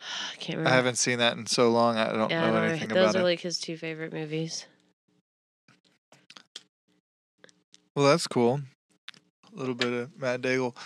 I 0.00 0.36
can't 0.36 0.58
remember. 0.58 0.70
I 0.70 0.76
haven't 0.76 0.96
seen 0.98 1.18
that 1.18 1.36
in 1.36 1.46
so 1.46 1.70
long. 1.72 1.96
I 1.96 2.12
don't 2.12 2.30
yeah, 2.30 2.44
I 2.44 2.46
know 2.46 2.52
don't 2.52 2.62
know. 2.66 2.68
anything 2.70 2.88
Those 2.90 3.10
about 3.10 3.16
are 3.16 3.20
it. 3.22 3.24
like 3.24 3.40
his 3.40 3.58
two 3.58 3.76
favorite 3.76 4.12
movies. 4.12 4.66
well, 7.96 8.06
that's 8.06 8.28
cool. 8.28 8.60
A 9.52 9.58
little 9.58 9.74
bit 9.74 9.92
of 9.92 10.20
Matt 10.20 10.40
Daigle. 10.40 10.76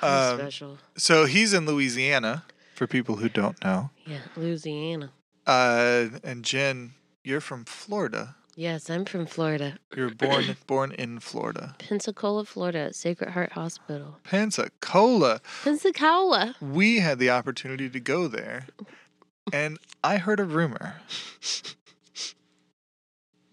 Um, 0.00 0.38
special. 0.38 0.78
so 0.96 1.24
he's 1.24 1.52
in 1.52 1.66
Louisiana. 1.66 2.44
For 2.76 2.86
people 2.86 3.16
who 3.16 3.28
don't 3.28 3.60
know, 3.64 3.90
Yeah, 4.06 4.18
Louisiana. 4.36 5.10
Uh, 5.48 6.08
and 6.22 6.44
Jen, 6.44 6.92
you're 7.24 7.40
from 7.40 7.64
Florida. 7.64 8.36
Yes, 8.54 8.90
I'm 8.90 9.04
from 9.04 9.26
Florida. 9.26 9.78
You 9.96 10.04
were 10.04 10.10
born 10.14 10.56
born 10.66 10.92
in 10.92 11.20
Florida. 11.20 11.76
Pensacola, 11.78 12.44
Florida, 12.44 12.92
Sacred 12.92 13.30
Heart 13.30 13.52
Hospital. 13.52 14.18
Pensacola. 14.24 15.40
Pensacola. 15.62 16.56
We 16.60 16.98
had 16.98 17.18
the 17.18 17.30
opportunity 17.30 17.88
to 17.88 18.00
go 18.00 18.26
there, 18.26 18.66
and 19.52 19.78
I 20.02 20.16
heard 20.18 20.40
a 20.40 20.44
rumor. 20.44 20.96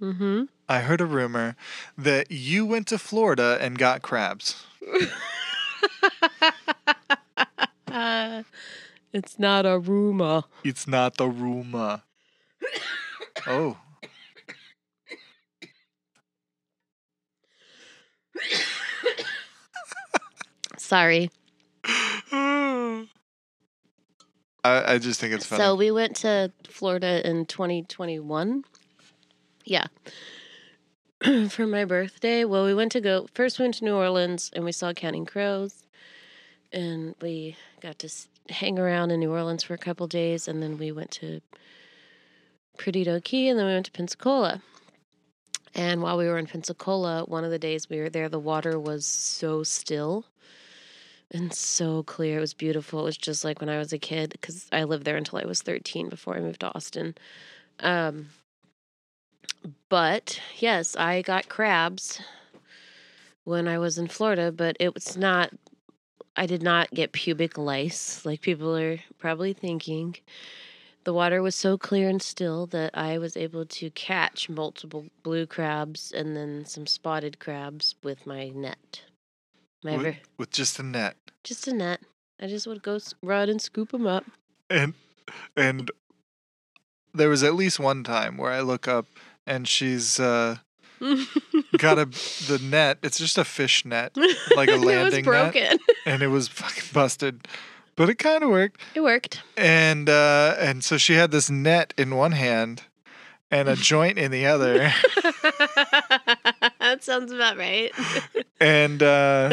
Mm-hmm. 0.01 0.43
I 0.67 0.79
heard 0.79 1.01
a 1.01 1.05
rumor 1.05 1.55
that 1.97 2.31
you 2.31 2.65
went 2.65 2.87
to 2.87 2.97
Florida 2.97 3.57
and 3.61 3.77
got 3.77 4.01
crabs. 4.01 4.65
uh, 7.87 8.41
it's 9.15 9.39
not 9.39 9.65
a 9.65 9.79
rumor. 9.79 10.43
It's 10.65 10.87
not 10.87 11.15
the 11.15 11.27
rumor. 11.29 12.01
Oh. 13.47 13.77
Sorry. 20.77 21.29
I, 22.31 23.05
I 24.63 24.97
just 24.97 25.19
think 25.19 25.33
it's 25.33 25.45
funny. 25.45 25.61
So 25.63 25.75
we 25.75 25.91
went 25.91 26.17
to 26.17 26.51
Florida 26.67 27.27
in 27.27 27.45
2021. 27.45 28.63
Yeah. 29.63 29.85
For 31.49 31.65
my 31.65 31.85
birthday. 31.85 32.43
Well, 32.45 32.65
we 32.65 32.73
went 32.73 32.91
to 32.93 33.01
go 33.01 33.27
first 33.33 33.57
we 33.59 33.63
went 33.63 33.75
to 33.75 33.85
New 33.85 33.95
Orleans 33.95 34.51
and 34.53 34.65
we 34.65 34.71
saw 34.71 34.91
Counting 34.93 35.25
Crows. 35.25 35.83
And 36.73 37.15
we 37.21 37.55
got 37.79 37.99
to 37.99 38.07
s- 38.07 38.27
hang 38.49 38.77
around 38.79 39.11
in 39.11 39.19
New 39.19 39.31
Orleans 39.31 39.63
for 39.63 39.73
a 39.73 39.77
couple 39.77 40.07
days 40.07 40.47
and 40.47 40.61
then 40.61 40.77
we 40.77 40.91
went 40.91 41.11
to 41.11 41.41
Perdido 42.77 43.19
Key 43.19 43.49
and 43.49 43.57
then 43.57 43.65
we 43.65 43.73
went 43.73 43.85
to 43.87 43.91
Pensacola. 43.91 44.61
And 45.73 46.01
while 46.01 46.17
we 46.17 46.27
were 46.27 46.37
in 46.37 46.47
Pensacola, 46.47 47.25
one 47.25 47.43
of 47.43 47.51
the 47.51 47.59
days 47.59 47.89
we 47.89 47.99
were 47.99 48.09
there, 48.09 48.29
the 48.29 48.39
water 48.39 48.79
was 48.79 49.05
so 49.05 49.63
still 49.63 50.25
and 51.31 51.53
so 51.53 52.03
clear. 52.03 52.37
It 52.37 52.41
was 52.41 52.53
beautiful. 52.53 53.01
It 53.01 53.05
was 53.05 53.17
just 53.17 53.43
like 53.43 53.59
when 53.59 53.69
I 53.69 53.77
was 53.77 53.91
a 53.91 53.97
kid 53.97 54.31
because 54.31 54.67
I 54.71 54.83
lived 54.83 55.05
there 55.05 55.17
until 55.17 55.39
I 55.39 55.45
was 55.45 55.61
13 55.61 56.07
before 56.09 56.35
I 56.35 56.39
moved 56.39 56.61
to 56.61 56.73
Austin. 56.73 57.15
Um, 57.81 58.29
but 59.89 60.39
yes, 60.57 60.95
I 60.95 61.21
got 61.21 61.49
crabs 61.49 62.21
when 63.43 63.67
I 63.67 63.77
was 63.77 63.97
in 63.97 64.07
Florida, 64.07 64.51
but 64.51 64.77
it 64.79 64.93
was 64.93 65.17
not, 65.17 65.51
I 66.37 66.45
did 66.45 66.61
not 66.61 66.91
get 66.91 67.11
pubic 67.11 67.57
lice 67.57 68.25
like 68.25 68.41
people 68.41 68.75
are 68.77 68.99
probably 69.17 69.53
thinking. 69.53 70.17
The 71.05 71.13
water 71.13 71.41
was 71.41 71.55
so 71.55 71.77
clear 71.77 72.09
and 72.09 72.21
still 72.21 72.65
that 72.67 72.97
I 72.97 73.17
was 73.19 73.37
able 73.37 73.65
to 73.65 73.89
catch 73.91 74.49
multiple 74.49 75.05
blue 75.23 75.45
crabs 75.45 76.11
and 76.11 76.35
then 76.35 76.65
some 76.65 76.87
spotted 76.87 77.39
crabs 77.39 77.95
with 78.03 78.25
my 78.25 78.49
net. 78.49 79.03
My 79.83 79.97
with, 79.97 80.01
ver- 80.05 80.17
with 80.37 80.49
just 80.49 80.79
a 80.79 80.83
net. 80.83 81.15
just 81.43 81.67
a 81.67 81.73
net. 81.73 82.01
I 82.41 82.47
just 82.47 82.65
would 82.65 82.81
go 82.81 82.95
s- 82.95 83.13
run 83.21 83.49
and 83.49 83.61
scoop 83.61 83.91
them 83.91 84.07
up. 84.07 84.25
And 84.69 84.95
and 85.55 85.91
there 87.13 87.29
was 87.29 87.43
at 87.43 87.53
least 87.55 87.79
one 87.79 88.03
time 88.03 88.35
where 88.37 88.51
I 88.51 88.61
look 88.61 88.87
up 88.87 89.05
and 89.45 89.67
she's 89.67 90.19
uh 90.19 90.57
got 91.77 91.97
a 91.99 92.05
the 92.05 92.59
net. 92.63 92.99
It's 93.03 93.17
just 93.17 93.37
a 93.37 93.43
fish 93.43 93.85
net 93.85 94.15
Like 94.55 94.69
a 94.69 94.73
it 94.73 94.77
was 94.77 94.85
landing 94.85 95.25
net? 95.25 95.77
and 96.05 96.21
it 96.21 96.27
was 96.27 96.47
fucking 96.47 96.83
busted. 96.93 97.47
But 97.95 98.09
it 98.09 98.15
kind 98.15 98.43
of 98.43 98.49
worked. 98.49 98.81
It 98.93 99.01
worked. 99.01 99.41
And 99.57 100.09
uh 100.09 100.55
and 100.59 100.83
so 100.83 100.97
she 100.97 101.13
had 101.13 101.31
this 101.31 101.49
net 101.49 101.93
in 101.97 102.15
one 102.15 102.33
hand 102.33 102.83
and 103.51 103.69
a 103.69 103.75
joint 103.75 104.17
in 104.17 104.31
the 104.31 104.45
other. 104.47 104.91
that 106.79 106.97
sounds 107.03 107.31
about 107.31 107.57
right. 107.57 107.91
And 108.59 109.01
uh 109.03 109.49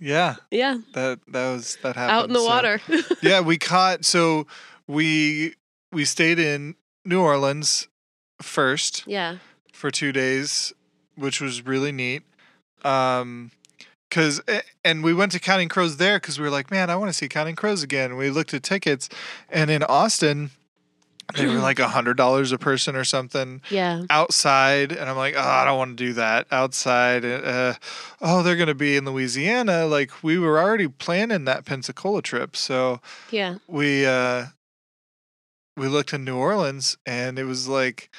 yeah, 0.00 0.36
yeah, 0.50 0.78
that 0.94 1.18
that 1.28 1.52
was 1.52 1.76
that 1.82 1.96
happened. 1.96 2.16
out 2.16 2.24
in 2.28 2.32
the 2.32 2.38
So- 2.40 2.46
water. 2.46 2.80
yeah, 3.22 3.40
we 3.40 3.58
caught 3.58 4.04
so 4.04 4.46
we 4.86 5.54
we 5.92 6.04
stayed 6.04 6.38
in 6.38 6.76
New 7.04 7.20
Orleans 7.20 7.88
first 8.40 9.04
yeah. 9.06 9.36
for 9.72 9.90
2 9.90 10.12
days, 10.12 10.72
which 11.16 11.40
was 11.40 11.64
really 11.66 11.92
neat. 11.92 12.22
Um 12.84 13.50
cuz 14.10 14.40
and 14.84 15.02
we 15.04 15.12
went 15.12 15.32
to 15.32 15.40
Counting 15.40 15.68
Crows 15.68 15.96
there 15.98 16.18
cuz 16.20 16.38
we 16.38 16.44
were 16.44 16.50
like, 16.50 16.70
"Man, 16.70 16.88
I 16.90 16.96
want 16.96 17.10
to 17.10 17.12
see 17.12 17.28
Counting 17.28 17.56
Crows 17.56 17.82
again." 17.82 18.16
We 18.16 18.30
looked 18.30 18.54
at 18.54 18.62
tickets 18.62 19.08
and 19.50 19.70
in 19.70 19.82
Austin 19.82 20.50
they 21.34 21.46
were 21.46 21.58
like 21.60 21.78
a 21.88 21.88
hundred 21.88 22.16
dollars 22.16 22.52
a 22.52 22.58
person 22.58 22.96
or 22.96 23.04
something 23.04 23.60
Yeah. 23.68 24.04
outside, 24.08 24.92
and 24.92 25.10
I'm 25.10 25.16
like, 25.18 25.34
oh, 25.36 25.40
I 25.42 25.66
don't 25.66 25.76
want 25.76 25.98
to 25.98 26.04
do 26.06 26.14
that 26.14 26.46
outside. 26.50 27.22
Uh, 27.22 27.74
oh, 28.22 28.42
they're 28.42 28.56
gonna 28.56 28.72
be 28.74 28.96
in 28.96 29.04
Louisiana. 29.04 29.84
Like 29.86 30.10
we 30.22 30.38
were 30.38 30.58
already 30.58 30.88
planning 30.88 31.44
that 31.44 31.66
Pensacola 31.66 32.22
trip, 32.22 32.56
so 32.56 33.02
Yeah. 33.30 33.56
we 33.66 34.06
uh, 34.06 34.46
we 35.78 35.88
looked 35.88 36.12
in 36.12 36.24
New 36.24 36.36
Orleans, 36.36 36.96
and 37.06 37.38
it 37.38 37.44
was 37.44 37.68
like 37.68 38.10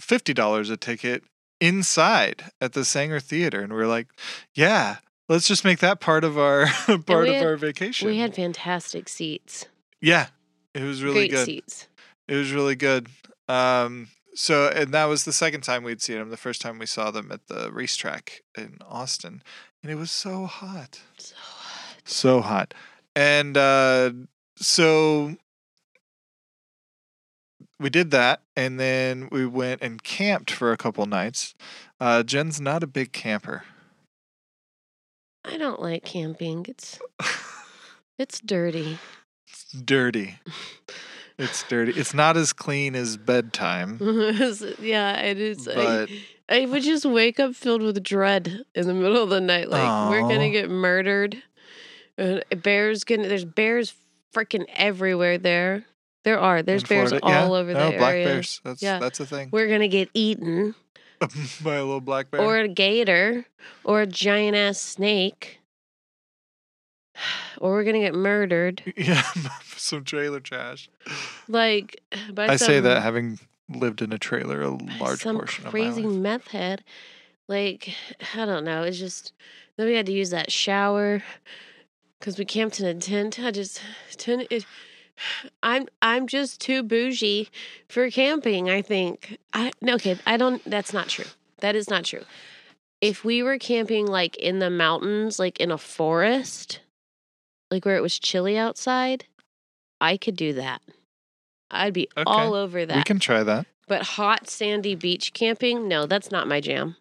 fifty 0.00 0.34
dollars 0.34 0.70
a 0.70 0.76
ticket 0.76 1.22
inside 1.60 2.44
at 2.60 2.72
the 2.72 2.80
Saenger 2.80 3.22
Theater, 3.22 3.60
and 3.60 3.72
we 3.72 3.80
are 3.80 3.86
like, 3.86 4.08
yeah. 4.54 4.96
Let's 5.26 5.48
just 5.48 5.64
make 5.64 5.78
that 5.78 6.00
part 6.00 6.22
of 6.22 6.36
our 6.36 6.66
part 7.06 7.28
of 7.28 7.34
had- 7.34 7.46
our 7.46 7.56
vacation. 7.56 8.06
We 8.08 8.18
had 8.18 8.34
fantastic 8.34 9.08
seats. 9.08 9.64
yeah, 10.02 10.26
it 10.74 10.82
was 10.82 11.02
really 11.02 11.28
Great 11.28 11.30
good. 11.30 11.46
seats. 11.46 11.88
It 12.28 12.34
was 12.36 12.52
really 12.52 12.76
good. 12.76 13.08
Um, 13.48 14.08
so, 14.34 14.68
and 14.68 14.92
that 14.92 15.06
was 15.06 15.24
the 15.24 15.32
second 15.32 15.62
time 15.62 15.82
we'd 15.82 16.02
seen 16.02 16.18
them. 16.18 16.28
The 16.28 16.36
first 16.36 16.60
time 16.60 16.78
we 16.78 16.84
saw 16.84 17.10
them 17.10 17.32
at 17.32 17.46
the 17.46 17.72
racetrack 17.72 18.42
in 18.54 18.76
Austin, 18.86 19.42
and 19.82 19.90
it 19.90 19.94
was 19.94 20.10
so 20.10 20.44
hot, 20.44 21.00
So 21.16 21.34
hot. 21.38 21.96
so 22.04 22.40
hot. 22.42 22.74
And 23.16 23.56
uh, 23.56 24.10
so 24.56 25.36
we 27.80 27.90
did 27.90 28.10
that, 28.12 28.42
and 28.56 28.78
then 28.78 29.28
we 29.30 29.46
went 29.46 29.82
and 29.82 30.02
camped 30.02 30.50
for 30.50 30.72
a 30.72 30.76
couple 30.76 31.04
nights. 31.06 31.54
Uh, 32.00 32.22
Jen's 32.22 32.60
not 32.60 32.82
a 32.82 32.86
big 32.86 33.12
camper. 33.12 33.64
I 35.44 35.58
don't 35.58 35.80
like 35.80 36.04
camping. 36.04 36.64
It's 36.68 36.98
it's 38.18 38.40
dirty. 38.40 38.98
it's 39.46 39.72
dirty. 39.72 40.38
It's 41.36 41.64
dirty. 41.64 41.90
It's 41.96 42.14
not 42.14 42.36
as 42.36 42.52
clean 42.52 42.94
as 42.94 43.16
bedtime, 43.16 43.98
yeah, 44.80 45.20
it 45.20 45.40
is. 45.40 45.64
but 45.64 46.08
I, 46.48 46.62
I 46.62 46.66
would 46.66 46.84
just 46.84 47.04
wake 47.04 47.40
up 47.40 47.56
filled 47.56 47.82
with 47.82 48.00
dread 48.04 48.62
in 48.72 48.86
the 48.86 48.94
middle 48.94 49.20
of 49.20 49.30
the 49.30 49.40
night. 49.40 49.68
Like 49.68 50.10
we're 50.10 50.20
gonna 50.20 50.50
get 50.50 50.70
murdered. 50.70 51.42
Bears 52.16 53.02
gonna. 53.02 53.26
There's 53.26 53.44
bears 53.44 53.94
freaking 54.32 54.66
everywhere 54.76 55.36
there. 55.36 55.84
There 56.24 56.38
are. 56.40 56.62
There's 56.62 56.82
in 56.82 56.88
bears 56.88 57.10
Florida- 57.10 57.26
yeah, 57.28 57.44
all 57.44 57.54
over 57.54 57.72
no, 57.72 57.90
the 57.92 57.98
black 57.98 58.14
area. 58.14 58.26
bears. 58.26 58.60
That's 58.64 58.82
Yeah. 58.82 58.98
that's 58.98 59.20
a 59.20 59.26
thing. 59.26 59.50
We're 59.52 59.68
gonna 59.68 59.88
get 59.88 60.08
eaten, 60.14 60.74
by 61.62 61.74
a 61.76 61.84
little 61.84 62.00
black 62.00 62.30
bear. 62.30 62.40
or 62.40 62.58
a 62.58 62.68
gator, 62.68 63.44
or 63.84 64.00
a 64.02 64.06
giant 64.06 64.56
ass 64.56 64.80
snake, 64.80 65.60
or 67.60 67.72
we're 67.72 67.84
gonna 67.84 68.00
get 68.00 68.14
murdered. 68.14 68.82
yeah, 68.96 69.22
some 69.76 70.04
trailer 70.04 70.40
trash. 70.40 70.88
Like 71.48 72.00
by 72.32 72.48
I 72.48 72.56
say 72.56 72.80
that 72.80 73.02
having 73.02 73.38
lived 73.68 74.02
in 74.02 74.12
a 74.12 74.18
trailer 74.18 74.60
a 74.62 74.70
large 75.00 75.20
some 75.22 75.36
portion 75.36 75.64
crazy 75.66 76.00
of 76.02 76.06
my 76.06 76.12
life. 76.12 76.20
meth 76.20 76.48
head. 76.48 76.84
Like 77.48 77.94
I 78.34 78.44
don't 78.46 78.64
know. 78.64 78.82
It's 78.82 78.98
just 78.98 79.32
then 79.76 79.86
we 79.86 79.94
had 79.94 80.06
to 80.06 80.12
use 80.12 80.30
that 80.30 80.50
shower 80.52 81.22
because 82.18 82.38
we 82.38 82.44
camped 82.44 82.80
in 82.80 82.86
a 82.86 82.94
tent. 82.94 83.38
I 83.40 83.50
just 83.50 83.80
tent 84.16 84.46
it 84.50 84.64
I'm 85.62 85.86
I'm 86.02 86.26
just 86.26 86.60
too 86.60 86.82
bougie 86.82 87.48
for 87.88 88.10
camping, 88.10 88.68
I 88.68 88.82
think. 88.82 89.38
I 89.52 89.72
no 89.80 89.96
kid, 89.98 90.20
I 90.26 90.36
don't 90.36 90.62
that's 90.64 90.92
not 90.92 91.08
true. 91.08 91.26
That 91.60 91.76
is 91.76 91.88
not 91.88 92.04
true. 92.04 92.24
If 93.00 93.24
we 93.24 93.42
were 93.42 93.58
camping 93.58 94.06
like 94.06 94.36
in 94.36 94.58
the 94.58 94.70
mountains, 94.70 95.38
like 95.38 95.60
in 95.60 95.70
a 95.70 95.78
forest, 95.78 96.80
like 97.70 97.84
where 97.84 97.96
it 97.96 98.02
was 98.02 98.18
chilly 98.18 98.56
outside, 98.58 99.24
I 100.00 100.16
could 100.16 100.36
do 100.36 100.52
that. 100.54 100.80
I'd 101.70 101.92
be 101.94 102.08
Okay. 102.16 102.24
all 102.26 102.54
over 102.54 102.84
that. 102.86 102.96
We 102.96 103.02
can 103.02 103.18
try 103.18 103.42
that. 103.42 103.66
but 103.88 104.02
hot 104.02 104.48
sandy 104.48 104.94
beach 104.94 105.32
camping, 105.32 105.88
no, 105.88 106.06
that's 106.06 106.30
not 106.30 106.48
my 106.48 106.60
jam. 106.60 106.96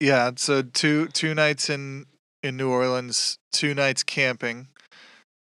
Yeah, 0.00 0.32
so 0.36 0.62
two 0.62 1.08
two 1.08 1.34
nights 1.34 1.68
in 1.70 2.06
in 2.42 2.56
New 2.56 2.70
Orleans, 2.70 3.38
two 3.52 3.74
nights 3.74 4.02
camping. 4.02 4.68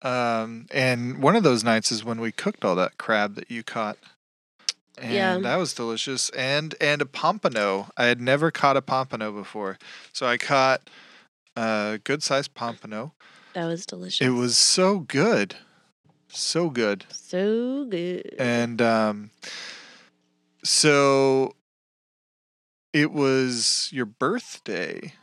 Um 0.02 0.68
and 0.72 1.22
one 1.22 1.36
of 1.36 1.44
those 1.44 1.64
nights 1.64 1.92
is 1.92 2.04
when 2.06 2.22
we 2.22 2.32
cooked 2.32 2.64
all 2.64 2.76
that 2.76 2.98
crab 2.98 3.36
that 3.36 3.50
you 3.52 3.64
caught. 3.64 3.98
And 4.98 5.14
Yeah. 5.14 5.38
that 5.40 5.56
was 5.58 5.74
delicious. 5.74 6.30
And 6.32 6.76
and 6.82 7.02
a 7.02 7.06
pompano. 7.06 7.90
I 7.98 8.06
had 8.06 8.20
never 8.22 8.52
caught 8.52 8.78
a 8.78 8.82
pompano 8.82 9.32
before. 9.32 9.78
So 10.14 10.26
I 10.28 10.38
caught 10.38 10.90
a 11.56 12.00
good 12.04 12.24
sized 12.24 12.54
pompano. 12.54 13.14
That 13.54 13.66
was 13.66 13.86
delicious. 13.86 14.26
It 14.26 14.32
was 14.32 14.56
so 14.58 15.00
good. 15.00 15.56
So 16.32 16.70
good. 16.70 17.06
so 17.12 17.86
good. 17.86 18.36
And 18.38 18.82
um, 18.82 19.32
so 20.64 21.56
it 22.94 23.12
was 23.12 23.90
your 23.92 24.06
birthday. 24.06 25.14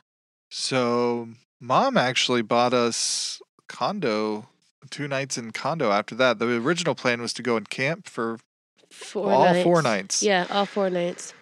So 0.50 1.28
mom 1.60 1.96
actually 1.96 2.42
bought 2.42 2.74
us 2.74 3.40
condo 3.68 4.48
two 4.90 5.08
nights 5.08 5.36
in 5.38 5.50
condo 5.52 5.90
after 5.90 6.14
that. 6.16 6.38
The 6.38 6.56
original 6.56 6.94
plan 6.94 7.20
was 7.20 7.32
to 7.34 7.42
go 7.42 7.56
and 7.56 7.68
camp 7.68 8.08
for 8.08 8.38
four 8.90 9.30
all 9.32 9.44
nights. 9.44 9.64
four 9.64 9.82
nights. 9.82 10.22
Yeah, 10.22 10.46
all 10.50 10.66
four 10.66 10.90
nights. 10.90 11.34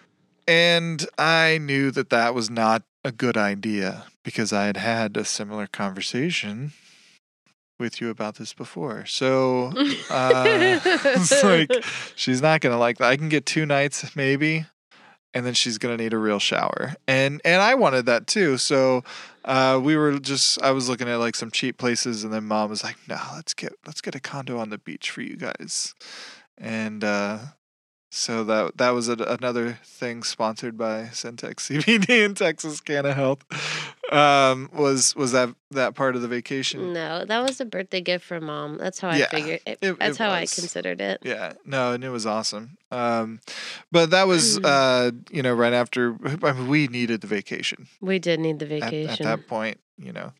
And 0.47 1.05
I 1.17 1.57
knew 1.59 1.91
that 1.91 2.09
that 2.09 2.35
was 2.35 2.49
not 2.49 2.83
a 3.03 3.11
good 3.11 3.37
idea 3.37 4.05
because 4.23 4.53
I 4.53 4.65
had 4.65 4.77
had 4.77 5.17
a 5.17 5.25
similar 5.25 5.67
conversation 5.67 6.73
with 7.79 7.99
you 7.99 8.09
about 8.09 8.35
this 8.35 8.53
before. 8.53 9.05
So 9.05 9.71
uh, 10.09 10.43
it's 10.85 11.43
like 11.43 11.71
she's 12.15 12.41
not 12.41 12.61
gonna 12.61 12.77
like 12.77 12.97
that. 12.97 13.09
I 13.09 13.17
can 13.17 13.29
get 13.29 13.45
two 13.45 13.65
nights 13.65 14.15
maybe, 14.15 14.65
and 15.35 15.45
then 15.45 15.53
she's 15.53 15.77
gonna 15.77 15.97
need 15.97 16.13
a 16.13 16.17
real 16.17 16.39
shower. 16.39 16.95
And 17.07 17.41
and 17.43 17.61
I 17.61 17.75
wanted 17.75 18.05
that 18.07 18.25
too. 18.25 18.57
So 18.57 19.03
uh, 19.43 19.79
we 19.83 19.97
were 19.97 20.17
just 20.17 20.59
I 20.61 20.71
was 20.71 20.87
looking 20.87 21.09
at 21.09 21.17
like 21.17 21.35
some 21.35 21.51
cheap 21.51 21.77
places, 21.77 22.23
and 22.23 22.33
then 22.33 22.45
mom 22.45 22.69
was 22.69 22.83
like, 22.83 22.95
"No, 23.07 23.19
let's 23.35 23.53
get 23.53 23.73
let's 23.85 24.01
get 24.01 24.15
a 24.15 24.21
condo 24.21 24.57
on 24.57 24.69
the 24.69 24.77
beach 24.77 25.11
for 25.11 25.21
you 25.21 25.35
guys." 25.35 25.93
And 26.57 27.03
uh, 27.03 27.39
so 28.17 28.45
that 28.45 28.77
that 28.77 28.91
was 28.91 29.09
a, 29.09 29.13
another 29.13 29.77
thing 29.83 30.23
sponsored 30.23 30.77
by 30.77 31.03
Centex 31.11 31.55
CBD 31.69 32.25
and 32.25 32.37
Texas 32.37 32.79
Canna 32.79 33.13
Health. 33.13 33.43
Um, 34.11 34.69
was 34.73 35.15
was 35.15 35.31
that 35.33 35.49
that 35.71 35.95
part 35.95 36.15
of 36.15 36.21
the 36.21 36.27
vacation? 36.27 36.93
no, 36.93 37.25
that 37.25 37.39
was 37.43 37.59
a 37.59 37.65
birthday 37.65 37.99
gift 38.01 38.23
from 38.23 38.45
mom. 38.45 38.77
That's 38.77 38.99
how 38.99 39.11
Yeah, 39.13 39.25
I 39.31 39.35
figured 39.35 39.59
it. 39.65 39.79
it- 39.81 39.99
that's 39.99 40.19
it 40.19 40.23
how 40.23 40.29
I 40.29 40.41
considered 40.45 41.01
it. 41.01 41.19
Yeah, 41.23 41.53
no, 41.65 41.91
and 41.93 42.03
it 42.03 42.09
was 42.09 42.25
awesome. 42.25 42.77
Um, 42.91 43.41
but 43.91 44.11
that 44.11 44.27
was, 44.27 44.59
Mm. 44.59 44.65
uh, 44.65 45.11
you 45.31 45.41
know, 45.41 45.53
right 45.53 45.73
after. 45.73 46.15
I 46.43 46.53
mean, 46.53 46.67
we 46.67 46.87
needed 46.87 47.21
the 47.21 47.27
vacation, 47.27 47.87
We 47.99 48.19
did 48.19 48.39
need 48.39 48.59
the 48.59 48.65
at, 48.65 48.69
vacation. 48.91 49.25
at 49.25 49.39
that 49.39 49.47
point. 49.47 49.79
You 49.97 50.11
know, 50.13 50.33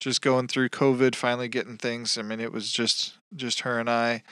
just 0.00 0.20
going 0.22 0.48
through 0.48 0.70
COVID, 0.70 1.14
finally 1.14 1.46
getting 1.48 1.76
things. 1.76 2.16
I 2.18 2.22
mean, 2.22 2.40
it 2.40 2.50
was 2.52 2.70
just 2.72 3.18
just 3.36 3.60
her 3.60 3.78
and 3.78 3.88
I. 3.88 4.22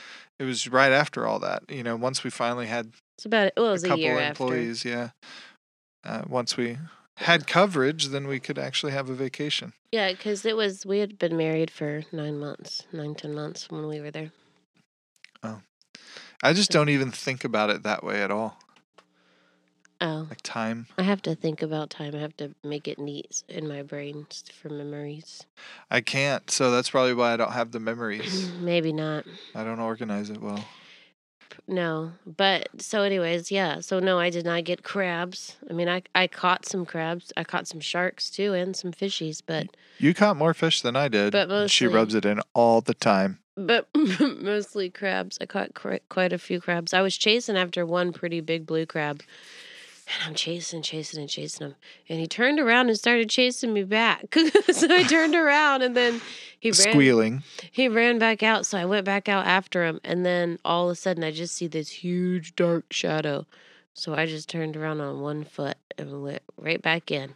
It 0.41 0.45
was 0.45 0.66
right 0.68 0.91
after 0.91 1.26
all 1.26 1.38
that. 1.41 1.64
You 1.68 1.82
know, 1.82 1.97
once 1.97 2.24
we 2.24 2.30
finally 2.30 2.66
had 2.66 2.93
it's 3.18 3.26
about 3.26 3.53
well, 3.59 3.66
it 3.66 3.72
was 3.72 3.84
a 3.84 3.86
a, 3.86 3.91
couple 3.91 4.03
year 4.03 4.18
employees, 4.18 4.86
yeah. 4.86 5.11
Uh, 6.03 6.22
once 6.26 6.57
we 6.57 6.78
had 7.18 7.47
coverage, 7.47 8.07
then 8.07 8.26
we 8.26 8.41
could 8.41 8.59
actually 8.59 8.93
have 8.93 9.11
a 9.11 9.14
vacation. 9.14 9.74
Yeah, 9.93 10.11
because 10.11 10.47
it 10.47 10.57
was 10.57 10.86
we 10.86 11.01
had 11.01 11.18
been 11.18 11.36
married 11.36 11.70
for 11.70 12.05
nine 12.11 12.38
months, 12.38 12.84
nine 12.91 13.14
ten 13.14 13.34
months 13.34 13.70
when 13.70 13.86
we 13.86 14.01
were 14.01 14.11
there. 14.11 14.32
Oh, 15.43 15.61
I 16.43 16.55
just 16.55 16.70
don't 16.70 16.88
even 16.88 17.11
think 17.11 17.45
about 17.45 17.68
it 17.68 17.82
that 17.82 18.03
way 18.03 18.22
at 18.22 18.30
all. 18.30 18.59
Oh, 20.03 20.26
Like 20.30 20.40
time. 20.42 20.86
I 20.96 21.03
have 21.03 21.20
to 21.22 21.34
think 21.34 21.61
about 21.62 21.90
time. 21.90 22.14
I 22.14 22.18
have 22.18 22.36
to 22.38 22.55
make 22.64 22.88
it 22.88 22.98
neat 22.98 23.42
in 23.48 23.68
my 23.68 23.82
brain 23.82 24.26
for 24.53 24.70
memories. 24.70 25.44
I 25.90 26.01
can't, 26.01 26.51
so 26.51 26.70
that's 26.70 26.88
probably 26.90 27.12
why 27.14 27.34
I 27.34 27.36
don't 27.36 27.53
have 27.53 27.72
the 27.72 27.80
memories. 27.80 28.51
Maybe 28.61 28.92
not. 28.92 29.26
I 29.55 29.62
don't 29.62 29.78
organize 29.80 30.30
it 30.30 30.40
well. 30.40 30.64
No, 31.66 32.12
but 32.26 32.68
so 32.80 33.03
anyways, 33.03 33.51
yeah. 33.51 33.80
So 33.80 33.98
no, 34.01 34.18
I 34.18 34.30
did 34.30 34.44
not 34.44 34.64
get 34.64 34.82
crabs. 34.82 35.57
I 35.68 35.72
mean, 35.72 35.88
I 35.88 36.03
I 36.14 36.26
caught 36.26 36.64
some 36.66 36.86
crabs. 36.86 37.32
I 37.36 37.44
caught 37.44 37.66
some 37.68 37.80
sharks 37.80 38.30
too 38.30 38.55
and 38.55 38.74
some 38.74 38.92
fishies, 38.92 39.42
but 39.44 39.66
You 39.98 40.14
caught 40.14 40.36
more 40.36 40.55
fish 40.55 40.80
than 40.80 40.96
I 40.96 41.09
did. 41.09 41.32
But 41.32 41.51
and 41.51 41.70
she 41.70 41.86
rubs 41.86 42.14
it 42.14 42.24
in 42.24 42.40
all 42.55 42.80
the 42.80 42.94
time. 42.94 43.40
but 43.57 43.88
mostly 43.94 44.90
crabs. 44.90 45.38
I 45.40 45.46
caught 45.46 45.74
quite 45.74 46.09
quite 46.09 46.32
a 46.32 46.38
few 46.38 46.61
crabs. 46.61 46.94
I 46.94 47.03
was 47.03 47.16
chasing 47.18 47.57
after 47.57 47.84
one 47.84 48.12
pretty 48.12 48.40
big 48.40 48.64
blue 48.64 48.86
crab. 48.86 49.22
And 50.12 50.28
I'm 50.28 50.34
chasing, 50.34 50.82
chasing, 50.82 51.20
and 51.20 51.28
chasing 51.30 51.68
him. 51.68 51.74
And 52.08 52.18
he 52.18 52.26
turned 52.26 52.58
around 52.58 52.88
and 52.88 52.98
started 52.98 53.30
chasing 53.30 53.72
me 53.72 53.84
back. 53.84 54.34
so 54.72 54.88
I 54.90 55.04
turned 55.04 55.36
around 55.36 55.82
and 55.82 55.96
then 55.96 56.20
he 56.58 56.70
ran 56.70 56.92
Squealing. 56.92 57.42
he 57.70 57.86
ran 57.88 58.18
back 58.18 58.42
out, 58.42 58.66
so 58.66 58.76
I 58.76 58.84
went 58.86 59.04
back 59.06 59.28
out 59.28 59.46
after 59.46 59.84
him, 59.84 60.00
and 60.04 60.26
then 60.26 60.58
all 60.64 60.86
of 60.90 60.92
a 60.92 60.94
sudden 60.96 61.22
I 61.22 61.30
just 61.30 61.54
see 61.54 61.68
this 61.68 61.88
huge 61.88 62.56
dark 62.56 62.92
shadow. 62.92 63.46
So 63.94 64.14
I 64.14 64.26
just 64.26 64.48
turned 64.48 64.76
around 64.76 65.00
on 65.00 65.20
one 65.20 65.44
foot 65.44 65.76
and 65.96 66.22
went 66.22 66.42
right 66.56 66.80
back 66.82 67.11
in. 67.11 67.34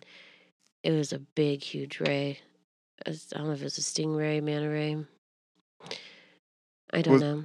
It 0.83 0.91
was 0.93 1.13
a 1.13 1.19
big, 1.19 1.63
huge 1.63 2.01
ray. 2.01 2.41
I 3.07 3.15
don't 3.31 3.47
know 3.47 3.53
if 3.53 3.61
it 3.61 3.65
was 3.65 3.79
a 3.79 3.83
stingray, 3.83 4.43
manta 4.43 4.69
ray. 4.69 4.97
I 6.93 7.03
don't 7.03 7.15
Was- 7.15 7.23
know. 7.23 7.45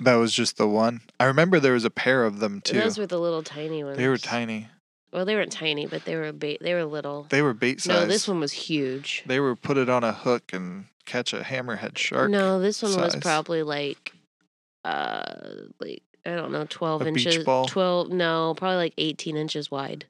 That 0.00 0.14
was 0.14 0.32
just 0.32 0.56
the 0.56 0.68
one. 0.68 1.00
I 1.18 1.24
remember 1.24 1.58
there 1.60 1.72
was 1.72 1.84
a 1.84 1.90
pair 1.90 2.24
of 2.24 2.38
them 2.40 2.60
too. 2.60 2.80
Those 2.80 2.98
were 2.98 3.06
the 3.06 3.18
little 3.18 3.42
tiny 3.42 3.82
ones. 3.84 3.96
they 3.96 4.08
were 4.08 4.18
tiny. 4.18 4.68
Well, 5.12 5.24
they 5.24 5.34
weren't 5.34 5.50
tiny, 5.52 5.86
but 5.86 6.04
they 6.04 6.16
were 6.16 6.32
ba- 6.32 6.58
they 6.60 6.74
were 6.74 6.84
little. 6.84 7.26
They 7.30 7.40
were 7.42 7.54
bait 7.54 7.80
size. 7.80 8.02
no, 8.02 8.06
this 8.06 8.28
one 8.28 8.40
was 8.40 8.52
huge. 8.52 9.24
They 9.26 9.40
were 9.40 9.56
put 9.56 9.76
it 9.78 9.88
on 9.88 10.04
a 10.04 10.12
hook 10.12 10.52
and 10.52 10.84
catch 11.06 11.32
a 11.32 11.40
hammerhead 11.40 11.96
shark. 11.96 12.30
No, 12.30 12.60
this 12.60 12.82
one 12.82 12.94
was 13.00 13.16
probably 13.16 13.62
like, 13.62 14.12
uh, 14.84 15.22
like 15.80 16.02
I 16.26 16.32
don't 16.36 16.52
know, 16.52 16.66
twelve 16.68 17.00
A 17.02 17.10
beach 17.10 17.26
inches. 17.26 17.44
ball? 17.44 17.64
Twelve? 17.66 18.10
No, 18.10 18.54
probably 18.56 18.76
like 18.76 18.94
eighteen 18.98 19.36
inches 19.36 19.70
wide. 19.70 20.04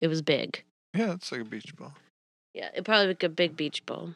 It 0.00 0.08
was 0.08 0.20
big. 0.20 0.64
Yeah, 0.94 1.12
it's 1.12 1.30
like 1.32 1.40
a 1.40 1.44
beach 1.44 1.74
ball. 1.76 1.94
Yeah, 2.52 2.70
it 2.74 2.84
probably 2.84 3.06
like 3.08 3.22
a 3.22 3.28
big 3.28 3.56
beach 3.56 3.86
ball, 3.86 4.14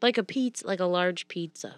like 0.00 0.18
a 0.18 0.22
pizza, 0.24 0.66
like 0.66 0.80
a 0.80 0.84
large 0.86 1.28
pizza, 1.28 1.76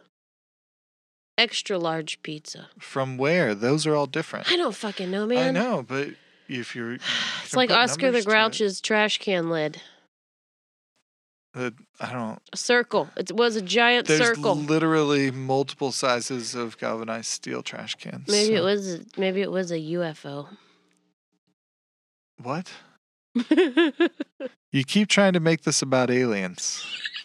extra 1.39 1.78
large 1.78 2.20
pizza. 2.22 2.68
From 2.78 3.16
where? 3.16 3.55
Those 3.55 3.86
are 3.86 3.95
all 3.95 4.07
different. 4.07 4.51
I 4.53 4.57
don't 4.57 4.74
fucking 4.74 5.11
know, 5.11 5.24
man. 5.26 5.57
I 5.57 5.61
know, 5.61 5.82
but 5.82 6.09
if 6.49 6.76
you're, 6.76 6.95
It's 7.43 7.51
can 7.51 7.57
like 7.57 7.70
Oscar 7.70 8.11
the. 8.11 8.22
Grouch's 8.22 8.80
trash 8.82 9.16
can 9.18 9.49
lid. 9.49 9.80
uh, 11.55 11.70
I 12.01 12.12
don't. 12.12 12.43
A 12.53 12.57
circle. 12.57 13.09
It 13.16 13.32
was 13.32 13.57
a 13.57 13.62
giant 13.62 14.07
There's 14.07 14.20
circle. 14.20 14.55
literally 14.55 15.30
multiple 15.30 15.93
sizes 15.93 16.55
of 16.55 16.76
galvanized 16.78 17.26
steel 17.28 17.62
trash 17.62 17.95
cans. 17.95 18.28
maybe 18.28 18.55
it 18.55 18.62
was. 18.62 19.01
Maybe 19.16 19.41
it 19.41 19.51
was 19.51 19.70
a 19.70 19.78
UFO. 19.78 20.49
What? 22.43 22.70
You 24.70 24.84
keep 24.84 25.09
trying 25.09 25.32
to 25.32 25.41
make 25.41 25.62
this 25.62 25.80
about 25.80 26.11
aliens. 26.11 26.84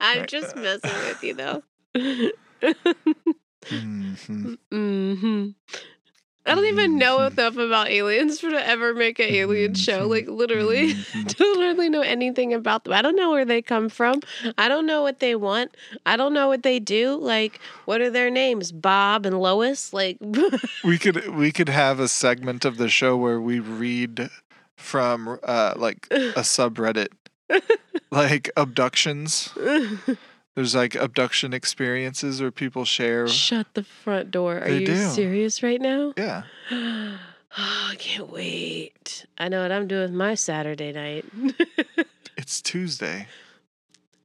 I'm 0.00 0.26
just 0.26 0.54
messing 0.56 0.90
with 1.06 1.22
you, 1.22 1.32
though. 1.32 1.62
hmm 2.62 4.54
hmm 4.70 5.46
I 6.48 6.54
don't 6.54 6.66
even 6.78 6.98
know 6.98 7.18
Mhm. 7.18 7.32
enough 7.32 7.56
about 7.56 7.88
aliens 7.88 8.38
for 8.38 8.50
to 8.50 8.68
ever 8.68 8.94
make 8.94 9.18
an 9.18 9.28
alien 9.30 9.74
show. 9.74 10.06
Mhm. 10.06 10.10
Like 10.10 10.28
literally, 10.28 10.94
don't 11.26 11.58
really 11.58 11.88
know 11.88 12.02
anything 12.02 12.54
about 12.54 12.84
them. 12.84 12.92
I 12.92 13.02
don't 13.02 13.16
know 13.16 13.30
where 13.32 13.44
they 13.44 13.60
come 13.62 13.88
from. 13.88 14.20
I 14.56 14.68
don't 14.68 14.86
know 14.86 15.02
what 15.02 15.18
they 15.18 15.34
want. 15.34 15.76
I 16.06 16.16
don't 16.16 16.32
know 16.32 16.46
what 16.46 16.62
they 16.62 16.78
do. 16.78 17.16
Like, 17.16 17.60
what 17.84 18.00
are 18.00 18.10
their 18.10 18.30
names? 18.30 18.70
Bob 18.70 19.26
and 19.26 19.40
Lois. 19.40 19.92
Like, 19.92 20.18
We 20.84 20.98
could 20.98 21.34
we 21.34 21.50
could 21.50 21.68
have 21.68 21.98
a 21.98 22.06
segment 22.08 22.64
of 22.64 22.76
the 22.76 22.88
show 22.88 23.16
where 23.16 23.40
we 23.40 23.58
read 23.58 24.30
from 24.76 25.40
uh 25.42 25.74
like 25.76 26.06
a 26.12 26.42
subreddit 26.42 27.08
like 28.12 28.50
abductions. 28.56 29.52
There's 30.56 30.74
like 30.74 30.94
abduction 30.94 31.52
experiences 31.52 32.40
where 32.40 32.50
people 32.50 32.84
share. 32.86 33.28
shut 33.28 33.66
the 33.74 33.84
front 33.84 34.30
door. 34.30 34.56
Are 34.58 34.64
They 34.68 34.78
you 34.80 34.86
do. 34.86 34.96
serious 35.08 35.62
right 35.62 35.80
now? 35.80 36.12
Yeah. 36.16 36.42
Oh, 37.58 37.88
I 37.92 37.94
can't 37.94 38.30
wait. 38.30 39.24
I 39.38 39.48
know 39.48 39.62
what 39.62 39.72
I'm 39.72 39.86
doing 39.88 40.02
with 40.02 40.12
my 40.12 40.34
Saturday 40.34 40.92
night. 40.92 41.24
It's 42.36 42.60
Tuesday. 42.60 43.28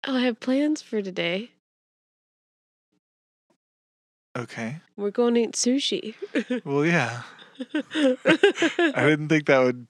oh, 0.06 0.18
I 0.18 0.22
have 0.24 0.42
plans 0.42 0.82
for 0.82 1.02
today. 1.02 1.52
Okay. 4.38 4.82
We're 4.98 5.12
going 5.12 5.36
to 5.36 5.42
eat 5.44 5.54
sushi. 5.54 6.16
Well, 6.66 6.86
yeah. 6.86 7.22
I 7.96 9.06
didn't 9.06 9.30
think 9.30 9.46
that 9.46 9.60
would 9.60 9.88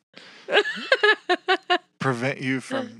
prevent 1.99 2.41
you 2.41 2.59
from. 2.59 2.99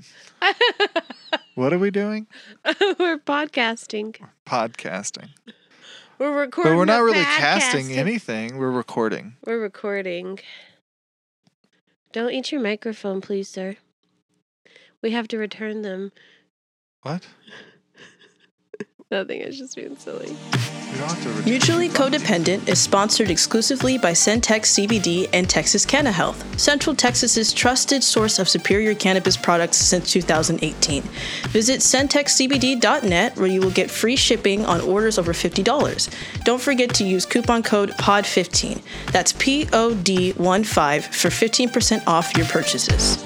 What 1.54 1.72
are 1.72 1.78
we 1.78 1.90
doing? 1.90 2.26
we're 2.64 3.18
podcasting. 3.18 4.16
Podcasting. 4.46 5.28
We're 6.18 6.38
recording. 6.38 6.72
But 6.72 6.78
we're 6.78 6.84
not 6.86 7.02
really 7.02 7.22
casting 7.22 7.86
podcasting. 7.86 7.96
anything. 7.96 8.56
We're 8.56 8.70
recording. 8.70 9.36
We're 9.44 9.60
recording. 9.60 10.38
Don't 12.12 12.32
eat 12.32 12.52
your 12.52 12.60
microphone, 12.62 13.20
please, 13.20 13.48
sir. 13.48 13.76
We 15.02 15.10
have 15.10 15.28
to 15.28 15.38
return 15.38 15.82
them. 15.82 16.12
What? 17.02 17.26
Nothing. 19.12 19.42
It's 19.42 19.58
just 19.58 19.76
being 19.76 19.94
silly. 19.94 20.34
Mutually. 21.44 21.90
Codependent 21.90 22.66
is 22.66 22.80
sponsored 22.80 23.28
exclusively 23.28 23.98
by 23.98 24.12
Centex 24.12 24.72
CBD 24.72 25.28
and 25.34 25.50
Texas 25.50 25.84
Canna 25.84 26.10
Health, 26.10 26.58
Central 26.58 26.96
Texas's 26.96 27.52
trusted 27.52 28.02
source 28.02 28.38
of 28.38 28.48
superior 28.48 28.94
cannabis 28.94 29.36
products 29.36 29.76
since 29.76 30.10
2018. 30.10 31.02
Visit 31.48 31.80
centexcbd.net 31.80 33.36
where 33.36 33.46
you 33.46 33.60
will 33.60 33.70
get 33.70 33.90
free 33.90 34.16
shipping 34.16 34.64
on 34.64 34.80
orders 34.80 35.18
over 35.18 35.34
$50. 35.34 36.44
Don't 36.44 36.60
forget 36.60 36.94
to 36.94 37.04
use 37.04 37.26
coupon 37.26 37.62
code 37.62 37.90
POD15. 37.90 38.80
That's 39.12 39.34
P 39.34 39.68
O 39.74 39.94
D 39.94 40.32
1 40.32 40.64
5 40.64 41.04
for 41.04 41.28
15% 41.28 42.06
off 42.06 42.34
your 42.34 42.46
purchases. 42.46 43.22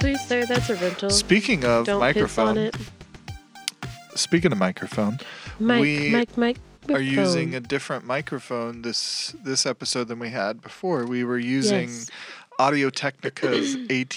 Please, 0.00 0.20
sir. 0.26 0.44
That's 0.46 0.70
a 0.70 0.76
rental. 0.76 1.10
Speaking 1.10 1.64
of 1.64 1.86
Don't 1.86 2.00
microphone, 2.00 2.54
piss 2.56 2.74
on 2.74 3.80
it. 3.82 4.18
speaking 4.18 4.52
of 4.52 4.58
microphone, 4.58 5.18
Mic, 5.58 6.56
we 6.86 6.94
are 6.94 7.00
using 7.00 7.54
a 7.54 7.60
different 7.60 8.04
microphone 8.04 8.82
this 8.82 9.34
this 9.42 9.66
episode 9.66 10.08
than 10.08 10.18
we 10.18 10.30
had 10.30 10.60
before. 10.60 11.04
We 11.06 11.24
were 11.24 11.38
using 11.38 11.88
Yes. 11.88 12.10
Audio 12.58 12.90
Technica's 12.90 13.74
AT 13.90 14.10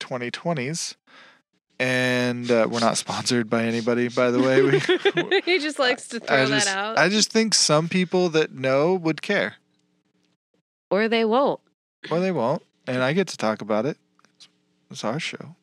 2020s. 0.00 0.94
And 1.78 2.50
uh, 2.50 2.66
we're 2.70 2.80
not 2.80 2.96
sponsored 2.96 3.50
by 3.50 3.64
anybody, 3.64 4.08
by 4.08 4.30
the 4.30 4.40
way. 4.40 4.62
We, 4.62 5.40
he 5.44 5.58
just 5.58 5.78
likes 5.78 6.08
to 6.08 6.20
throw 6.20 6.44
I 6.44 6.46
that 6.46 6.66
out. 6.68 6.96
I 6.98 7.10
just 7.10 7.30
think 7.30 7.52
some 7.52 7.88
people 7.90 8.30
that 8.30 8.54
know 8.54 8.94
would 8.94 9.20
care, 9.20 9.56
or 10.90 11.06
they 11.06 11.26
won't. 11.26 11.60
or 12.10 12.18
they 12.18 12.32
won't, 12.32 12.62
and 12.86 13.02
I 13.02 13.12
get 13.12 13.28
to 13.28 13.36
talk 13.36 13.60
about 13.60 13.84
it. 13.84 13.98
It's 14.90 15.04
our 15.04 15.18
show, 15.20 15.56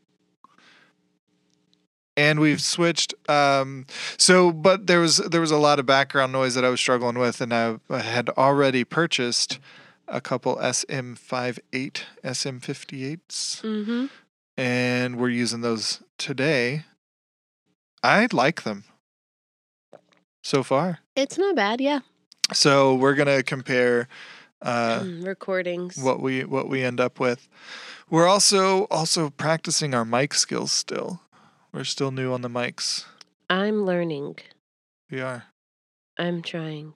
and 2.15 2.39
we've 2.39 2.61
switched. 2.61 3.13
Um, 3.30 3.86
so, 4.17 4.51
but 4.51 4.88
there 4.88 4.99
was 4.99 5.17
there 5.17 5.41
was 5.41 5.51
a 5.51 5.57
lot 5.57 5.80
of 5.80 5.86
background 5.86 6.32
noise 6.32 6.55
that 6.55 6.65
I 6.65 6.69
was 6.69 6.80
struggling 6.80 7.17
with, 7.17 7.41
and 7.41 7.53
I, 7.53 7.78
I 7.89 7.99
had 7.99 8.30
already 8.32 8.84
purchased 8.84 9.59
a 10.07 10.19
couple 10.21 10.57
SM58, 10.57 12.01
SM58s, 12.24 13.61
Mm-hmm. 13.61 14.05
and 14.57 15.15
we're 15.17 15.30
using 15.30 15.61
those 15.61 16.01
today. 16.17 16.84
I 18.03 18.28
like 18.34 18.63
them 18.63 18.84
so 20.43 20.61
far. 20.63 20.99
It's 21.15 21.38
not 21.38 21.55
bad, 21.55 21.80
yeah. 21.80 21.99
So 22.51 22.95
we're 22.95 23.15
gonna 23.15 23.41
compare 23.43 24.09
uh, 24.61 24.99
Mm, 24.99 25.26
Recordings. 25.26 25.97
what 25.97 26.19
we 26.21 26.43
what 26.43 26.67
we 26.69 26.84
end 26.84 26.99
up 26.99 27.19
with. 27.19 27.47
We're 28.10 28.28
also 28.28 28.86
also 28.86 29.30
practicing 29.30 29.93
our 29.93 30.06
mic 30.06 30.34
skills 30.34 30.72
still. 30.72 31.22
We're 31.72 31.84
still 31.84 32.12
new 32.12 32.32
on 32.34 32.41
the 32.41 32.49
mics. 32.49 33.06
I'm 33.49 33.86
learning. 33.86 34.38
We 35.10 35.22
are. 35.22 35.45
I'm 36.18 36.41
trying. 36.41 36.95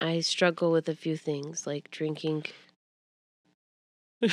I 0.00 0.20
struggle 0.20 0.72
with 0.72 0.88
a 0.88 0.94
few 0.94 1.16
things 1.16 1.66
like 1.66 1.90
drinking. 1.90 2.44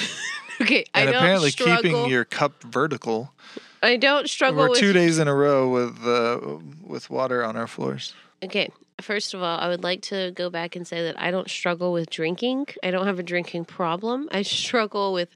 okay, 0.62 0.86
I 0.94 1.06
don't 1.06 1.16
apparently 1.16 1.52
struggle. 1.52 1.76
keeping 1.76 2.10
your 2.10 2.26
cup 2.26 2.64
vertical. 2.64 3.34
I 3.82 3.98
don't 3.98 4.30
struggle 4.30 4.58
with 4.58 4.66
We're 4.66 4.70
with. 4.72 4.80
two 4.80 4.94
days 4.94 5.20
in 5.20 5.28
a 5.28 5.36
row 5.36 5.70
with 5.70 6.06
uh, 6.06 6.60
with 6.82 7.10
water 7.10 7.44
on 7.44 7.58
our 7.58 7.68
floors. 7.68 8.14
Okay, 8.44 8.70
first 9.00 9.34
of 9.34 9.42
all, 9.42 9.58
I 9.58 9.70
would 9.70 9.84
like 9.84 10.02
to 10.04 10.32
go 10.36 10.50
back 10.50 10.76
and 10.76 10.86
say 10.86 11.02
that 11.04 11.20
I 11.20 11.32
don't 11.32 11.50
struggle 11.50 11.94
with 11.94 12.10
drinking. 12.10 12.68
I 12.84 12.92
don't 12.92 13.08
have 13.08 13.18
a 13.18 13.24
drinking 13.24 13.66
problem. 13.66 14.28
I 14.32 14.42
struggle 14.42 15.14
with 15.14 15.30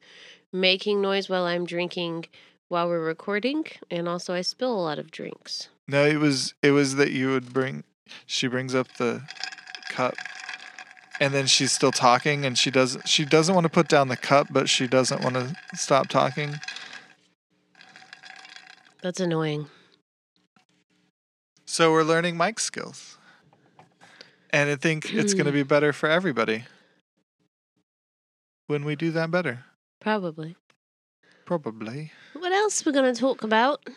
making 0.51 1.01
noise 1.01 1.29
while 1.29 1.45
I'm 1.45 1.65
drinking 1.65 2.25
while 2.67 2.89
we're 2.89 2.99
recording, 2.99 3.63
and 3.89 4.09
also 4.09 4.33
I 4.33 4.41
spill 4.41 4.73
a 4.73 4.83
lot 4.83 4.99
of 4.99 5.09
drinks. 5.09 5.69
No, 5.87 6.05
it 6.05 6.17
was 6.17 6.53
it 6.61 6.71
was 6.71 6.95
that 6.95 7.11
you 7.11 7.29
would 7.29 7.53
bring. 7.53 7.85
She 8.25 8.47
brings 8.47 8.75
up 8.75 8.87
the 8.97 9.21
cup, 9.89 10.15
and 11.21 11.33
then 11.33 11.47
she's 11.47 11.71
still 11.71 11.93
talking, 11.93 12.45
and 12.45 12.57
she 12.57 12.69
doesn't. 12.69 13.07
She 13.07 13.23
doesn't 13.23 13.55
want 13.55 13.63
to 13.63 13.69
put 13.69 13.87
down 13.87 14.09
the 14.09 14.17
cup, 14.17 14.47
but 14.51 14.67
she 14.67 14.85
doesn't 14.85 15.23
want 15.23 15.35
to 15.35 15.55
stop 15.75 16.09
talking. 16.09 16.55
That's 19.01 19.21
annoying. 19.21 19.69
So 21.67 21.91
we're 21.91 22.03
learning 22.03 22.37
mic 22.37 22.59
skills. 22.59 23.17
And 24.49 24.69
I 24.69 24.75
think 24.77 25.13
it's 25.13 25.33
going 25.33 25.45
to 25.45 25.51
be 25.51 25.63
better 25.63 25.91
for 25.91 26.09
everybody 26.09 26.63
when 28.67 28.85
we 28.85 28.95
do 28.95 29.11
that 29.11 29.29
better. 29.29 29.65
Probably. 29.99 30.55
Probably. 31.45 32.11
What 32.33 32.51
else 32.51 32.85
we're 32.85 32.91
gonna 32.91 33.15
talk 33.15 33.41
about? 33.41 33.87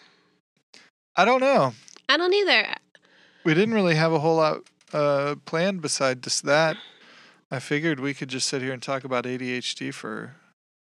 I 1.17 1.25
don't 1.25 1.41
know. 1.41 1.75
I 2.09 2.17
don't 2.17 2.33
either. 2.33 2.75
We 3.45 3.55
didn't 3.55 3.75
really 3.75 3.97
have 3.97 4.13
a 4.13 4.21
whole 4.21 4.37
lot 4.37 4.63
uh, 4.93 5.35
planned 5.45 5.83
beside 5.83 6.23
just 6.23 6.45
that. 6.45 6.77
I 7.51 7.59
figured 7.59 7.99
we 7.99 8.15
could 8.15 8.29
just 8.29 8.49
sit 8.49 8.63
here 8.63 8.73
and 8.73 8.81
talk 8.81 9.03
about 9.03 9.25
ADHD 9.25 9.93
for 9.93 10.37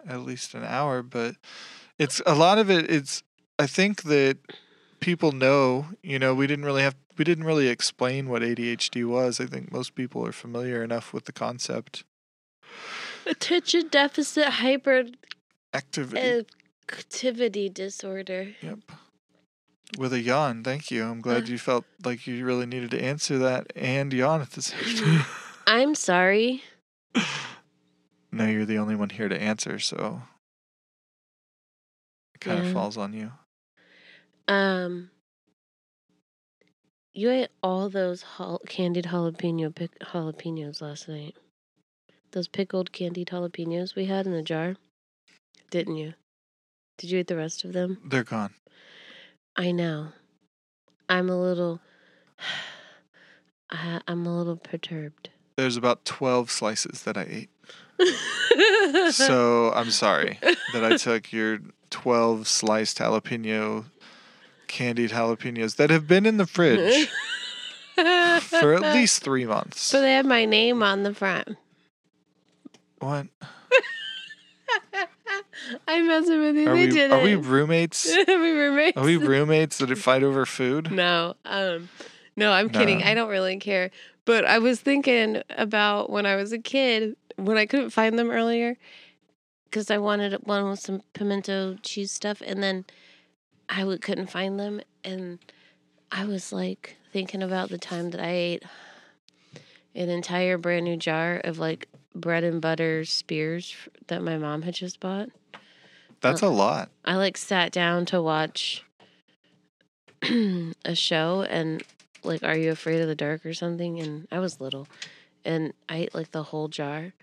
at 0.06 0.22
least 0.22 0.54
an 0.54 0.66
hour, 0.66 1.02
but 1.02 1.36
it's 1.98 2.22
a 2.26 2.36
lot 2.36 2.58
of 2.58 2.70
it. 2.70 2.92
It's 2.92 3.24
I 3.58 3.66
think 3.66 4.04
that 4.04 4.38
people 5.02 5.32
know. 5.34 5.88
You 6.02 6.18
know, 6.20 6.34
we 6.34 6.48
didn't 6.48 6.64
really 6.66 6.84
have 6.84 6.96
we 7.18 7.26
didn't 7.26 7.44
really 7.44 7.68
explain 7.68 8.30
what 8.30 8.42
ADHD 8.42 9.06
was. 9.06 9.40
I 9.42 9.46
think 9.46 9.72
most 9.72 9.96
people 9.96 10.26
are 10.26 10.32
familiar 10.32 10.82
enough 10.84 11.14
with 11.14 11.26
the 11.26 11.34
concept. 11.34 12.04
Attention 13.26 13.90
deficit 13.90 14.46
hyperactivity 14.46 16.46
Activity. 16.90 17.70
disorder. 17.70 18.48
Yep. 18.62 18.80
With 19.98 20.14
a 20.14 20.22
yawn. 20.22 20.64
Thank 20.64 20.90
you. 20.90 21.04
I'm 21.04 21.20
glad 21.22 21.44
Uh. 21.44 21.48
you 21.48 21.58
felt 21.58 21.86
like 22.04 22.26
you 22.26 22.46
really 22.46 22.66
needed 22.66 22.92
to 22.92 23.04
answer 23.04 23.38
that 23.40 23.68
and 23.76 24.12
yawn 24.14 24.42
at 24.42 24.52
the 24.52 24.62
same 24.62 24.96
time. 24.98 25.26
I'm 25.68 25.96
sorry. 25.96 26.64
no, 28.32 28.46
you're 28.48 28.66
the 28.66 28.78
only 28.78 28.96
one 28.96 29.10
here 29.10 29.28
to 29.30 29.40
answer, 29.40 29.80
so 29.80 30.24
it 32.34 32.42
kind 32.42 32.60
Yeah. 32.60 32.66
of 32.68 32.74
falls 32.74 32.98
on 32.98 33.14
you. 33.14 33.32
Um, 34.52 35.10
you 37.14 37.30
ate 37.32 37.50
all 37.64 37.90
those 37.90 38.26
jal- 38.38 38.62
candied 38.68 39.06
jalapeno 39.06 39.74
pic- 39.74 39.98
jalapenos 40.00 40.82
last 40.82 41.08
night. 41.08 41.36
Those 42.32 42.50
pickled 42.50 42.92
candied 42.92 43.28
jalapenos 43.28 43.96
we 43.96 44.06
had 44.06 44.26
in 44.26 44.34
the 44.34 44.42
jar, 44.42 44.76
didn't 45.70 45.96
you? 45.96 46.16
Did 46.98 47.12
you 47.12 47.20
eat 47.20 47.28
the 47.28 47.38
rest 47.38 47.64
of 47.64 47.72
them? 47.72 48.00
They're 48.06 48.26
gone. 48.26 48.54
I 49.56 49.72
know. 49.72 50.10
I'm 51.08 51.30
a 51.30 51.42
little. 51.42 51.80
I, 53.72 54.02
I'm 54.06 54.26
a 54.26 54.38
little 54.38 54.58
perturbed. 54.58 55.30
There's 55.56 55.78
about 55.78 56.04
12 56.04 56.52
slices 56.52 57.04
that 57.04 57.18
I 57.18 57.24
ate. 57.30 57.50
So 59.12 59.72
I'm 59.74 59.92
sorry 59.92 60.38
that 60.74 60.84
I 60.84 60.98
took 60.98 61.32
your 61.32 61.60
12 61.90 62.48
sliced 62.48 62.98
jalapeno, 62.98 63.86
candied 64.72 65.12
jalapenos 65.12 65.76
that 65.76 65.90
have 65.90 66.08
been 66.08 66.26
in 66.26 66.38
the 66.38 66.48
fridge 66.48 67.10
for 67.96 68.74
at 68.74 68.94
least 68.94 69.22
three 69.22 69.46
months. 69.46 69.92
But 69.92 70.02
they 70.02 70.14
had 70.14 70.26
my 70.26 70.46
name 70.46 70.82
on 70.82 71.04
the 71.04 71.14
front. 71.14 71.58
What? 73.00 73.28
I'm 75.88 76.08
messing 76.08 76.40
with 76.40 76.56
you. 76.56 76.70
Are 76.70 76.76
they 76.76 76.86
we, 76.88 76.92
did 76.92 77.12
are 77.12 77.22
we 77.22 77.36
roommates? 77.36 78.12
Are 78.12 78.26
we 78.28 78.52
roommates? 78.52 78.98
Are 78.98 79.04
we 79.04 79.18
roommates 79.18 79.78
that 79.80 79.96
fight 79.98 80.24
over 80.24 80.46
food? 80.46 80.92
No, 80.92 81.36
um, 81.46 81.90
no, 82.36 82.52
I'm 82.52 82.70
kidding. 82.70 83.04
I 83.04 83.14
don't 83.14 83.30
really 83.30 83.58
care. 83.58 83.92
But 84.26 84.46
I 84.46 84.60
was 84.60 84.80
thinking 84.80 85.42
about 85.50 86.10
when 86.10 86.26
I 86.26 86.36
was 86.36 86.52
a 86.52 86.60
kid 86.60 87.16
when 87.36 87.58
I 87.58 87.66
couldn't 87.66 87.90
find 87.90 88.18
them 88.18 88.30
earlier 88.30 88.78
because 89.66 89.90
I 89.90 89.98
wanted 89.98 90.34
one 90.44 90.70
with 90.70 90.80
some 90.80 91.02
pimento 91.14 91.78
cheese 91.82 92.12
stuff, 92.12 92.42
and 92.46 92.62
then 92.62 92.86
I 93.72 93.80
w- 93.80 93.98
couldn't 93.98 94.30
find 94.30 94.60
them, 94.60 94.82
and 95.04 95.40
I 96.12 96.26
was 96.26 96.52
like 96.52 96.98
thinking 97.14 97.42
about 97.42 97.70
the 97.70 97.78
time 97.78 98.12
that 98.12 98.22
I 98.22 98.30
ate 98.32 98.64
an 99.96 100.10
entire 100.10 100.58
brand 100.58 100.86
new 100.86 100.98
jar 100.98 101.38
of 101.44 101.58
like 101.58 101.88
bread 102.14 102.44
and 102.44 102.62
butter 102.62 103.06
spears 103.06 103.74
that 104.08 104.22
my 104.22 104.38
mom 104.38 104.64
had 104.64 104.76
just 104.76 105.00
bought. 105.00 105.30
That's 106.20 106.44
uh, 106.44 106.48
a 106.48 106.50
lot. 106.50 106.90
I 107.06 107.16
like 107.16 107.38
sat 107.38 107.72
down 107.72 108.06
to 108.08 108.22
watch 108.22 108.84
a 110.22 110.94
show 110.94 111.46
and 111.50 111.82
like 112.24 112.44
Are 112.44 112.58
You 112.58 112.72
Afraid 112.72 113.02
of 113.02 113.08
the 113.08 113.16
Dark 113.16 113.46
or 113.46 113.54
something 113.54 114.00
and 114.00 114.28
I 114.32 114.40
was 114.40 114.62
little 114.62 114.88
and 115.44 115.74
I 115.90 115.98
ate 115.98 116.14
like 116.14 116.32
the 116.32 116.44
whole 116.44 116.68
jar 116.68 117.14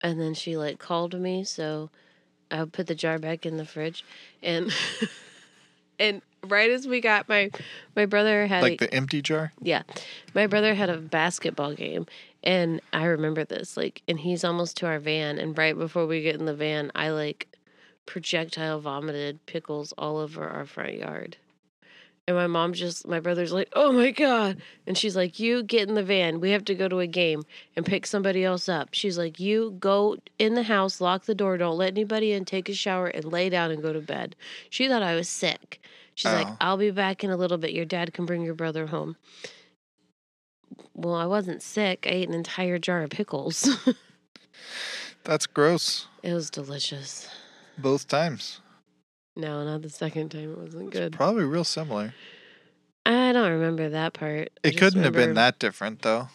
and 0.00 0.20
then 0.20 0.34
she 0.34 0.56
like 0.56 0.78
called 0.78 1.18
me 1.18 1.44
so 1.44 1.90
I 2.50 2.64
put 2.64 2.88
the 2.88 2.94
jar 2.94 3.18
back 3.18 3.46
in 3.46 3.58
the 3.58 3.64
fridge 3.64 4.04
and 4.42 4.72
and 6.02 6.22
right 6.48 6.70
as 6.70 6.86
we 6.86 7.00
got 7.00 7.28
my 7.28 7.50
my 7.96 8.04
brother 8.06 8.46
had 8.46 8.62
Like 8.62 8.82
a, 8.82 8.86
the 8.86 8.94
empty 8.94 9.22
jar? 9.22 9.52
yeah. 9.62 9.82
My 10.34 10.46
brother 10.46 10.74
had 10.74 10.90
a 10.90 10.96
basketball 10.98 11.74
game 11.74 12.06
and 12.42 12.80
I 12.92 13.04
remember 13.04 13.44
this 13.44 13.76
like 13.76 14.02
and 14.08 14.18
he's 14.20 14.42
almost 14.44 14.76
to 14.78 14.86
our 14.86 14.98
van 14.98 15.38
and 15.38 15.56
right 15.56 15.78
before 15.78 16.06
we 16.06 16.20
get 16.22 16.34
in 16.34 16.44
the 16.46 16.54
van 16.54 16.90
I 16.94 17.10
like 17.10 17.46
projectile 18.06 18.80
vomited 18.80 19.44
pickles 19.46 19.92
all 19.96 20.18
over 20.18 20.48
our 20.48 20.66
front 20.66 20.94
yard. 20.94 21.36
And 22.28 22.36
my 22.36 22.46
mom 22.46 22.72
just 22.72 23.06
my 23.08 23.18
brother's 23.18 23.52
like, 23.52 23.68
"Oh 23.74 23.90
my 23.90 24.12
god." 24.12 24.58
And 24.86 24.96
she's 24.96 25.16
like, 25.16 25.40
"You 25.40 25.64
get 25.64 25.88
in 25.88 25.96
the 25.96 26.04
van. 26.04 26.38
We 26.40 26.50
have 26.50 26.64
to 26.66 26.74
go 26.74 26.86
to 26.88 27.00
a 27.00 27.06
game 27.08 27.42
and 27.74 27.84
pick 27.84 28.06
somebody 28.06 28.44
else 28.44 28.68
up." 28.68 28.90
She's 28.92 29.18
like, 29.18 29.40
"You 29.40 29.76
go 29.80 30.16
in 30.38 30.54
the 30.54 30.62
house, 30.62 31.00
lock 31.00 31.24
the 31.24 31.34
door, 31.34 31.56
don't 31.58 31.76
let 31.76 31.88
anybody 31.94 32.30
in, 32.30 32.44
take 32.44 32.68
a 32.68 32.74
shower 32.74 33.08
and 33.08 33.24
lay 33.24 33.48
down 33.48 33.72
and 33.72 33.82
go 33.82 33.92
to 33.92 34.00
bed." 34.00 34.36
She 34.70 34.86
thought 34.88 35.02
I 35.02 35.16
was 35.16 35.28
sick. 35.28 35.80
She's 36.14 36.30
like, 36.32 36.46
Oh. 36.46 36.56
"I'll 36.60 36.76
be 36.76 36.90
back 36.90 37.24
in 37.24 37.30
a 37.30 37.36
little 37.36 37.58
bit. 37.58 37.72
Your 37.72 37.84
dad 37.84 38.12
can 38.12 38.26
bring 38.26 38.42
your 38.42 38.54
brother 38.54 38.86
home." 38.88 39.16
Well, 40.94 41.14
I 41.14 41.26
wasn't 41.26 41.62
sick. 41.62 42.06
I 42.06 42.10
ate 42.10 42.28
an 42.28 42.34
entire 42.34 42.78
jar 42.78 43.02
of 43.02 43.10
pickles. 43.10 43.68
That's 45.24 45.46
gross. 45.46 46.06
it 46.22 46.32
was 46.34 46.50
delicious. 46.50 47.28
Both 47.78 48.08
times. 48.08 48.60
No, 49.36 49.64
not 49.64 49.82
the 49.82 49.88
second 49.90 50.30
time. 50.30 50.52
It 50.52 50.58
wasn't 50.58 50.88
It's 50.88 50.98
good. 50.98 51.12
probably 51.14 51.44
real 51.44 51.64
similar. 51.64 52.14
I 53.06 53.32
don't 53.32 53.50
remember 53.52 53.88
that 53.90 54.12
part. 54.12 54.50
It 54.62 54.72
couldn't 54.76 55.02
have 55.02 55.12
been 55.14 55.34
that 55.34 55.58
different 55.58 56.02
though. 56.02 56.28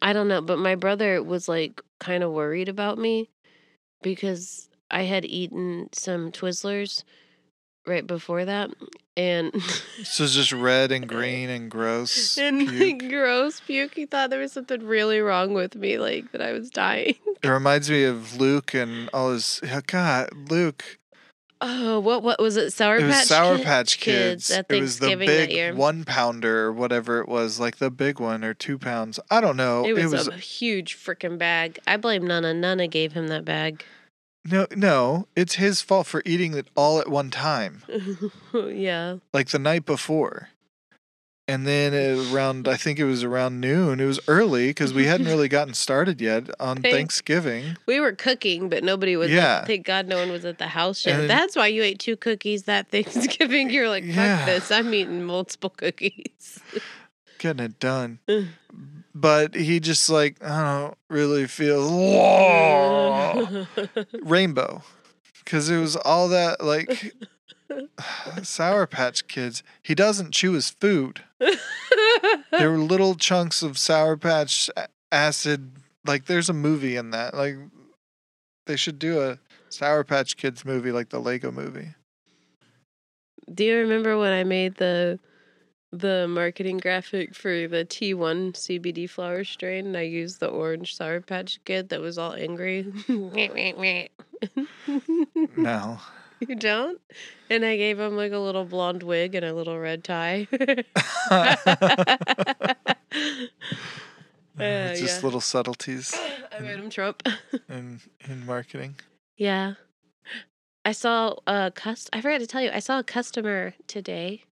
I 0.00 0.12
don't 0.12 0.28
know, 0.28 0.40
but 0.40 0.58
my 0.58 0.74
brother 0.74 1.22
was 1.22 1.48
like 1.48 1.80
kind 2.00 2.22
of 2.22 2.32
worried 2.32 2.68
about 2.68 2.98
me 2.98 3.28
because 4.02 4.68
I 4.90 5.02
had 5.02 5.24
eaten 5.24 5.88
some 5.92 6.32
Twizzlers 6.32 7.04
right 7.88 8.06
before 8.06 8.44
that, 8.44 8.70
and 9.16 9.52
So 10.04 10.24
it's 10.24 10.34
just 10.34 10.52
red 10.52 10.92
and 10.92 11.08
green 11.08 11.50
and 11.50 11.70
gross. 11.70 12.38
and 12.38 12.68
puke. 12.68 13.08
gross 13.08 13.60
puke. 13.60 13.94
He 13.94 14.06
thought 14.06 14.30
there 14.30 14.40
was 14.40 14.52
something 14.52 14.84
really 14.84 15.20
wrong 15.20 15.54
with 15.54 15.74
me, 15.74 15.98
like 15.98 16.30
that 16.32 16.42
I 16.42 16.52
was 16.52 16.70
dying. 16.70 17.14
It 17.40 17.46
reminds 17.46 17.88
me 17.88 18.02
of 18.02 18.40
Luke 18.40 18.74
and 18.74 19.08
all 19.14 19.30
his 19.30 19.60
oh, 19.62 19.80
God, 19.86 20.50
Luke. 20.50 20.98
Oh, 21.60 22.00
what 22.00 22.24
what 22.24 22.40
was 22.40 22.56
it? 22.56 22.72
Sour 22.72 22.96
it 22.96 23.04
was 23.04 23.14
Patch 23.14 23.26
Sour 23.26 23.56
Kid- 23.58 23.64
Patch 23.64 24.00
Kids. 24.00 24.50
at 24.50 24.66
it 24.68 24.80
was 24.80 24.98
the 24.98 25.14
big 25.14 25.76
one 25.76 26.02
pounder 26.04 26.66
or 26.66 26.72
whatever 26.72 27.20
it 27.20 27.28
was, 27.28 27.60
like 27.60 27.76
the 27.76 27.92
big 27.92 28.18
one 28.18 28.42
or 28.42 28.54
two 28.54 28.76
pounds. 28.76 29.20
I 29.30 29.40
don't 29.40 29.56
know. 29.56 29.84
It 29.84 29.92
was, 29.92 30.26
a 30.26 30.32
huge 30.32 30.96
freaking 30.96 31.38
bag. 31.38 31.78
I 31.86 31.96
blame 31.96 32.26
Nana. 32.26 32.54
Nana 32.54 32.88
gave 32.88 33.12
him 33.12 33.28
that 33.28 33.44
bag. 33.44 33.84
No, 34.44 34.66
no. 34.74 35.26
It's 35.36 35.54
his 35.54 35.80
fault 35.82 36.06
for 36.06 36.22
eating 36.24 36.54
it 36.54 36.68
all 36.76 36.98
at 37.00 37.08
one 37.08 37.30
time, 37.30 37.82
yeah. 38.54 39.16
like 39.32 39.48
the 39.50 39.58
night 39.58 39.84
before. 39.86 40.48
And 41.50 41.66
then 41.66 41.94
around, 42.30 42.68
I 42.68 42.76
think 42.76 42.98
it 42.98 43.04
was 43.06 43.24
around 43.24 43.58
noon. 43.58 44.00
It 44.00 44.04
was 44.04 44.20
early 44.28 44.66
because 44.68 44.92
we 44.92 45.06
hadn't 45.06 45.28
really 45.28 45.48
gotten 45.48 45.72
started 45.72 46.20
yet 46.20 46.50
on 46.60 46.82
Thanks. 46.82 46.94
Thanksgiving. 46.94 47.78
We 47.86 48.00
were 48.00 48.12
cooking, 48.12 48.68
but 48.68 48.84
nobody 48.84 49.16
was. 49.16 49.30
Yeah. 49.30 49.60
At, 49.60 49.66
thank 49.66 49.86
God, 49.86 50.08
no 50.08 50.18
one 50.18 50.30
was 50.30 50.44
at 50.44 50.58
the 50.58 50.66
house 50.66 51.06
yet. 51.06 51.20
And- 51.20 51.30
That's 51.30 51.56
why 51.56 51.68
you 51.68 51.82
ate 51.82 52.00
two 52.00 52.16
cookies 52.18 52.64
that 52.64 52.88
Thanksgiving. 52.90 53.70
You're 53.70 53.88
like, 53.88 54.04
fuck 54.04 54.14
Yeah. 54.16 54.44
this. 54.44 54.70
I'm 54.70 54.92
eating 54.92 55.24
multiple 55.24 55.70
cookies. 55.70 56.60
Getting 57.38 57.64
it 57.64 57.78
done. 57.80 58.18
But 59.14 59.56
he 59.56 59.80
just 59.80 60.08
like, 60.08 60.36
I 60.44 60.80
don't 60.80 60.98
really 61.10 61.48
feel 61.48 61.90
Whoa. 61.90 63.66
rainbow. 64.22 64.82
Because 65.42 65.68
it 65.70 65.78
was 65.78 65.96
all 65.96 66.28
that 66.28 66.62
like 66.62 67.14
Sour 68.42 68.86
Patch 68.86 69.26
Kids. 69.26 69.64
He 69.82 69.96
doesn't 69.96 70.32
chew 70.32 70.52
his 70.52 70.70
food. 70.70 71.24
There 72.52 72.70
were 72.70 72.78
little 72.78 73.14
chunks 73.14 73.62
of 73.62 73.76
Sour 73.78 74.16
Patch 74.16 74.70
acid. 75.10 75.72
Like 76.06 76.26
there's 76.26 76.48
a 76.48 76.52
movie 76.54 76.96
in 76.96 77.10
that. 77.10 77.34
Like 77.34 77.56
they 78.66 78.76
should 78.76 78.98
do 78.98 79.20
a 79.20 79.38
Sour 79.68 80.04
Patch 80.04 80.36
Kids 80.36 80.64
movie 80.64 80.92
like 80.92 81.10
the 81.10 81.20
Lego 81.20 81.50
movie. 81.50 81.94
Do 83.52 83.64
you 83.64 83.76
remember 83.78 84.18
when 84.18 84.32
I 84.32 84.44
made 84.44 84.76
the 84.76 85.18
the 85.92 86.26
marketing 86.28 86.78
graphic 86.78 87.34
for 87.34 87.66
the 87.68 87.84
T1 87.84 88.52
CBD 88.52 89.08
flower 89.08 89.44
strain? 89.44 89.86
And 89.86 89.96
I 89.96 90.02
used 90.02 90.40
the 90.40 90.48
orange 90.48 90.94
Sour 90.96 91.20
Patch 91.20 91.58
Kid 91.64 91.88
that 91.90 92.00
was 92.00 92.18
all 92.18 92.34
angry. 92.34 92.86
Wait, 93.08 93.52
wait, 93.54 93.76
wait. 93.78 94.10
No. 95.56 95.98
You 96.46 96.54
don't? 96.54 97.00
And 97.50 97.64
I 97.64 97.76
gave 97.76 97.98
him 97.98 98.16
like 98.16 98.30
a 98.30 98.38
little 98.38 98.64
blonde 98.64 99.02
wig 99.02 99.34
and 99.34 99.44
a 99.44 99.52
little 99.52 99.76
red 99.76 100.04
tie. 100.04 100.46
Uh, 104.60 104.94
just 104.94 105.20
yeah. 105.20 105.24
little 105.24 105.40
subtleties 105.40 106.12
I 106.56 106.60
made 106.60 106.78
him 106.80 106.90
Trump. 106.90 107.22
in 107.68 108.00
in 108.28 108.44
marketing. 108.46 108.96
yeah. 109.36 109.74
I 110.84 110.92
saw 110.92 111.34
a 111.46 111.70
cust. 111.74 112.08
I 112.12 112.20
forgot 112.20 112.38
to 112.40 112.46
tell 112.46 112.62
you. 112.62 112.70
I 112.72 112.78
saw 112.78 112.98
a 112.98 113.04
customer 113.04 113.74
today. 113.86 114.44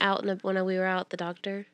Out 0.00 0.20
in 0.20 0.26
the, 0.26 0.36
when 0.42 0.62
we 0.64 0.78
were 0.78 0.84
out 0.86 1.00
at 1.02 1.10
the 1.10 1.16
doctor. 1.16 1.66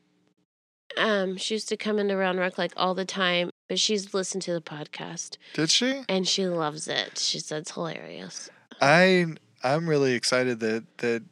Um, 0.97 1.37
she 1.39 1.55
used 1.55 1.69
to 1.71 1.77
come 1.77 1.99
into 1.99 2.17
Round 2.17 2.39
Rock 2.39 2.59
like 2.59 2.73
all 2.77 2.95
the 2.95 3.05
time, 3.07 3.51
but 3.69 3.79
she's 3.79 4.13
listened 4.13 4.43
to 4.43 4.53
the 4.53 4.61
podcast 4.61 5.39
Did 5.55 5.71
she? 5.71 6.03
and 6.09 6.29
she 6.29 6.47
loves 6.47 6.87
it. 6.87 7.19
She 7.19 7.39
said 7.39 7.63
it's 7.63 7.73
hilarious. 7.73 8.51
I 8.81 9.27
I'm 9.65 9.89
really 9.89 10.13
excited 10.13 10.61
that 10.61 10.85
that 10.99 11.23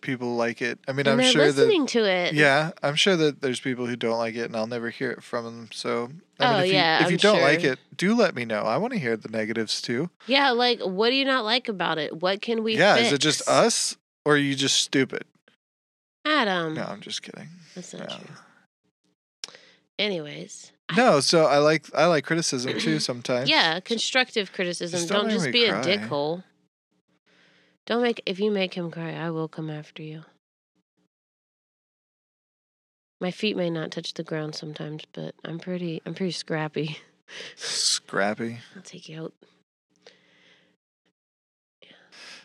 people 0.00 0.36
like 0.36 0.62
it. 0.62 0.78
I 0.88 0.92
mean, 0.92 1.06
and 1.06 1.20
I'm 1.20 1.30
sure 1.30 1.42
that 1.52 1.56
listening 1.56 1.86
to 1.88 2.04
it. 2.04 2.32
yeah, 2.32 2.70
I'm 2.82 2.94
sure 2.94 3.16
that 3.16 3.42
there's 3.42 3.60
people 3.60 3.86
who 3.86 3.96
don't 3.96 4.18
like 4.18 4.34
it, 4.34 4.44
and 4.44 4.56
I'll 4.56 4.66
never 4.66 4.88
hear 4.88 5.10
it 5.10 5.22
from 5.22 5.44
them. 5.44 5.68
So 5.72 6.04
I 6.40 6.46
mean, 6.52 6.60
Oh, 6.60 6.64
if 6.64 6.72
yeah, 6.72 6.96
you, 6.98 7.00
if 7.00 7.06
I'm 7.06 7.12
you 7.12 7.18
don't 7.18 7.42
like 7.42 7.64
it, 7.64 7.78
do 7.96 8.14
let 8.14 8.34
me 8.34 8.46
know. 8.46 8.62
I 8.62 8.78
want 8.78 8.94
to 8.94 8.98
hear 8.98 9.16
the 9.18 9.28
negatives 9.28 9.82
too. 9.82 10.08
Yeah, 10.26 10.52
like 10.52 10.80
what 10.80 11.10
do 11.10 11.16
you 11.16 11.24
not 11.26 11.44
like 11.44 11.68
about 11.68 11.98
it? 11.98 12.22
What 12.22 12.40
can 12.40 12.62
we? 12.62 12.78
yeah, 12.78 12.96
is 12.96 13.12
it 13.12 13.18
just 13.18 13.46
us 13.46 13.98
or 14.24 14.34
are 14.34 14.38
you 14.38 14.54
just 14.54 14.78
stupid? 14.82 15.24
Adam. 16.26 16.74
No, 16.74 16.82
I'm 16.84 17.00
just 17.00 17.22
kidding. 17.22 17.48
that's 17.74 17.94
not 17.94 18.08
No. 18.08 18.16
true. 18.16 18.34
Anyways, 19.98 20.72
No, 20.96 21.20
so 21.20 21.46
I 21.46 21.56
like 21.58 21.86
I 21.94 22.04
like 22.06 22.24
criticism 22.24 22.78
too 22.78 22.98
sometimes. 23.10 23.48
yeah, 23.48 23.80
constructive 23.80 24.52
criticism. 24.52 24.98
Just 24.98 25.08
don't 25.10 25.22
don't 25.28 25.30
just 25.30 25.52
be 25.52 25.64
a 25.66 25.72
dickhole. 25.74 26.44
Don't 27.86 28.02
make 28.02 28.20
if 28.26 28.38
you 28.40 28.50
make 28.50 28.74
him 28.74 28.90
cry, 28.90 29.12
I 29.14 29.30
will 29.30 29.48
come 29.48 29.70
after 29.70 30.02
you. 30.02 30.24
My 33.20 33.30
feet 33.30 33.56
may 33.56 33.70
not 33.70 33.90
touch 33.90 34.12
the 34.12 34.22
ground 34.22 34.54
sometimes, 34.54 35.04
but 35.14 35.34
I'm 35.44 35.58
pretty 35.58 36.02
I'm 36.04 36.12
pretty 36.14 36.32
scrappy. 36.32 36.98
Scrappy. 37.56 38.58
I'll 38.76 38.82
take 38.82 39.08
you 39.08 39.22
out. 39.24 39.32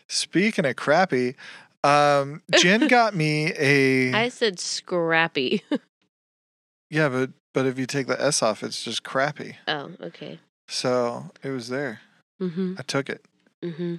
Speaking 0.08 0.66
of 0.66 0.76
crappy, 0.76 1.36
um, 1.84 2.42
Jen 2.58 2.86
got 2.88 3.14
me 3.14 3.52
a 3.58 4.12
I 4.12 4.28
said 4.28 4.58
scrappy. 4.60 5.62
yeah, 6.90 7.08
but 7.08 7.30
but 7.54 7.66
if 7.66 7.78
you 7.78 7.86
take 7.86 8.06
the 8.06 8.20
S 8.20 8.42
off, 8.42 8.62
it's 8.62 8.82
just 8.82 9.02
crappy. 9.02 9.56
oh, 9.68 9.90
okay. 10.00 10.38
So 10.68 11.30
it 11.42 11.50
was 11.50 11.68
there. 11.68 12.00
Mm-hmm. 12.40 12.74
I 12.78 12.82
took 12.82 13.08
it. 13.10 13.24
Mm-hmm. 13.62 13.96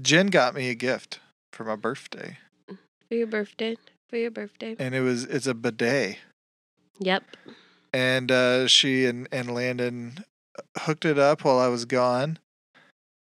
Jen 0.00 0.26
got 0.26 0.54
me 0.54 0.68
a 0.68 0.74
gift 0.74 1.20
for 1.52 1.64
my 1.64 1.76
birthday, 1.76 2.38
For 3.08 3.14
your 3.14 3.26
birthday. 3.26 3.76
For 4.10 4.16
your 4.16 4.30
birthday. 4.30 4.76
and 4.78 4.94
it 4.94 5.00
was 5.00 5.24
it's 5.24 5.46
a 5.46 5.54
bidet, 5.54 6.18
Yep. 7.00 7.24
and 7.92 8.30
uh, 8.30 8.66
she 8.68 9.06
and 9.06 9.26
and 9.32 9.52
Landon 9.52 10.24
hooked 10.80 11.04
it 11.04 11.18
up 11.18 11.44
while 11.44 11.58
I 11.58 11.68
was 11.68 11.86
gone, 11.86 12.38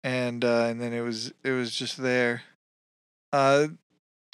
and 0.02 0.44
uh, 0.44 0.66
and 0.68 0.80
then 0.80 0.92
it 0.92 1.00
was 1.02 1.32
it 1.44 1.52
was 1.52 1.74
just 1.74 1.96
there. 1.98 2.42
Uh, 3.34 3.68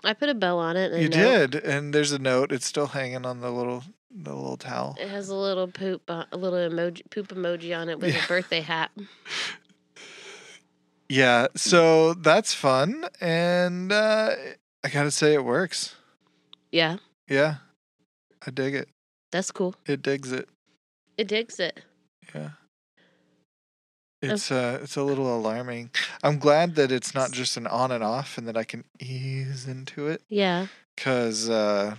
I 0.05 0.13
put 0.15 0.29
a 0.29 0.35
bell 0.35 0.59
on 0.59 0.77
it. 0.77 0.93
And 0.93 1.03
you 1.03 1.09
note. 1.09 1.51
did, 1.53 1.65
and 1.65 1.93
there's 1.95 2.13
a 2.13 2.19
note. 2.19 2.53
It's 2.53 2.67
still 2.67 2.87
hanging 2.89 3.25
on 3.27 3.41
the 3.41 3.51
little 3.51 3.83
the 4.11 4.35
little 4.35 4.57
towel. 4.57 4.97
It 5.01 5.09
has 5.09 5.29
a 5.29 5.35
little 5.35 5.69
poop, 5.69 6.03
a 6.09 6.27
little 6.33 6.59
emoji, 6.59 7.03
poop 7.11 7.29
emoji 7.29 7.77
on 7.79 7.89
it 7.89 7.99
with 8.01 8.15
Yeah. 8.15 8.25
a 8.25 8.29
birthday 8.29 8.61
hat. 8.61 8.91
Yeah, 11.09 11.49
so 11.57 12.15
that's 12.15 12.55
fun, 12.55 13.05
and 13.21 13.91
uh, 13.91 14.31
I 14.85 14.89
gotta 14.91 15.11
say 15.11 15.35
it 15.35 15.45
works. 15.45 15.97
Yeah, 16.71 16.99
Yeah, 17.29 17.57
I 18.47 18.53
dig 18.53 18.77
it. 18.77 18.89
that's 19.33 19.51
cool. 19.51 19.75
It 19.87 20.03
digs 20.03 20.31
it. 20.31 20.49
It 21.19 21.27
digs 21.27 21.59
it. 21.59 21.81
Yeah. 22.33 22.51
It's 24.23 24.51
uh, 24.51 24.81
it's 24.83 24.97
a 24.97 25.03
little 25.03 25.35
alarming. 25.35 25.91
I'm 26.23 26.39
glad 26.39 26.75
that 26.75 26.93
it's 26.93 27.15
not 27.15 27.31
just 27.31 27.57
an 27.57 27.67
on 27.67 27.91
and 27.91 28.05
off, 28.05 28.37
and 28.37 28.47
that 28.49 28.57
I 28.57 28.65
can 28.65 28.85
ease 28.99 29.67
into 29.67 30.09
it, 30.09 30.23
Yeah. 30.29 30.67
cause 30.97 31.49
uh, 31.49 31.95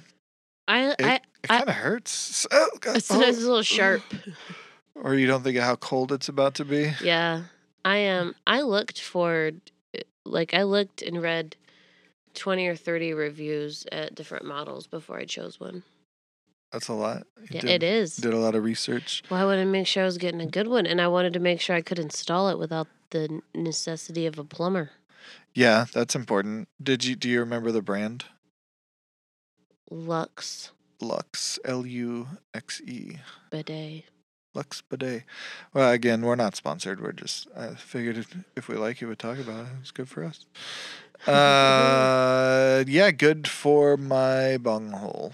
I, 0.68 0.96
I, 1.00 1.16
it 1.16 1.22
kind 1.48 1.68
of 1.70 1.76
hurts. 1.76 2.46
Oh, 2.52 2.70
God. 2.80 2.98
it's 2.98 3.10
Oh. 3.12 3.20
a 3.20 3.32
little 3.32 3.64
sharp. 3.64 4.04
Or 4.94 5.16
you 5.16 5.26
don't 5.26 5.42
think 5.42 5.58
of 5.58 5.64
how 5.64 5.78
cold 5.78 6.12
it's 6.12 6.30
about 6.30 6.54
to 6.56 6.66
be. 6.66 6.92
Yeah. 7.02 7.44
I 7.84 8.08
um 8.10 8.36
I 8.46 8.62
looked 8.62 9.02
for 9.02 9.52
like 10.26 10.54
I 10.54 10.62
looked 10.64 11.02
and 11.02 11.20
read 11.24 11.56
20 12.36 12.68
or 12.68 12.76
30 12.76 13.14
reviews 13.14 13.88
at 13.92 14.14
different 14.14 14.46
models 14.46 14.86
before 14.86 15.18
I 15.18 15.26
chose 15.26 15.60
one. 15.60 15.82
That's 16.72 16.88
a 16.88 16.94
lot. 16.94 17.28
You 17.42 17.48
Yeah, 17.52 17.62
did, 17.62 17.70
it 17.70 17.84
is. 17.84 18.16
Did 18.16 18.34
a 18.34 18.38
lot 18.38 18.56
of 18.56 18.64
research. 18.64 19.24
Well, 19.30 19.42
I 19.42 19.46
wanted 19.46 19.66
to 19.66 19.70
make 19.70 19.88
sure 19.88 20.04
I 20.04 20.06
was 20.06 20.18
getting 20.18 20.42
a 20.42 20.46
good 20.46 20.68
one 20.68 20.86
and 20.86 21.02
I 21.02 21.08
wanted 21.08 21.34
to 21.34 21.40
make 21.40 21.60
sure 21.60 21.76
I 21.76 21.82
could 21.82 22.00
install 22.00 22.50
it 22.50 22.58
without 22.58 22.88
the 23.10 23.42
necessity 23.54 24.26
of 24.26 24.40
a 24.40 24.44
plumber. 24.44 24.92
Yeah, 25.54 25.86
that's 25.94 26.16
important. 26.16 26.70
Did 26.82 27.04
you 27.04 27.16
do 27.16 27.30
you 27.30 27.40
remember 27.42 27.72
the 27.72 27.82
brand? 27.82 28.26
Luxe 29.90 30.72
Luxe 31.02 31.60
L 31.66 31.86
U 31.86 32.28
X 32.54 32.82
E. 32.88 33.18
bidet. 33.50 34.06
Luxe 34.54 34.82
Bidet. 34.82 35.24
Well, 35.74 35.92
again, 35.92 36.22
we're 36.22 36.36
not 36.36 36.56
sponsored. 36.56 37.02
We're 37.02 37.12
just 37.14 37.48
I 37.56 37.76
figured 37.76 38.18
if, 38.18 38.36
if 38.56 38.68
we 38.68 38.76
like 38.76 39.02
it, 39.02 39.06
we'd 39.08 39.20
talk 39.20 39.40
about 39.40 39.66
it. 39.66 39.72
It's 39.82 39.92
good 39.92 40.10
for 40.10 40.24
us. 40.24 40.46
Uh, 41.28 42.84
yeah, 42.88 43.12
good 43.12 43.48
for 43.48 43.96
my 43.96 44.58
bunghole. 44.58 45.34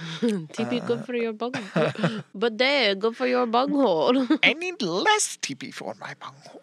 TP 0.20 0.82
Uh, 0.82 0.86
good 0.86 1.04
for 1.04 1.14
your 1.14 1.32
bunghole. 1.32 2.22
there 2.34 2.94
good 2.94 3.16
for 3.16 3.26
your 3.26 3.46
bunghole. 3.46 4.26
I 4.42 4.52
need 4.52 4.82
less 4.82 5.36
TP 5.36 5.72
for 5.72 5.94
my 6.00 6.14
bunghole. 6.20 6.62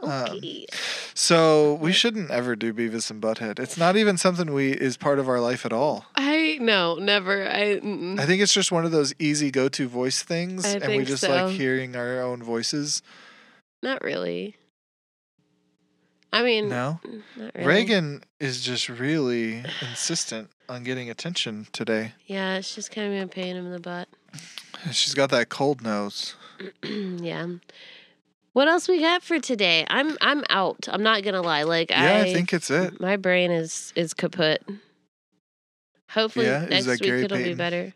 Um, 0.00 0.36
okay. 0.36 0.66
So 1.14 1.74
we 1.74 1.92
shouldn't 1.92 2.30
ever 2.30 2.56
do 2.56 2.72
Beavis 2.72 3.10
and 3.10 3.22
Butthead. 3.22 3.58
It's 3.58 3.76
not 3.76 3.96
even 3.96 4.16
something 4.18 4.52
we 4.52 4.72
is 4.72 4.96
part 4.96 5.18
of 5.18 5.28
our 5.28 5.40
life 5.40 5.64
at 5.64 5.72
all. 5.72 6.06
I 6.16 6.58
no, 6.60 6.96
never. 6.96 7.48
I 7.48 7.80
mm-mm. 7.80 8.18
I 8.18 8.26
think 8.26 8.42
it's 8.42 8.52
just 8.52 8.72
one 8.72 8.84
of 8.84 8.90
those 8.90 9.14
easy 9.18 9.50
go-to 9.50 9.88
voice 9.88 10.22
things, 10.22 10.64
I 10.64 10.78
and 10.78 10.96
we 10.96 11.04
just 11.04 11.22
so. 11.22 11.30
like 11.30 11.54
hearing 11.54 11.96
our 11.96 12.20
own 12.20 12.42
voices. 12.42 13.02
not 13.82 14.02
really. 14.02 14.56
I 16.32 16.42
mean, 16.42 16.68
No, 16.68 16.98
mm, 17.06 17.22
not 17.36 17.54
really. 17.54 17.66
Reagan 17.66 18.24
is 18.40 18.60
just 18.60 18.88
really 18.88 19.62
insistent 19.80 20.50
on 20.68 20.84
getting 20.84 21.10
attention 21.10 21.66
today. 21.72 22.12
Yeah, 22.26 22.56
it's 22.56 22.74
just 22.74 22.90
kind 22.90 23.14
of 23.14 23.22
a 23.24 23.28
pain 23.28 23.56
in 23.56 23.70
the 23.70 23.80
butt. 23.80 24.08
She's 24.92 25.14
got 25.14 25.30
that 25.30 25.48
cold 25.48 25.82
nose. 25.82 26.34
yeah. 26.84 27.46
What 28.52 28.68
else 28.68 28.86
we 28.86 29.00
got 29.00 29.22
for 29.22 29.40
today? 29.40 29.84
I'm 29.88 30.16
I'm 30.20 30.44
out. 30.48 30.88
I'm 30.88 31.02
not 31.02 31.22
gonna 31.24 31.42
lie. 31.42 31.64
Like 31.64 31.90
Yeah, 31.90 32.18
I, 32.18 32.20
I, 32.20 32.32
think 32.32 32.52
it's 32.52 32.70
it. 32.70 33.00
my 33.00 33.16
brain 33.16 33.50
is 33.50 33.92
is 33.96 34.14
kaput. 34.14 34.62
Hopefully 36.10 36.46
Yeah? 36.46 36.64
Next 36.66 36.86
week 36.86 37.00
Gary 37.00 37.24
it'll 37.24 37.38
be 37.38 37.54
better. 37.54 37.94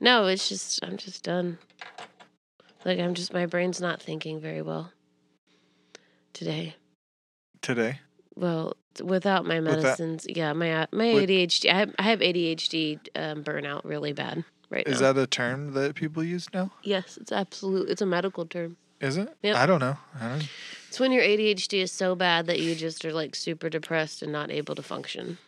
No, 0.00 0.26
it's 0.26 0.48
just 0.48 0.84
I'm 0.84 0.96
just 0.96 1.22
done. 1.22 1.58
Like 2.84 2.98
I'm 2.98 3.14
just 3.14 3.32
my 3.32 3.46
brain's 3.46 3.80
not 3.80 4.02
thinking 4.02 4.40
very 4.40 4.62
well 4.62 4.90
today. 6.32 6.74
Today. 7.62 8.00
Well, 8.36 8.76
without 9.02 9.44
my 9.46 9.60
medicines, 9.60 10.26
yeah, 10.28 10.52
my 10.52 10.86
my 10.92 11.14
With- 11.14 11.28
ADHD. 11.28 11.70
I 11.70 11.74
have, 11.78 11.94
I 11.98 12.02
have 12.02 12.20
ADHD 12.20 12.98
um, 13.14 13.44
burnout 13.44 13.82
really 13.84 14.12
bad 14.12 14.44
right 14.70 14.86
now. 14.86 14.92
Is 14.92 15.00
now. 15.00 15.12
that 15.12 15.22
a 15.22 15.26
term 15.26 15.72
that 15.74 15.94
people 15.94 16.22
use 16.22 16.48
now? 16.52 16.70
yes, 16.82 17.16
it's 17.20 17.32
absolute. 17.32 17.88
It's 17.88 18.02
a 18.02 18.06
medical 18.06 18.46
term. 18.46 18.76
Is 19.00 19.16
it? 19.16 19.36
Yep. 19.42 19.56
I 19.56 19.66
don't 19.66 19.80
know. 19.80 19.96
I 20.20 20.28
don't. 20.28 20.48
It's 20.88 21.00
when 21.00 21.12
your 21.12 21.22
ADHD 21.22 21.82
is 21.82 21.92
so 21.92 22.14
bad 22.14 22.46
that 22.46 22.60
you 22.60 22.74
just 22.74 23.04
are 23.04 23.12
like 23.12 23.34
super 23.34 23.68
depressed 23.68 24.22
and 24.22 24.32
not 24.32 24.50
able 24.50 24.74
to 24.74 24.82
function. 24.82 25.38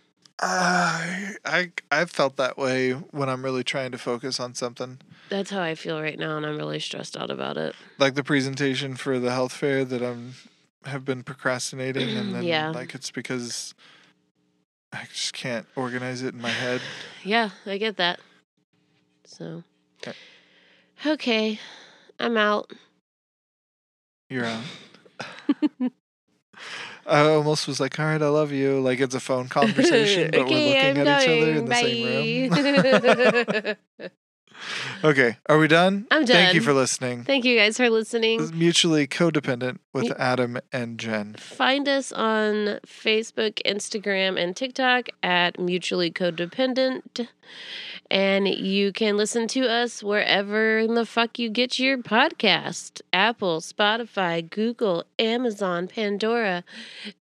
I 0.40 1.36
I 1.44 1.70
I've 1.90 2.10
felt 2.10 2.36
that 2.36 2.58
way 2.58 2.92
when 2.92 3.28
I'm 3.28 3.42
really 3.42 3.64
trying 3.64 3.92
to 3.92 3.98
focus 3.98 4.38
on 4.38 4.54
something. 4.54 4.98
That's 5.30 5.50
how 5.50 5.62
I 5.62 5.74
feel 5.74 6.00
right 6.00 6.18
now, 6.18 6.36
and 6.36 6.44
I'm 6.44 6.56
really 6.56 6.78
stressed 6.78 7.16
out 7.16 7.30
about 7.30 7.56
it. 7.56 7.74
Like 7.98 8.14
the 8.14 8.24
presentation 8.24 8.96
for 8.96 9.18
the 9.18 9.30
health 9.30 9.52
fair 9.52 9.84
that 9.84 10.02
I'm 10.02 10.34
have 10.86 11.04
been 11.04 11.22
procrastinating, 11.22 12.16
and 12.16 12.34
then 12.34 12.44
Yeah. 12.44 12.70
like 12.70 12.94
it's 12.94 13.10
because 13.10 13.74
I 14.92 15.04
just 15.12 15.32
can't 15.34 15.66
organize 15.76 16.22
it 16.22 16.34
in 16.34 16.40
my 16.40 16.50
head. 16.50 16.80
Yeah, 17.24 17.50
I 17.66 17.76
get 17.76 17.96
that. 17.96 18.20
So, 19.24 19.64
Okay. 20.00 20.16
okay, 21.04 21.58
I'm 22.20 22.36
out. 22.36 22.70
You're 24.30 24.44
out. 24.44 24.62
I 27.06 27.20
almost 27.20 27.66
was 27.66 27.80
like, 27.80 27.98
"All 27.98 28.06
right, 28.06 28.22
I 28.22 28.28
love 28.28 28.52
you." 28.52 28.80
Like 28.80 29.00
it's 29.00 29.14
a 29.14 29.20
phone 29.20 29.48
conversation, 29.50 30.30
but 30.30 30.48
we're 30.48 30.58
looking 30.58 30.98
I'm 30.98 31.08
at 31.08 31.20
each 31.22 31.28
other 31.28 31.54
in 31.54 31.64
the 31.64 31.74
same 31.74 32.02
room. 32.02 32.50
Okay, 35.04 35.36
are 35.46 35.58
we 35.58 35.68
done? 35.68 36.06
I'm 36.10 36.24
done. 36.24 36.36
Thank 36.36 36.54
you 36.54 36.60
for 36.60 36.72
listening. 36.72 37.22
Thank 37.24 37.44
you 37.44 37.56
guys 37.56 37.76
for 37.76 37.88
listening. 37.90 38.50
Mutually 38.58 39.06
codependent 39.06 39.78
with 39.92 40.10
Adam 40.18 40.58
and 40.72 40.98
Jen. 40.98 41.34
Find 41.34 41.86
us 41.88 42.12
on 42.12 42.80
Facebook, 42.86 43.60
Instagram, 43.64 44.40
and 44.42 44.56
TikTok 44.56 45.08
at 45.22 45.60
Mutually 45.60 46.10
Codependent. 46.10 47.28
And 48.10 48.46
you 48.48 48.92
can 48.92 49.16
listen 49.16 49.48
to 49.48 49.68
us 49.68 50.02
wherever 50.02 50.78
in 50.78 50.94
the 50.94 51.06
fuck 51.06 51.38
you 51.38 51.50
get 51.50 51.78
your 51.78 51.98
podcast 51.98 53.00
Apple, 53.12 53.60
Spotify, 53.60 54.48
Google, 54.48 55.04
Amazon, 55.18 55.88
Pandora, 55.88 56.62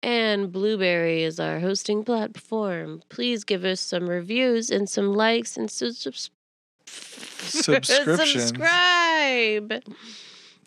and 0.01 0.51
Blubrry 0.51 1.23
is 1.23 1.39
our 1.39 1.59
hosting 1.59 2.03
platform. 2.03 3.03
Please 3.09 3.43
give 3.43 3.65
us 3.65 3.81
some 3.81 4.09
reviews 4.09 4.69
and 4.69 4.89
some 4.89 5.13
likes 5.13 5.57
and 5.57 5.69
su- 5.69 5.91
subs- 6.89 7.87
Subscriptions. 7.87 8.43
subscribe. 8.47 9.83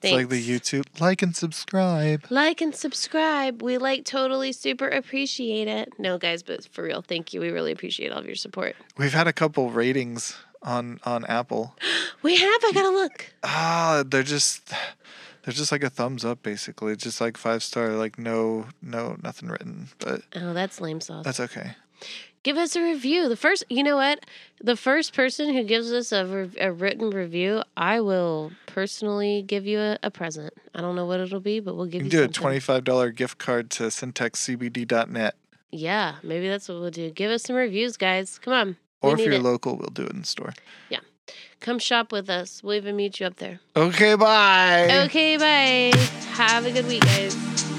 It's 0.04 0.12
like 0.12 0.30
the 0.30 0.42
YouTube 0.44 0.84
like 1.00 1.22
and 1.22 1.34
subscribe. 1.36 2.24
Like 2.28 2.60
and 2.60 2.74
subscribe. 2.74 3.62
We 3.62 3.78
like 3.78 4.04
totally 4.04 4.50
super 4.52 4.88
appreciate 4.88 5.68
it. 5.68 5.92
No, 5.98 6.18
guys, 6.18 6.42
but 6.42 6.66
for 6.66 6.82
real, 6.82 7.02
thank 7.02 7.32
you. 7.32 7.40
We 7.40 7.50
really 7.50 7.70
appreciate 7.70 8.10
all 8.10 8.18
of 8.18 8.26
your 8.26 8.34
support. 8.34 8.74
We've 8.98 9.12
had 9.14 9.28
a 9.28 9.32
couple 9.32 9.70
ratings 9.70 10.36
on 10.62 10.98
on 11.04 11.24
Apple. 11.26 11.76
We 12.22 12.36
have. 12.36 12.64
I 12.64 12.70
gotta 12.72 12.90
look. 12.90 13.32
Ah, 13.42 14.04
they're 14.06 14.22
just 14.22 14.68
they're 15.44 15.52
just 15.54 15.72
like 15.72 15.82
a 15.82 15.90
thumbs 15.90 16.24
up 16.24 16.42
basically. 16.42 16.94
Just 16.96 17.20
like 17.20 17.36
five 17.36 17.62
star, 17.64 17.90
like 17.90 18.16
no 18.18 18.66
no 18.80 19.16
nothing 19.22 19.48
written. 19.48 19.88
But 19.98 20.22
Oh, 20.36 20.52
that's 20.52 20.80
lame 20.80 21.00
sauce. 21.00 21.24
that's 21.24 21.40
okay. 21.40 21.74
Give 22.42 22.56
us 22.56 22.74
a 22.74 22.82
review. 22.82 23.28
The 23.28 23.36
first, 23.36 23.64
you 23.68 23.82
know 23.84 23.96
what? 23.96 24.26
The 24.60 24.74
first 24.76 25.14
person 25.14 25.52
who 25.54 25.62
gives 25.62 25.92
us 25.92 26.10
a, 26.10 26.26
re- 26.26 26.50
a 26.60 26.72
written 26.72 27.10
review, 27.10 27.62
I 27.76 28.00
will 28.00 28.50
personally 28.66 29.42
give 29.46 29.64
you 29.64 29.78
a, 29.78 29.98
a 30.02 30.10
present. 30.10 30.52
I 30.74 30.80
don't 30.80 30.96
know 30.96 31.06
what 31.06 31.20
it'll 31.20 31.38
be, 31.40 31.60
but 31.60 31.76
we'll 31.76 31.86
You 31.86 31.92
give 31.92 32.00
can 32.00 32.06
you, 32.10 32.18
do 32.18 32.24
a 32.24 32.28
twenty 32.28 32.58
five 32.58 32.82
dollar 32.84 33.10
gift 33.10 33.38
card 33.38 33.70
to 33.72 33.84
centexcbd.net. 33.84 35.34
Yeah, 35.70 36.16
maybe 36.22 36.48
that's 36.48 36.68
what 36.68 36.80
we'll 36.80 36.90
do. 36.90 37.10
Give 37.10 37.30
us 37.30 37.44
some 37.44 37.56
reviews, 37.56 37.96
guys. 37.96 38.38
Come 38.38 38.52
on. 38.52 38.76
Or 39.00 39.14
if 39.14 39.20
you're 39.20 39.34
it. 39.34 39.42
local, 39.42 39.76
we'll 39.76 39.88
do 39.90 40.02
it 40.04 40.10
in 40.12 40.20
the 40.20 40.26
store. 40.26 40.52
Yeah. 40.90 41.00
Come 41.60 41.78
shop 41.78 42.12
with 42.12 42.28
us. 42.28 42.62
We'll 42.62 42.74
even 42.76 42.96
meet 42.96 43.20
you 43.20 43.26
up 43.26 43.36
there. 43.36 43.60
Okay, 43.76 44.14
bye. 44.16 45.04
Okay, 45.06 45.36
bye. 45.36 45.96
Have 46.32 46.66
a 46.66 46.72
good 46.72 46.86
week, 46.86 47.02
guys. 47.02 47.71